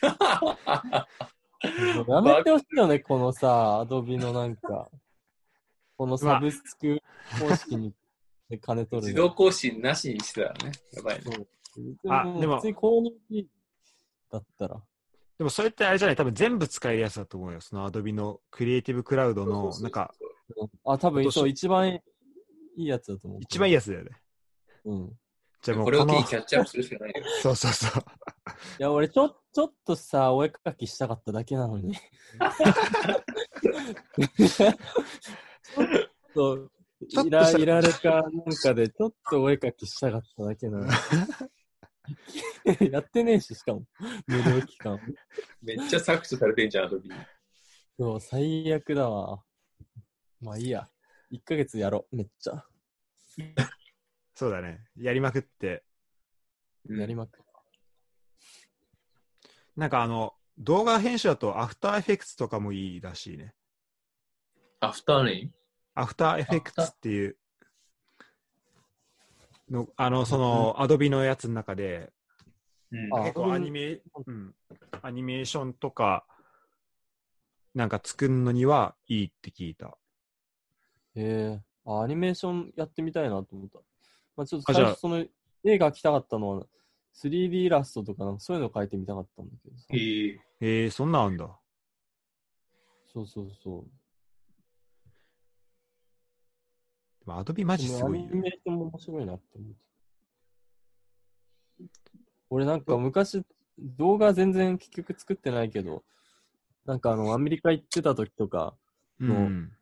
[0.00, 1.06] 々。
[2.08, 4.90] やめてほしいよね、このさ、アドビのなんか、
[5.96, 7.00] このサブスク
[7.40, 7.94] 方式に
[8.48, 9.08] で金取るの。
[9.08, 10.72] 自動更新なしにしてたらね。
[10.92, 11.46] やばいね。
[12.08, 13.48] あでも普通に購入費
[14.30, 14.82] だったら。
[15.38, 16.16] でもそれってあれじゃない？
[16.16, 17.60] 多分全部使えるやつだと思うよ。
[17.60, 20.14] そのアドビのクリエイティブクラウドの、なんか、
[20.84, 22.02] あ、多分そう、一番い
[22.76, 23.40] いやつだと思う。
[23.40, 24.10] 一番いいやつだよね。
[24.84, 25.18] うん。
[25.64, 27.14] いじゃあもうこれを機に、キャッチアップするしかないよ。
[27.42, 27.92] そうそうそう。
[28.78, 31.94] や、俺ちょ、ちょっとさ、お絵かきしたかっただけなのに。
[31.94, 34.74] ちょっ
[36.34, 36.70] と、
[37.24, 40.92] いらいられかなんかで、ちょっとお絵かきしたかっただけなのに。
[42.92, 43.84] やってねえし、しかも、
[44.26, 45.00] 無料期間。
[45.62, 47.10] めっちゃ削除されてんじゃん、アドビ。
[47.98, 49.42] そう、最悪だわ。
[50.40, 50.88] まあいいや。
[51.30, 52.64] 1ヶ月やろう、めっちゃ。
[54.34, 54.84] そうだね。
[54.96, 55.84] やりまくって。
[56.88, 57.44] やりまくる。
[59.76, 63.54] なんかあの、動画編集だとアフターエフェクツとかもいいらしいね。
[64.80, 65.50] アフターネイ
[65.94, 67.36] アフターエフェクツっていう
[69.70, 72.12] の、あの、その、アドビのやつの中で、
[72.92, 74.54] うんあ結構アニメ、うん、
[75.02, 76.24] アニメーションとか、
[77.74, 79.98] なんか作るのにはいいって聞いた。
[81.16, 83.80] へえあ、アニメーションやってみたいなと思った。
[84.36, 85.24] まあちょっと最初その
[85.64, 86.66] 映画来たかったのは
[87.14, 89.84] 3D イラストとかなんかそういうの描いてみたかったんだけどさ。
[89.92, 91.48] えーえー、そんなんあんだ。
[93.12, 93.82] そうそうそう。
[97.20, 98.28] でもアドビマジすごいよ。
[98.30, 99.76] アニメーションも面白いなって思って。
[102.50, 103.44] 俺なんか昔
[103.78, 106.02] 動画全然結局作ってないけど、
[106.84, 108.74] なんかあのアメリカ行ってた時とか、
[109.20, 109.72] うん。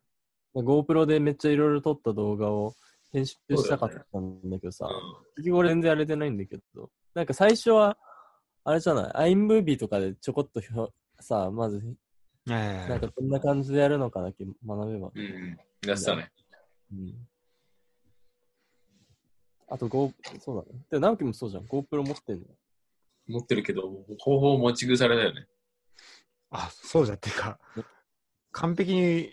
[0.55, 2.75] GoPro でめっちゃいろいろ撮った動画を
[3.13, 7.95] 編集したかったんだけどさ、う結局俺全然やれてないんだけど、なんか最初は、
[8.65, 11.81] あれじゃない ?iMovie とかでちょこっとひょさ、まず、
[12.49, 15.07] えなんかこんな感じでやるのかだけ学べば。
[15.07, 15.11] ん。
[15.15, 15.57] うん。
[15.87, 16.31] やってたね。
[16.91, 17.27] うん。
[19.69, 20.79] あと、Go、そうだね。
[20.89, 21.65] で、直樹もそうじゃん。
[21.65, 22.45] GoPro 持ってんの。
[23.27, 23.81] 持ってるけど、
[24.19, 25.47] 方法持ち腐れだよね。
[26.49, 27.59] あ、そうじゃっていうか、
[28.51, 29.31] 完璧に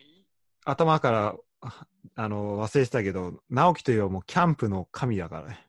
[0.65, 5.66] 頭からあ あの忘れてたけど、直樹といえばもうキャンプの神だからね。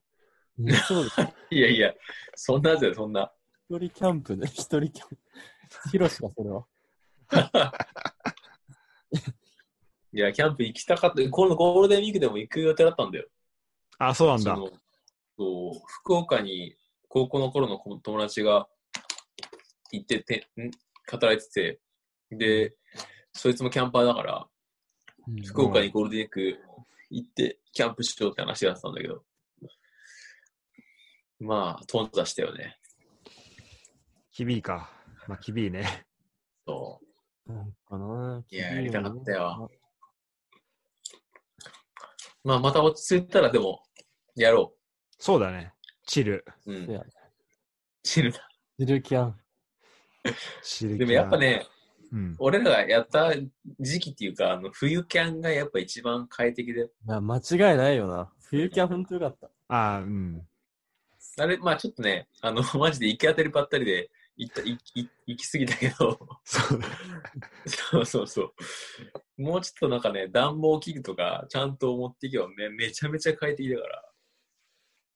[0.59, 1.21] うんそうです。
[1.51, 1.93] いやいや、
[2.35, 3.31] そんなやつだよ、そんな。
[3.69, 4.47] 一人キャンプね。
[4.47, 5.17] 一人キャンプ。
[5.91, 6.65] ヒロシか、それは。
[10.13, 11.29] いや、キャンプ行きたかった。
[11.29, 13.29] このゴールデンウィークでも行く予定だったんだよ。
[13.97, 14.55] あ、そうなんだ。
[14.55, 16.75] そう福岡に
[17.07, 18.67] 高校の頃の友達が
[19.91, 20.69] 行ってて、ん？
[21.09, 21.79] 働いて
[22.29, 22.75] て、で、
[23.33, 24.50] そいつもキャンパーだから、うん
[25.45, 26.59] 福岡にゴールデンウィーク
[27.09, 29.23] 行ってキャンプしようって話だったんだけど、
[31.39, 32.77] まあ、頓挫したよね。
[34.31, 34.89] キビーか。
[35.27, 36.05] まあ、キビーね。
[36.65, 36.99] そ
[37.47, 37.53] う。
[37.53, 38.43] なんかな。
[38.49, 39.69] いややりたかったよ。
[42.43, 43.81] まあ、また落ち着いたらでも、
[44.35, 44.73] やろ
[45.19, 45.73] そうだね。
[46.05, 46.45] チル。
[46.65, 46.73] う。
[46.73, 47.01] うん。
[48.03, 48.47] チルだ。
[48.79, 49.39] ジルキャン。
[50.63, 51.65] チルでもやっぱ、ね、
[52.11, 52.35] うん。
[52.39, 53.33] 俺らがやった
[53.79, 58.29] 時期っていうか、あの冬キャンがやっぱ一番快適で、いや、間違いないよな。
[58.49, 59.49] 冬キャンほんとよかった。
[59.69, 60.41] ああ、うん。
[61.37, 66.87] あれ、まあちょっとね、あの、 マジで行き当たりばったりで行った、行き行き過ぎたけど、そうだ。
[67.65, 68.43] そうそうそ
[69.37, 69.41] う。
[69.41, 74.10] もうちょっとなんかね、暖房器具とかちゃんと持っていけばめめちゃめちゃ快適だから。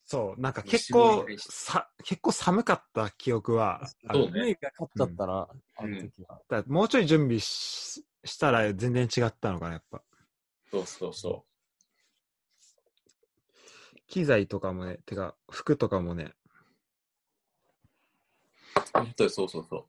[0.06, 4.42] そう、なんか結渋構さ、結構寒かった記憶はそうね。
[4.42, 6.40] 海が勝っちゃったな、あうんの時は。
[6.48, 10.04] だもうちょい準備ししたら全然違ったのかな、やっぱ。
[10.72, 11.46] そうそうそ
[14.08, 16.34] 機材とかもね、てか、服とかもね、
[18.76, 18.90] う。
[18.94, 19.88] 本当にそうそうそ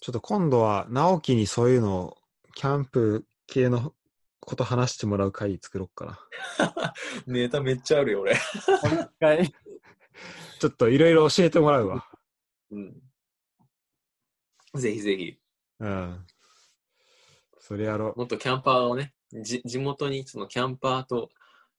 [0.00, 2.16] ちょっと今度は直樹にそういうのを、
[2.54, 3.94] キャンプ系の
[4.40, 6.18] こと話してもらう会作ろうか
[6.58, 6.66] な。
[7.26, 7.32] う。
[7.32, 8.34] ネタめっちゃあるよ、俺。
[10.60, 12.06] ちょっといろいろ教えてもらうわ。
[12.70, 13.02] うん。
[14.74, 15.38] ぜひぜひ。
[15.80, 16.26] うん。
[17.58, 18.18] それやろう。
[18.18, 21.30] もっとキャンパーをね、じ地元にそのキャンパーと、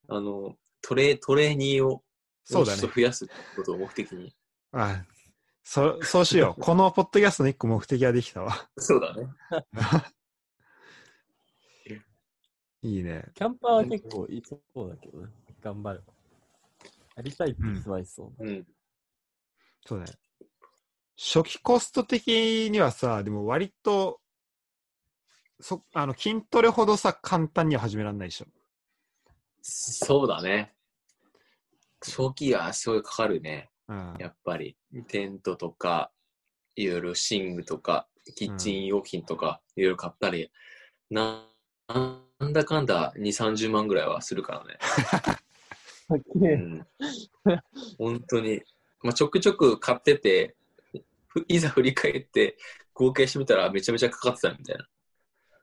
[0.07, 2.03] あの、トレトレーニーを
[2.43, 4.35] そうだねもちょっと増やすことを目的に。
[4.73, 5.03] あ
[5.63, 6.61] そそうしよう。
[6.61, 8.69] このポッドキャストの一個目的ができたわ。
[8.77, 9.27] そうだね。
[12.83, 13.25] いいね。
[13.35, 15.27] キャンパーは結構いいそうだけどね。
[15.61, 16.03] 頑張る。
[17.15, 18.45] やりたいって人はいそう。
[18.45, 18.67] うん。
[19.85, 20.05] そうね。
[21.17, 24.19] 初期コスト的にはさ、でも割と、
[25.59, 28.47] そあの筋トレほどさ、簡単には始められないでしょ。
[29.61, 30.73] そうだね。
[32.03, 33.69] 初期はすごいかかるね。
[33.87, 34.15] うん。
[34.19, 34.75] やっぱり。
[35.07, 36.11] テントとか、
[36.75, 40.51] いろいろ寝具とか、キッチン用品とか、いろいろ買ったり、
[41.11, 41.45] な、
[42.41, 44.79] なんだかんだ2、30万ぐらいはするからね。
[46.35, 46.87] うん。
[47.99, 48.61] 本当に。
[49.03, 50.55] まあ、ちょくちょく買ってて、
[51.27, 52.57] ふいざ振り返って
[52.95, 54.87] 合計してみたらめちゃめちゃかかってたみたいな。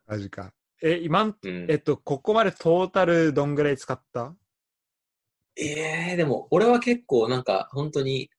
[0.06, 0.52] マジか。
[0.80, 4.34] え、今ん、うん、えっと、ここまでトータルどんぐらい使った？
[5.56, 8.30] ええでも俺は結構なんか本当に、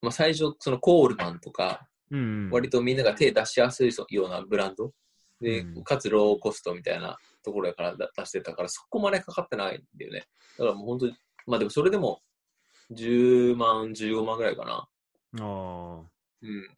[0.00, 4.92] まあ、最初そのコールマンとか、うん、割とみんなが手出しやすいようなブランド？
[5.40, 10.26] で、うんかつローコストみたいなところからだ出してたからそこまでかかってないんだよね。
[10.58, 11.16] だからもう本当に、
[11.46, 12.22] まあでもそれでも
[12.92, 14.72] 10万、15万ぐらいかな。
[14.72, 14.88] あ
[15.40, 16.00] あ、
[16.42, 16.76] うん。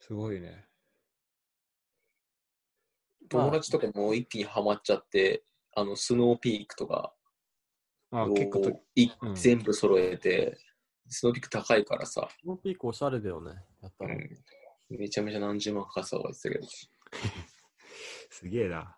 [0.00, 0.66] すごいね。
[3.28, 5.44] 友達とかも一気にハマっちゃって、
[5.76, 7.14] あの、スノーピークとか
[8.10, 10.58] あを結構と、いうん全部揃えて、
[11.08, 13.52] スノーピーク高いからさ、このピークおしゃれだよね。
[13.82, 14.14] やったら。
[14.16, 16.66] うん、めちゃめちゃ何十万かかってたとか言ってたけど。
[18.30, 18.96] すげえな。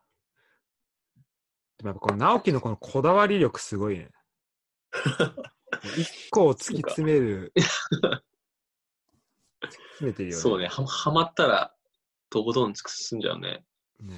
[1.79, 4.11] でもやっぱこの直樹のこのこだわり力すごいね。
[5.97, 7.53] 一個を突き詰める。
[7.57, 7.65] 突き
[9.73, 10.43] 詰めてるよね。
[10.43, 11.75] そうね、ははまったら、
[12.31, 13.65] とことん進んじゃうね。
[14.01, 14.15] ね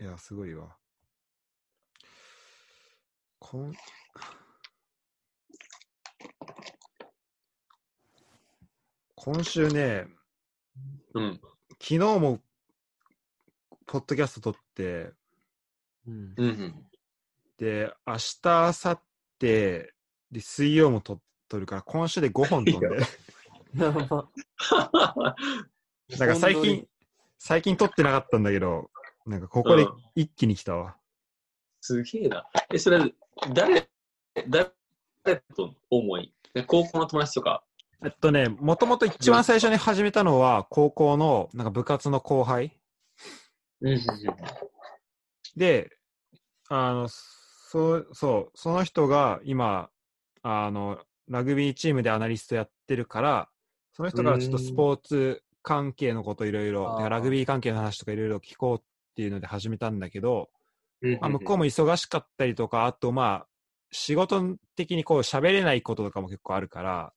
[0.00, 0.76] いや、すごいわ。
[3.38, 3.74] こん
[9.14, 10.06] 今週ね、
[11.14, 11.40] うん。
[11.80, 12.40] 昨日も、
[13.86, 15.12] ポッドキャスト撮って、
[16.06, 16.34] うん。
[16.36, 16.74] うんうん。
[17.58, 19.00] で、明日、明後
[19.40, 19.46] 日、
[20.32, 22.88] で、水曜も撮撮るから、今週で5本撮んで。
[23.74, 24.08] なん
[26.28, 26.88] か最近、
[27.38, 28.90] 最近撮ってなかったんだけど、
[29.24, 30.96] なんかここでうん一気に来たわ。
[31.80, 32.44] すげえな。
[32.70, 33.14] え、それ、
[33.54, 33.88] 誰、
[34.48, 34.72] 誰
[35.54, 36.34] と思い？
[36.66, 37.62] 高校の友達とか？
[38.04, 42.72] えっとね、もともと一番最初に始めたのは、高校のなんか部活の後輩うんうん
[45.56, 45.90] で、
[46.68, 49.90] あの、そう、そう、その人が今、
[50.42, 50.98] あの、
[51.28, 53.48] ラグビーチームでアナリストやってるから、
[53.92, 58.82] その人からちょっとスポーツ関係のこといろいろ、ラグビー関係の話とかいろいろ聞こうっ
[59.16, 60.50] ていうので始めたんだけど、
[61.02, 61.18] うん。
[61.20, 63.46] まあ、向こうも忙しかったりとか、あとまあ、
[63.90, 67.12] 仕事的にこう喋れないこととかも結構あるから、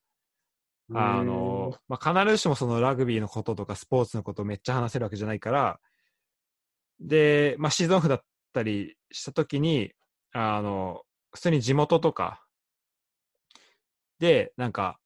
[0.94, 5.80] あの、まあ、必ずしもそのラグビーのこととかスポーツのことをめっちゃ話せるわけじゃないから、
[7.00, 8.24] で、まあ、シーズンオフだっ
[8.54, 9.92] たりしたときに、
[10.34, 12.44] あの、普通に地元とか
[14.20, 15.00] で、なんか、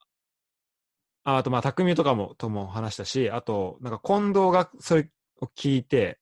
[1.24, 5.10] ああとまあ、匠とかも、とも話したし、あと、なんか近藤がそれ
[5.40, 6.20] を聞いて、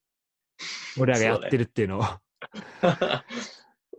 [0.99, 2.03] 俺らがやってるっていうのを。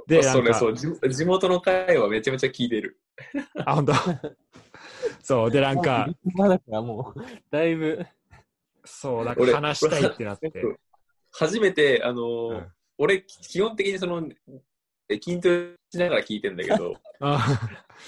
[0.06, 3.00] で、 なんか、それそう、地地元の会はめちゃめちゃ聞いてる。
[3.64, 3.92] あ、本当
[5.22, 7.20] そう、で、なんか、まだからもう、
[7.50, 8.06] だいぶ、
[8.84, 10.52] そう、なんか俺話したいってなって。
[11.32, 12.72] 初めて、あのーうん。
[12.98, 14.28] 俺、基本的にその、
[15.08, 17.60] え筋トレしながら聞いてんだけど、 あ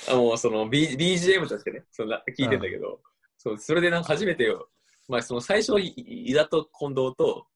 [0.08, 3.00] あもうその、B、BGM としてね、そんな聞いてんだけど、
[3.36, 4.70] そうそれでなんか初めてよ、
[5.08, 7.46] まあその最初、い井田と近藤と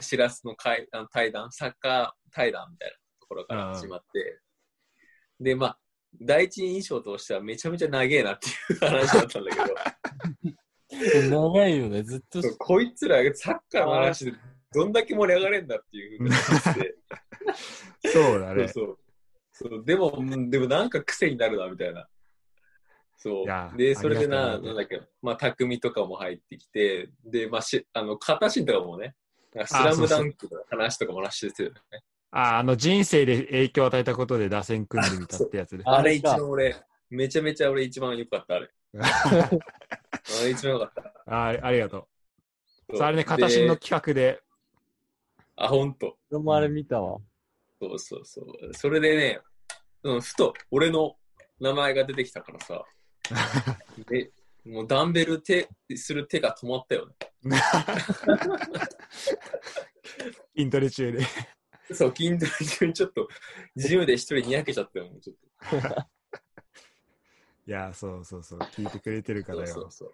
[0.00, 4.40] 白洲の会あの対談、サッカー対談みたいなところから始まって、
[5.38, 5.78] で、まあ、
[6.20, 12.42] 第一印象としてはめちゃめちゃ長えなっていう話だったんだけど、 長いよね、ずっと。
[12.56, 14.32] こいつらサッカーの話で
[14.72, 16.30] どんだけ盛り上がれんだっていう
[18.06, 18.68] そうだね。
[18.68, 18.98] そう
[19.52, 22.08] そうでも、うんでもなんか癖になるなみたいな。
[23.16, 23.76] そう。
[23.76, 29.14] で、それでな、ななんだっけ、まあ、匠とかも入ってきて、で、まあ、しあの、片新とかもね、
[29.66, 32.02] スラムダンクの話とかも話してるよね。
[32.30, 35.84] あ、あの、人生で影響を与えたことで打線組んでみたってやつで。
[35.84, 36.76] あれ一番俺、
[37.10, 38.70] めちゃめちゃ俺一番良かった、あれ。
[38.94, 39.50] あ
[40.44, 41.34] れ一番良かった。
[41.34, 42.08] あありがと
[42.94, 43.02] う。
[43.02, 44.40] あれね、片新ので企画で、
[45.60, 46.16] あ、ほんと。
[46.30, 47.18] 俺もあれ見たわ。
[47.80, 48.74] そうそうそう。
[48.74, 49.40] それでね、
[50.02, 51.16] うん、ふと俺の
[51.60, 52.82] 名前が出てきたからさ、
[54.08, 54.32] で
[54.64, 57.14] もうダンベル手する手が止まったよね。
[60.56, 61.26] 筋トレ中で。
[61.92, 63.28] そう、筋トレ中にちょっと、
[63.76, 65.76] ジムで一人にやけちゃったよ、もうちょっと。
[67.66, 69.66] いや、そうそうそう、聞いてくれてるからよ。
[69.66, 70.12] そうそう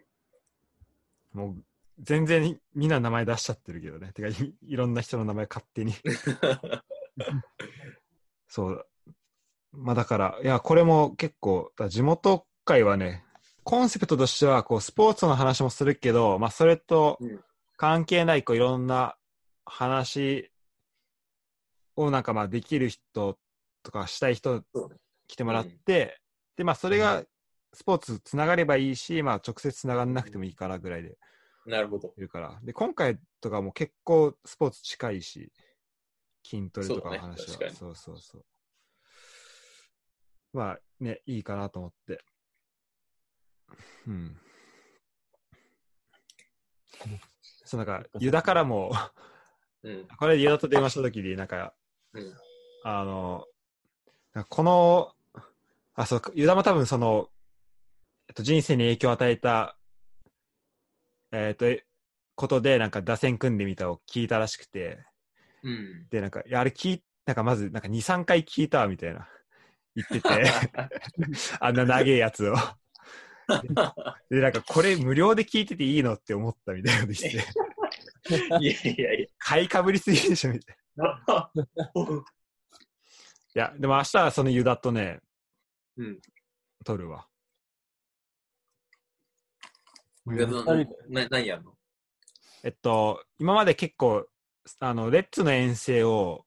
[1.37, 1.65] もう、
[1.99, 4.13] 全然みんな名前出しちゃってるけどね。
[4.13, 5.95] てか、いいろんな人の名前勝手に。
[8.49, 8.87] そう。
[9.73, 13.25] まあだから、いや、これも結構、だ地元会はね、
[13.65, 17.41] コンセプトとしては、こう、スポーツの話もするけど、まあ、それとうん
[17.77, 19.17] 関係ない、こう、いろんな
[19.67, 20.51] 話
[21.95, 23.39] をなんか、まあ、できる人
[23.83, 24.65] とかしたい人
[25.27, 26.19] 来てもらって、
[26.57, 27.23] で、まあ、それが
[27.75, 31.19] スポーツつながればいいし、まあ、直接つながんなくてもいいからぐらいで
[31.67, 32.15] なるほど。
[32.17, 32.59] いるから。
[32.63, 35.53] で、今回とかも結構スポーツ近いし、
[36.45, 37.47] 筋トレとかの話は。
[37.47, 38.45] そうだねそうそう。
[40.53, 42.25] まあね、いいかなと思って。
[44.07, 44.41] うん。
[47.65, 48.93] そう、なんか、ユダからも、
[49.83, 50.07] うん。
[50.19, 51.75] これユダと電話した時に、なんか、
[52.15, 52.35] うん。
[52.85, 53.45] あの、
[54.49, 55.13] この、
[55.95, 57.29] あ、そう、ユダも多分その、
[58.29, 59.77] えっと、人生に影響を与えた、
[61.33, 61.85] えっと、え
[62.35, 65.05] ことで、なんか打線組んでみたを聞いたらしくて、
[65.63, 66.09] うん。
[66.11, 69.29] で、なんか、あれ聞い、なんかまず、なんか2、3回聞いたわ、みたいな、
[69.95, 70.29] 言ってて、
[71.61, 72.55] あんな長いやつを。
[74.31, 77.39] で、なんか、これ無料で聞いてていいのって思ったみたいなこと言って、
[78.61, 81.23] いやいやい買いかぶりすぎでしょ、みたいな。
[81.27, 81.51] や。
[83.55, 85.21] いや、でも明日はそのユダとね、
[85.97, 86.21] うん。
[86.85, 87.27] 撮るわ。
[90.27, 91.75] 何やんの？
[92.65, 94.27] えっと、今まで結構、
[94.81, 96.45] あの、レッツの遠征を、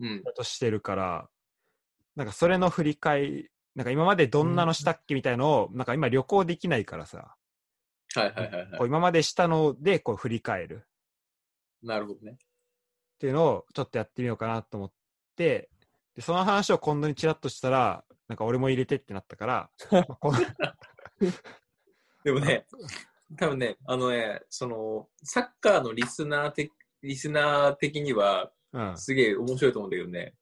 [0.00, 0.22] うん。
[0.36, 1.28] としてるから、
[2.16, 7.36] なんかそれの振り返り、なんか今までどんなのしたっけみたいのを、なんか今旅行できないからさ、
[8.14, 10.86] はいはいはいはこう今までしたのでこう振り返る
[11.82, 11.86] い。
[11.86, 12.32] なるほどね。
[12.32, 12.36] っ
[13.18, 14.92] ていうのをちょっとやってみようかなと思っ
[15.36, 15.68] て、
[16.16, 19.70] でその話を今度にちらっとしたら、なんか俺も入れてってなったから、
[20.20, 20.38] この
[22.24, 22.66] でもね、
[23.36, 26.72] 多分ね、あのね、その、サッカーのリスナー的、
[27.02, 30.34] リスナー的には、うん、すげえ面白いと思うんだけどね、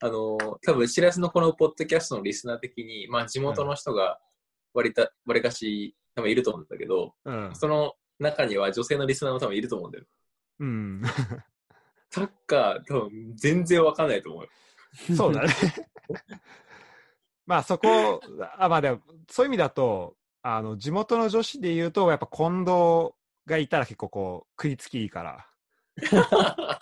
[0.00, 4.18] あの、多分、しらすのこのポッドキャストのリスナー的に、まあ、地元の人が
[4.74, 10.04] 割た、割かし、多分いると思うんだけど、うん、その中には女性のリスナーも多分いると思うんだよ。
[10.60, 11.02] うん、
[12.10, 14.48] サッカー、多分、全然わかんないと思うよ。
[15.16, 15.48] そうだね。
[17.46, 18.20] まあそこ、
[18.58, 19.00] あまあでも、
[19.30, 23.14] そういう意味だと、あの、地元の女子で言うと、やっぱ近藤
[23.46, 25.46] がいたら結構こう、食いつきいいから。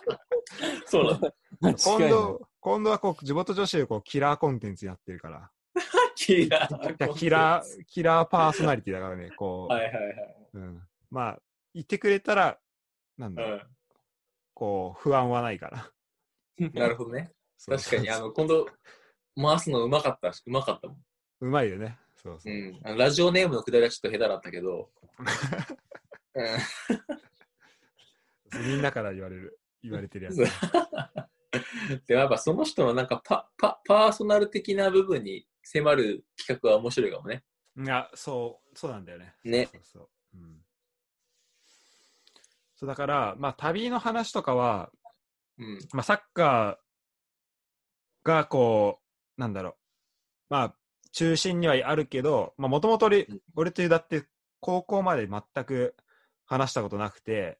[0.87, 1.35] そうなんだ。
[1.61, 5.51] 近近い藤、近藤はこう、地元女子でこう、キラーコンテンツになってるから。
[6.15, 7.15] キラいやー。
[7.15, 10.37] キラー、キラーパーソナリティだからね、こう、はいはいはい。
[10.55, 10.83] うん。
[11.11, 11.43] まあ、
[11.75, 12.59] 言ってくれたら、
[13.17, 13.71] なんだろう、
[14.55, 15.91] こう、不安はないから。
[16.59, 16.71] うん。
[16.75, 17.33] なるほどね。
[17.67, 18.67] 確かに、あの、今度、
[19.35, 21.05] 回すのうまかったし、うまかったもん。
[21.41, 21.99] うまいよね。
[22.27, 22.57] そうそうう。
[22.57, 22.81] ん。
[22.85, 24.91] あのラジオネームのくだりはちょっと下手だったけど、
[26.35, 26.47] うん
[28.65, 30.37] みんなから言われる、言われてるやつ。
[32.07, 37.45] でもやっぱその人のなんかパパパーソナル的な部分に迫る企画は面白いかもね。
[37.79, 39.35] いや、そう、そうなんだよね。
[39.45, 40.39] ねそうそうそう。
[40.39, 40.57] うん。
[42.77, 44.91] そうだから、まあ、旅の話とかは、
[45.59, 45.79] うん。
[45.93, 49.01] まあ、サッカーがこ
[49.37, 49.75] う、なんだろう、
[50.51, 50.77] まあ、
[51.17, 54.27] 中心にはあるけど、まあ、もともと俺とだって、
[54.61, 55.97] 高校まで全く
[56.45, 57.59] 話したことなくて、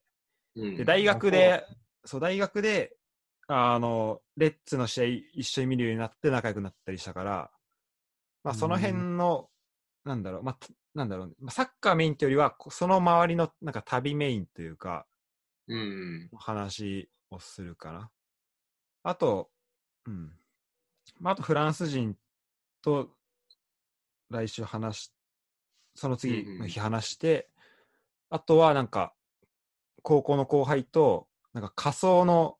[0.55, 1.65] うんで、大学で、
[2.05, 2.95] そう、大学で、
[3.47, 7.49] あの、レッツの試合一緒に見るようになって仲良くなったりしたから、
[8.43, 9.49] まあ、その辺の、
[10.05, 15.07] なんだろう、まあ、たなんだろう、まあサッカーメインというよりは、こその周りの、なんか旅メインというか、
[15.67, 16.29] うん。
[16.37, 18.11] 話をするかな。
[19.01, 19.49] あと、
[20.05, 20.31] うん。
[21.19, 22.15] まあ、あとフランス人
[22.83, 23.16] と
[24.29, 25.13] 来週話し、
[25.95, 27.49] その次の日話して、
[28.29, 29.13] あとはなんか、
[30.03, 32.57] 高校の後輩と、なんか仮想の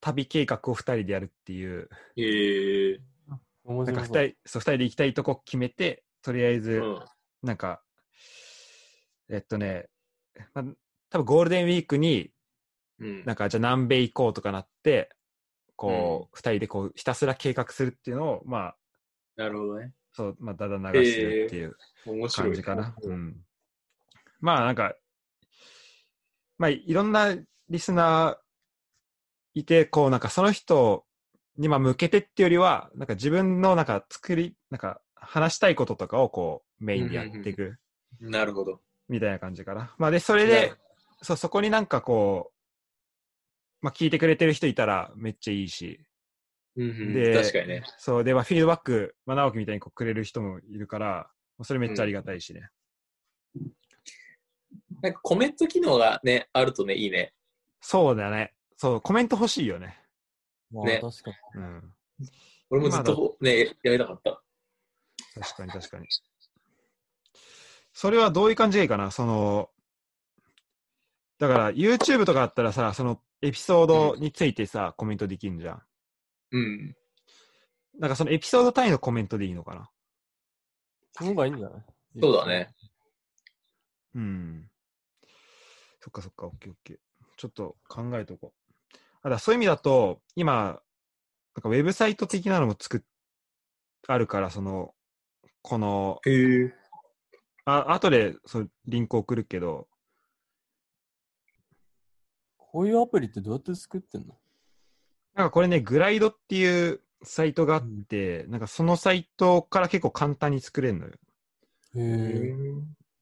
[0.00, 4.22] 旅計画を二人でやるっていう、ええなんか面白そう。
[4.22, 7.04] 二人、そう、二人で行きたいとこ決めて、とりあえず、うん。
[7.42, 7.82] なんか、
[9.30, 9.88] えっとね、
[10.52, 10.64] まあ、
[11.10, 12.30] 多分ゴールデンウィークに、
[12.98, 13.24] うん。
[13.24, 15.10] なんか、じゃあ南米行こうとかなって、
[15.76, 18.76] こう、二、人でこう、ひたすら計画するっていうのを、まあ、
[19.36, 19.92] なるほどね。
[20.14, 21.76] そう、まあ、だだ流してるっていう。
[22.32, 22.94] 感じかな。
[23.02, 23.36] うん。
[24.40, 24.94] まあ、なんか、
[26.56, 27.36] まあ、いろんな
[27.68, 31.04] リスナーいて、こう、なんかその人
[31.58, 37.76] にまあ向けてっていうよりは、なんか自分のなんか作り、なんか話したいこととかをこう、メインでやっていく
[38.20, 38.80] なるほど。
[39.08, 39.94] みたいな感じかな。
[39.98, 40.74] まあ、で、それで、
[41.22, 46.00] そう、そこになんかこう、まあ、聞いてくれてる人いたらめっちゃいいし、
[46.76, 47.84] うんうん、で確かにね。
[47.98, 51.30] そう、で、まあ、フィードバック、まあ、直樹みたいにこうくれる人もいるから、
[51.62, 52.68] それめっちゃありがたいしね。
[55.00, 57.32] なんかコメント機能がね、あるとね、いいね。
[57.80, 58.54] そうだね。
[58.76, 60.00] そう、コメント欲しいよね。
[60.72, 61.36] まあね確かに。
[61.60, 61.92] うん。
[62.70, 64.42] 俺もずっとね、やりたかった。
[65.40, 66.06] 確かに確かに。
[67.92, 69.12] それはどういう感じがいいかな？
[69.12, 69.70] その、
[71.38, 75.82] だから YouTube とかあったらさ、そのエピソードについてさ、コメントできるんじゃん。
[76.54, 76.96] うん。
[77.98, 79.90] なんかそのエピソード単位のコメントでいいのかな？
[81.12, 81.82] その方がいいんじゃない？
[82.20, 82.74] そうだね。
[84.14, 84.70] うん。
[86.00, 86.96] そっかそっか、オッケーオッケー。
[87.36, 88.98] ちょっと考えとこう。
[89.22, 90.80] あだそういう意味だと、今、
[91.56, 93.00] なんかウェブサイト的なのも作っ、
[94.06, 94.94] あるから、その、
[95.62, 96.74] この、へえ。
[97.64, 99.88] あ後でそうリンク送るけど、
[102.58, 104.36] こういうアプリってどうやって作ってんの？
[105.34, 111.12] なんかこれね、グライドっていうサイトがあって、なんかそのサイトから結構簡単に作れるのよ。
[111.96, 112.54] へえ。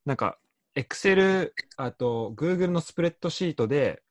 [0.05, 0.39] なんか、
[0.75, 4.03] Excel、あと Google のスプレッドシートで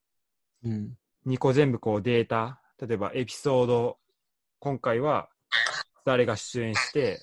[0.64, 0.98] うん。
[1.26, 3.98] 2個全部こうデータ、例えばエピソード、
[4.60, 5.30] 今回は
[6.06, 7.20] 誰が出演して、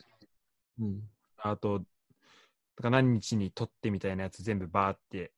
[0.79, 1.03] うん。
[1.37, 5.33] あと、だから何日に撮ってみたいなやつ全部バーって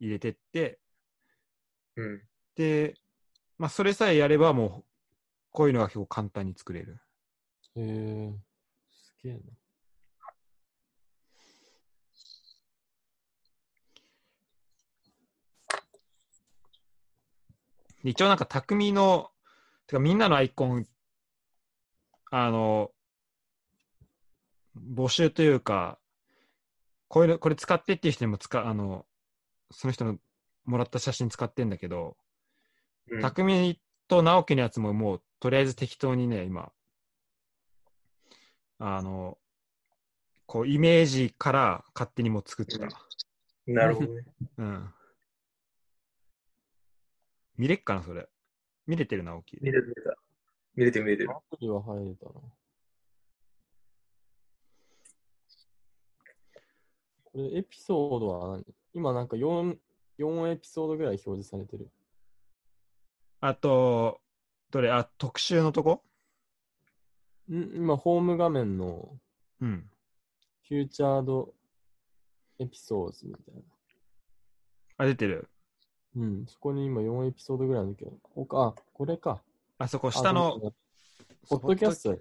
[0.00, 0.78] 入れてって、
[1.96, 2.22] うん。
[2.56, 2.94] で、
[3.62, 4.84] まあそれさえやればもう、
[5.52, 7.00] こういうのが結構簡単に作れる。
[7.76, 8.32] へえ。
[8.90, 9.40] すげえな。
[18.02, 19.30] 一応なんか匠の、
[19.86, 20.88] てかみんなのアイコン、
[22.32, 22.90] あの、
[24.76, 26.00] 募集というか、
[27.06, 29.06] こういうの、これ使ってっていう人にも使う、あの、
[29.70, 30.18] その人の
[30.64, 32.16] もらった写真使ってんだけど、
[33.12, 36.72] うん匠と直樹のやつももうとりあえず適当にね、今、
[38.78, 39.38] あの、
[40.46, 42.78] こうイメージから勝手にもう作った。
[43.66, 44.24] なるほどね。
[44.58, 44.94] うん。
[47.56, 48.28] 見れっかな、それ。
[48.86, 49.58] 見れてる直樹。
[49.60, 50.16] 見れてる見れた。
[50.74, 51.40] 見れてる見れてるア。
[51.40, 52.32] プリは入れたな。
[57.24, 58.64] これエピソードは何？
[58.94, 59.78] 今なんか4、
[60.18, 61.90] 4エピソードぐらい表示されてる。
[63.44, 64.20] あと、
[64.70, 64.92] どれ？
[64.92, 66.04] あ、特集のとこ？
[67.50, 67.74] ん？
[67.74, 69.18] 今、ホーム画面の
[69.60, 69.90] うん。
[70.68, 71.52] フューチャード
[72.60, 73.60] エピソードみたいな。
[74.98, 75.48] あ、出てる？
[76.14, 79.42] うん、そこに今4エピソードぐらいあるけど、おかあ、これか。
[79.78, 80.72] あそこ、下の
[81.48, 82.16] ポッドキャスト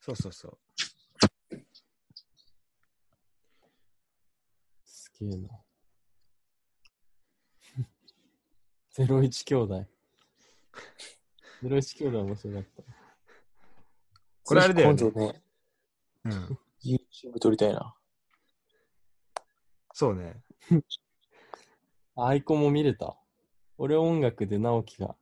[0.00, 0.58] そうそうそう。
[4.84, 5.48] すげえな。
[8.98, 9.86] ゼロイチ兄弟。
[11.62, 12.82] ゼロイチ兄弟面白かった。
[14.42, 15.42] これあれだよねね、
[16.24, 16.58] うん。
[16.84, 17.94] YouTube 撮りたいな。
[19.94, 20.42] そうね。
[22.16, 23.16] アイコンも見れた。
[23.76, 25.14] 俺音楽で直樹が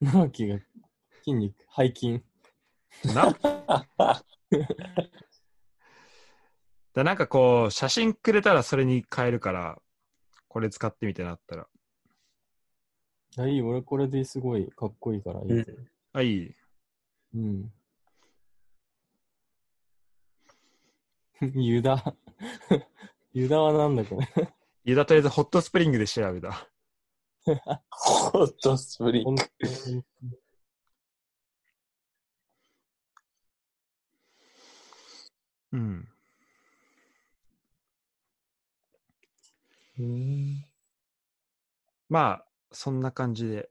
[0.00, 0.60] 直樹が
[1.24, 2.22] 筋肉、背筋。
[3.12, 3.36] な？
[6.92, 9.82] だなんかこう、写真くれたらそれに変えるから、
[10.46, 11.66] これ使ってみてなったら。
[13.38, 15.52] あ、いい、俺これですごいかっこいいからいい。
[15.52, 16.54] うんあ、いい？
[17.34, 17.72] うん。
[21.54, 22.14] ユダ。
[23.32, 24.26] ユダはなんだこれ。
[24.84, 26.68] いや、だとりあえずホットスプリングで調べた。
[27.90, 29.44] ホットスプリンほんと
[29.86, 30.04] に
[35.72, 36.08] うん。
[39.98, 40.64] うん
[42.08, 43.70] まあ、そんな感じで。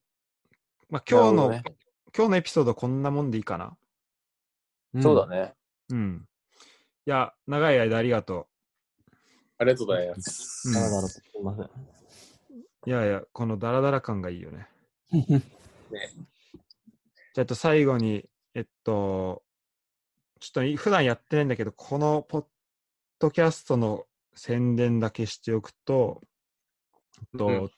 [0.89, 1.75] まあ、今日の、なるほ
[2.15, 3.75] 今日のエピソードこんなもんでいいかな。
[5.01, 5.53] そうだね。
[5.89, 6.27] うん。
[7.05, 8.47] いや、長い間ありがと
[9.57, 10.67] ありがとうございます。
[10.67, 11.65] うんだらだらとすいません。
[11.65, 11.69] う。
[12.85, 14.67] いやいや、このダラダラ感がいいよね。
[15.11, 15.41] ね
[17.33, 19.43] じゃあ、えっと、最後に、えっと、
[20.39, 22.45] ちょっとい普段やってないんだけど、このポッ
[23.19, 24.05] ドキャストの
[24.35, 26.21] 宣伝だけしておくと、
[27.17, 27.71] えっと、うん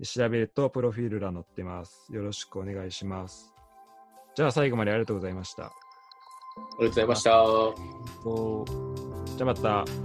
[0.00, 2.12] で調べるとプロフィール欄載ってます。
[2.12, 3.59] よろしくお願いします。
[4.36, 5.64] じゃあ最後までありがとうございました。
[5.64, 5.72] あ
[6.56, 7.30] りがとうございました。
[9.36, 10.00] じゃあまた。